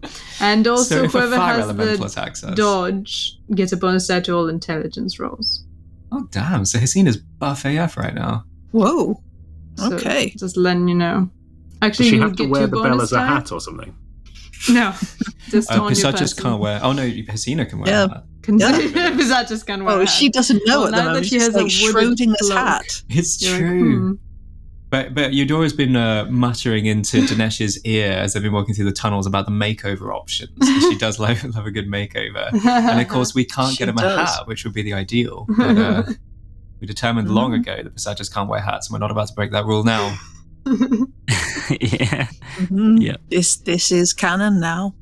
and 0.42 0.68
also 0.68 1.04
if 1.06 1.16
a 1.16 1.20
whoever 1.22 1.38
has 1.38 1.74
the 1.74 2.04
us. 2.06 2.42
dodge 2.56 3.38
gets 3.56 3.72
a 3.72 3.78
bonus 3.78 4.08
die 4.08 4.20
to 4.22 4.34
all 4.34 4.50
intelligence 4.50 5.20
rolls. 5.20 5.64
Oh 6.12 6.28
damn! 6.32 6.66
So 6.66 6.80
Hasina's 6.80 7.16
buff 7.18 7.64
AF 7.66 7.96
right 7.96 8.14
now. 8.14 8.44
Whoa. 8.72 9.22
So 9.76 9.94
Okay. 9.94 10.34
just 10.38 10.58
letting 10.58 10.88
you 10.88 10.96
know. 10.96 11.30
Does 11.30 11.78
Actually, 11.82 12.10
she 12.10 12.16
you 12.16 12.22
have 12.22 12.36
to 12.36 12.46
wear 12.48 12.68
the 12.68 12.82
bell 12.82 13.02
as 13.02 13.12
a 13.14 13.16
die. 13.16 13.28
hat 13.28 13.52
or 13.52 13.62
something? 13.62 13.96
No, 14.70 14.94
just 15.50 15.72
Uh, 15.72 15.76
on 15.76 15.82
your 15.84 15.92
Pisachas 15.92 16.40
can't 16.42 16.60
wear. 16.60 16.80
Oh 16.84 16.92
no, 16.92 17.04
Hasina 17.10 17.68
can 17.70 17.80
wear 17.80 17.90
Yeah. 17.90 18.08
that. 18.08 18.24
Can 18.42 18.58
Yeah. 18.60 18.72
Pisachas 18.72 19.66
can 19.66 19.84
wear. 19.86 19.96
Oh, 19.98 20.02
a 20.02 20.08
she 20.08 20.30
doesn't 20.30 20.62
know 20.66 20.80
Well, 20.82 20.88
at 20.88 20.92
the 20.92 20.98
now 20.98 21.04
that 21.04 21.08
moment. 21.10 21.26
she 21.26 21.32
She's 21.36 21.46
has 21.48 21.56
a 21.56 21.64
like 21.64 21.72
wooden 21.94 22.34
Schrodinger's 22.36 22.52
hat. 22.52 23.04
It's 23.10 23.42
You're 23.42 23.52
like, 23.54 23.60
true. 23.62 24.00
hmm. 24.00 24.14
But 24.90 25.14
but 25.14 25.34
Eudora's 25.34 25.74
been 25.74 25.96
uh, 25.96 26.26
muttering 26.32 26.86
into 26.88 27.22
Dinesh's 27.22 27.80
ear 27.86 28.12
as 28.14 28.34
they've 28.34 28.42
been 28.42 28.54
walking 28.54 28.74
through 28.74 28.86
the 28.86 28.92
tunnels 28.92 29.28
about 29.28 29.46
the 29.46 29.52
makeover 29.52 30.12
options. 30.16 30.50
she 30.68 30.98
does 30.98 31.20
love, 31.20 31.44
love 31.44 31.66
a 31.68 31.72
good 31.72 31.88
makeover. 31.88 32.50
And 32.66 33.00
of 33.00 33.08
course, 33.08 33.36
we 33.36 33.46
can't 33.46 33.72
She 33.74 33.78
get 33.78 33.90
him 33.90 33.98
a 34.00 34.02
hat, 34.26 34.48
which 34.48 34.64
would 34.64 34.74
be 34.74 34.82
the 34.82 34.94
ideal. 34.94 35.46
But 35.56 35.78
uh, 35.78 36.04
we 36.80 36.88
determined 36.88 37.30
long 37.30 37.52
Mm. 37.52 37.60
ago 37.62 37.84
that 37.84 37.96
Pisachas 37.96 38.34
can't 38.34 38.50
wear 38.50 38.62
hats, 38.62 38.88
and 38.88 38.94
we're 38.94 39.00
not 39.00 39.12
about 39.12 39.28
to 39.28 39.34
break 39.34 39.52
that 39.52 39.66
rule 39.66 39.84
now. 39.84 40.18
yeah. 41.80 42.28
Mhm. 42.58 43.02
Yeah. 43.08 43.18
This 43.30 43.58
this 43.58 43.92
is 43.92 44.14
canon 44.14 44.60
now. 44.60 44.96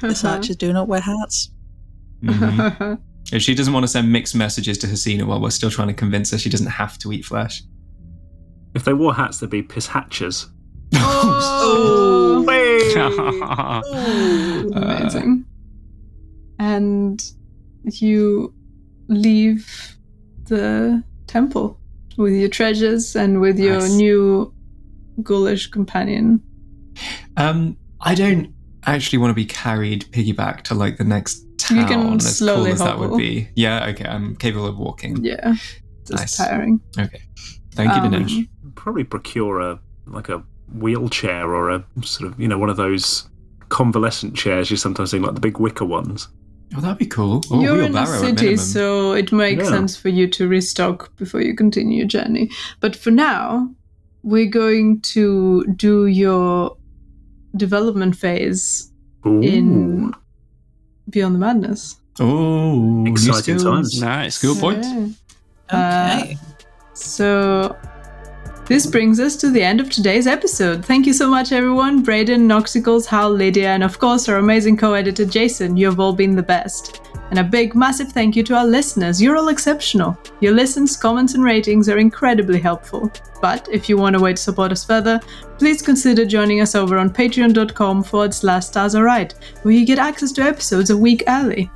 The 0.00 0.20
archers 0.28 0.56
do 0.56 0.72
not 0.72 0.88
wear 0.88 1.00
hats. 1.00 1.50
Mhm. 2.22 2.98
If 3.32 3.42
she 3.42 3.54
doesn't 3.54 3.72
want 3.72 3.84
to 3.84 3.88
send 3.88 4.10
mixed 4.12 4.34
messages 4.34 4.76
to 4.78 4.86
Hasina 4.86 5.24
while 5.26 5.40
we're 5.40 5.50
still 5.50 5.70
trying 5.70 5.88
to 5.88 5.94
convince 5.94 6.30
her 6.30 6.38
she 6.38 6.50
doesn't 6.50 6.66
have 6.66 6.98
to 6.98 7.12
eat 7.12 7.24
flesh. 7.24 7.62
If 8.74 8.84
they 8.84 8.92
wore 8.92 9.14
hats, 9.14 9.38
they'd 9.38 9.48
be 9.50 9.62
piss 9.62 9.86
hatchers. 9.86 10.50
Oh, 10.94 12.44
Uh, 12.96 13.82
amazing. 14.74 15.44
And 16.58 17.22
you 17.84 18.54
leave 19.08 19.96
the 20.46 21.02
temple 21.26 21.78
with 22.16 22.34
your 22.34 22.48
treasures 22.48 23.16
and 23.16 23.40
with 23.40 23.58
your 23.58 23.80
Nice. 23.80 23.92
new 23.92 24.52
ghoulish 25.22 25.68
companion. 25.70 26.40
Um, 27.36 27.76
I 28.00 28.14
don't 28.14 28.52
actually 28.86 29.18
want 29.18 29.30
to 29.30 29.34
be 29.34 29.46
carried 29.46 30.04
piggyback 30.12 30.62
to 30.62 30.74
like 30.74 30.98
the 30.98 31.04
next 31.04 31.44
town. 31.58 31.78
You 31.78 31.86
can 31.86 32.14
as 32.16 32.38
slowly 32.38 32.64
cool 32.66 32.72
as 32.74 32.78
that 32.80 32.98
would 32.98 33.16
be. 33.16 33.48
Yeah, 33.56 33.86
okay, 33.86 34.04
I'm 34.04 34.36
capable 34.36 34.66
of 34.66 34.76
walking. 34.78 35.24
Yeah, 35.24 35.54
just 36.06 36.10
Nice. 36.12 36.36
tiring. 36.36 36.80
Okay, 36.98 37.22
thank 37.72 37.94
you, 37.94 38.02
Um, 38.02 38.12
Dinesh. 38.12 38.48
Probably 38.74 39.04
procure 39.04 39.60
a 39.60 39.80
like 40.06 40.28
a 40.28 40.42
wheelchair 40.74 41.54
or 41.54 41.70
a 41.70 41.84
sort 42.02 42.30
of 42.30 42.38
you 42.38 42.46
know 42.48 42.58
one 42.58 42.68
of 42.70 42.76
those 42.76 43.28
convalescent 43.70 44.36
chairs 44.36 44.70
you 44.70 44.76
sometimes 44.76 45.10
see, 45.10 45.18
like 45.18 45.34
the 45.34 45.40
big 45.40 45.58
wicker 45.58 45.84
ones. 45.84 46.28
Oh, 46.76 46.80
that'd 46.80 46.98
be 46.98 47.06
cool. 47.06 47.42
Or 47.50 47.62
You're 47.62 47.74
in 47.74 47.80
a 47.80 47.84
wheelbarrow 47.84 48.14
at 48.28 48.38
city, 48.38 48.56
so 48.56 49.12
it 49.12 49.30
makes 49.32 49.64
Yeah. 49.64 49.70
sense 49.70 49.96
for 49.96 50.08
you 50.08 50.26
to 50.28 50.48
restock 50.48 51.16
before 51.16 51.40
you 51.40 51.54
continue 51.54 51.98
your 51.98 52.06
journey. 52.08 52.50
But 52.80 52.96
for 52.96 53.10
now, 53.12 53.70
we're 54.22 54.50
going 54.50 55.00
to 55.02 55.64
do 55.76 56.06
your 56.06 56.76
development 57.56 58.16
phase 58.16 58.90
Ooh. 59.26 59.40
in 59.40 60.12
Beyond 61.10 61.34
the 61.36 61.38
Madness. 61.38 61.96
Oh, 62.18 63.04
Exciting 63.06 63.58
skills. 63.58 63.62
times. 63.62 64.00
Nice. 64.00 64.34
Skill 64.36 64.56
point. 64.56 64.82
Yeah. 64.84 65.06
Okay. 65.72 66.32
Uh, 66.40 66.54
so 66.94 67.76
this 68.66 68.86
brings 68.86 69.20
us 69.20 69.36
to 69.36 69.50
the 69.50 69.62
end 69.62 69.80
of 69.80 69.90
today's 69.90 70.26
episode. 70.26 70.84
Thank 70.84 71.06
you 71.06 71.12
so 71.12 71.28
much, 71.28 71.52
everyone. 71.52 72.02
Braden, 72.02 72.48
Noxicals, 72.48 73.06
Hal, 73.06 73.30
Lydia, 73.30 73.68
and 73.68 73.82
of 73.82 73.98
course 73.98 74.28
our 74.28 74.38
amazing 74.38 74.76
co-editor 74.76 75.26
Jason. 75.26 75.76
You 75.76 75.86
have 75.86 76.00
all 76.00 76.14
been 76.14 76.34
the 76.34 76.42
best. 76.42 77.02
And 77.30 77.38
a 77.38 77.44
big, 77.44 77.74
massive 77.74 78.12
thank 78.12 78.36
you 78.36 78.42
to 78.44 78.54
our 78.54 78.66
listeners. 78.66 79.20
You're 79.20 79.36
all 79.36 79.48
exceptional. 79.48 80.16
Your 80.40 80.54
listens, 80.54 80.96
comments, 80.96 81.34
and 81.34 81.42
ratings 81.42 81.88
are 81.88 81.98
incredibly 81.98 82.60
helpful. 82.60 83.10
But 83.42 83.68
if 83.70 83.88
you 83.88 83.96
want 83.96 84.16
a 84.16 84.20
way 84.20 84.32
to 84.32 84.40
support 84.40 84.72
us 84.72 84.84
further, 84.84 85.20
please 85.58 85.82
consider 85.82 86.24
joining 86.24 86.60
us 86.60 86.74
over 86.74 86.96
on 86.96 87.10
patreon.com 87.10 88.04
forward 88.04 88.32
slash 88.32 88.66
stars 88.66 88.94
are 88.94 89.04
right, 89.04 89.34
where 89.62 89.74
you 89.74 89.84
get 89.84 89.98
access 89.98 90.32
to 90.32 90.42
episodes 90.42 90.90
a 90.90 90.96
week 90.96 91.24
early. 91.26 91.70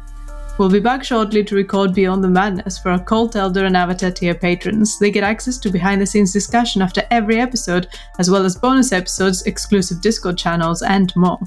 We'll 0.58 0.68
be 0.68 0.80
back 0.80 1.04
shortly 1.04 1.44
to 1.44 1.54
record 1.54 1.94
Beyond 1.94 2.24
the 2.24 2.28
Madness 2.28 2.80
for 2.80 2.90
our 2.90 2.98
Cult 2.98 3.36
Elder 3.36 3.64
and 3.64 3.76
Avatar 3.76 4.10
tier 4.10 4.34
patrons. 4.34 4.98
They 4.98 5.12
get 5.12 5.22
access 5.22 5.56
to 5.58 5.70
behind 5.70 6.02
the 6.02 6.06
scenes 6.06 6.32
discussion 6.32 6.82
after 6.82 7.06
every 7.12 7.38
episode, 7.40 7.86
as 8.18 8.28
well 8.28 8.44
as 8.44 8.56
bonus 8.56 8.90
episodes, 8.90 9.42
exclusive 9.42 10.02
Discord 10.02 10.36
channels, 10.36 10.82
and 10.82 11.14
more. 11.14 11.38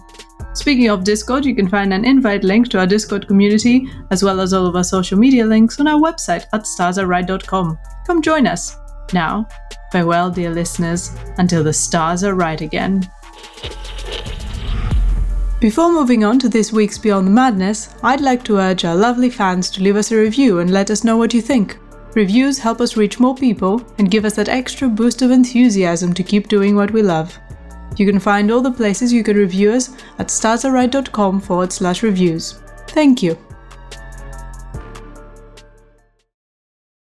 Speaking 0.53 0.89
of 0.89 1.03
Discord, 1.03 1.43
you 1.43 1.53
can 1.53 1.67
find 1.67 1.93
an 1.93 2.05
invite 2.05 2.45
link 2.45 2.69
to 2.69 2.79
our 2.79 2.87
Discord 2.87 3.27
community, 3.27 3.85
as 4.11 4.23
well 4.23 4.39
as 4.39 4.53
all 4.53 4.65
of 4.65 4.77
our 4.77 4.83
social 4.83 5.19
media 5.19 5.45
links 5.45 5.77
on 5.81 5.87
our 5.87 5.99
website 5.99 6.45
at 6.53 6.63
starsareright.com. 6.63 7.77
Come 8.07 8.21
join 8.21 8.47
us. 8.47 8.77
Now, 9.11 9.45
farewell, 9.91 10.31
dear 10.31 10.51
listeners, 10.51 11.13
until 11.37 11.65
the 11.65 11.73
stars 11.73 12.23
are 12.23 12.35
right 12.35 12.61
again. 12.61 13.09
Before 15.61 15.91
moving 15.91 16.23
on 16.23 16.39
to 16.39 16.49
this 16.49 16.73
week's 16.73 16.97
Beyond 16.97 17.27
the 17.27 17.31
Madness, 17.31 17.89
I'd 18.01 18.19
like 18.19 18.43
to 18.45 18.57
urge 18.57 18.83
our 18.83 18.95
lovely 18.95 19.29
fans 19.29 19.69
to 19.69 19.83
leave 19.83 19.95
us 19.95 20.11
a 20.11 20.17
review 20.17 20.57
and 20.57 20.71
let 20.71 20.89
us 20.89 21.03
know 21.03 21.17
what 21.17 21.35
you 21.35 21.41
think. 21.41 21.77
Reviews 22.15 22.57
help 22.57 22.81
us 22.81 22.97
reach 22.97 23.19
more 23.19 23.35
people 23.35 23.85
and 23.99 24.09
give 24.09 24.25
us 24.25 24.33
that 24.37 24.49
extra 24.49 24.87
boost 24.87 25.21
of 25.21 25.29
enthusiasm 25.29 26.15
to 26.15 26.23
keep 26.23 26.47
doing 26.47 26.75
what 26.75 26.89
we 26.89 27.03
love. 27.03 27.37
You 27.95 28.07
can 28.07 28.19
find 28.19 28.49
all 28.49 28.61
the 28.61 28.71
places 28.71 29.13
you 29.13 29.23
can 29.23 29.37
review 29.37 29.71
us 29.71 29.95
at 30.17 30.29
starsareright.com 30.29 31.41
forward 31.41 31.71
slash 31.71 32.01
reviews. 32.01 32.59
Thank 32.87 33.21
you. 33.21 33.37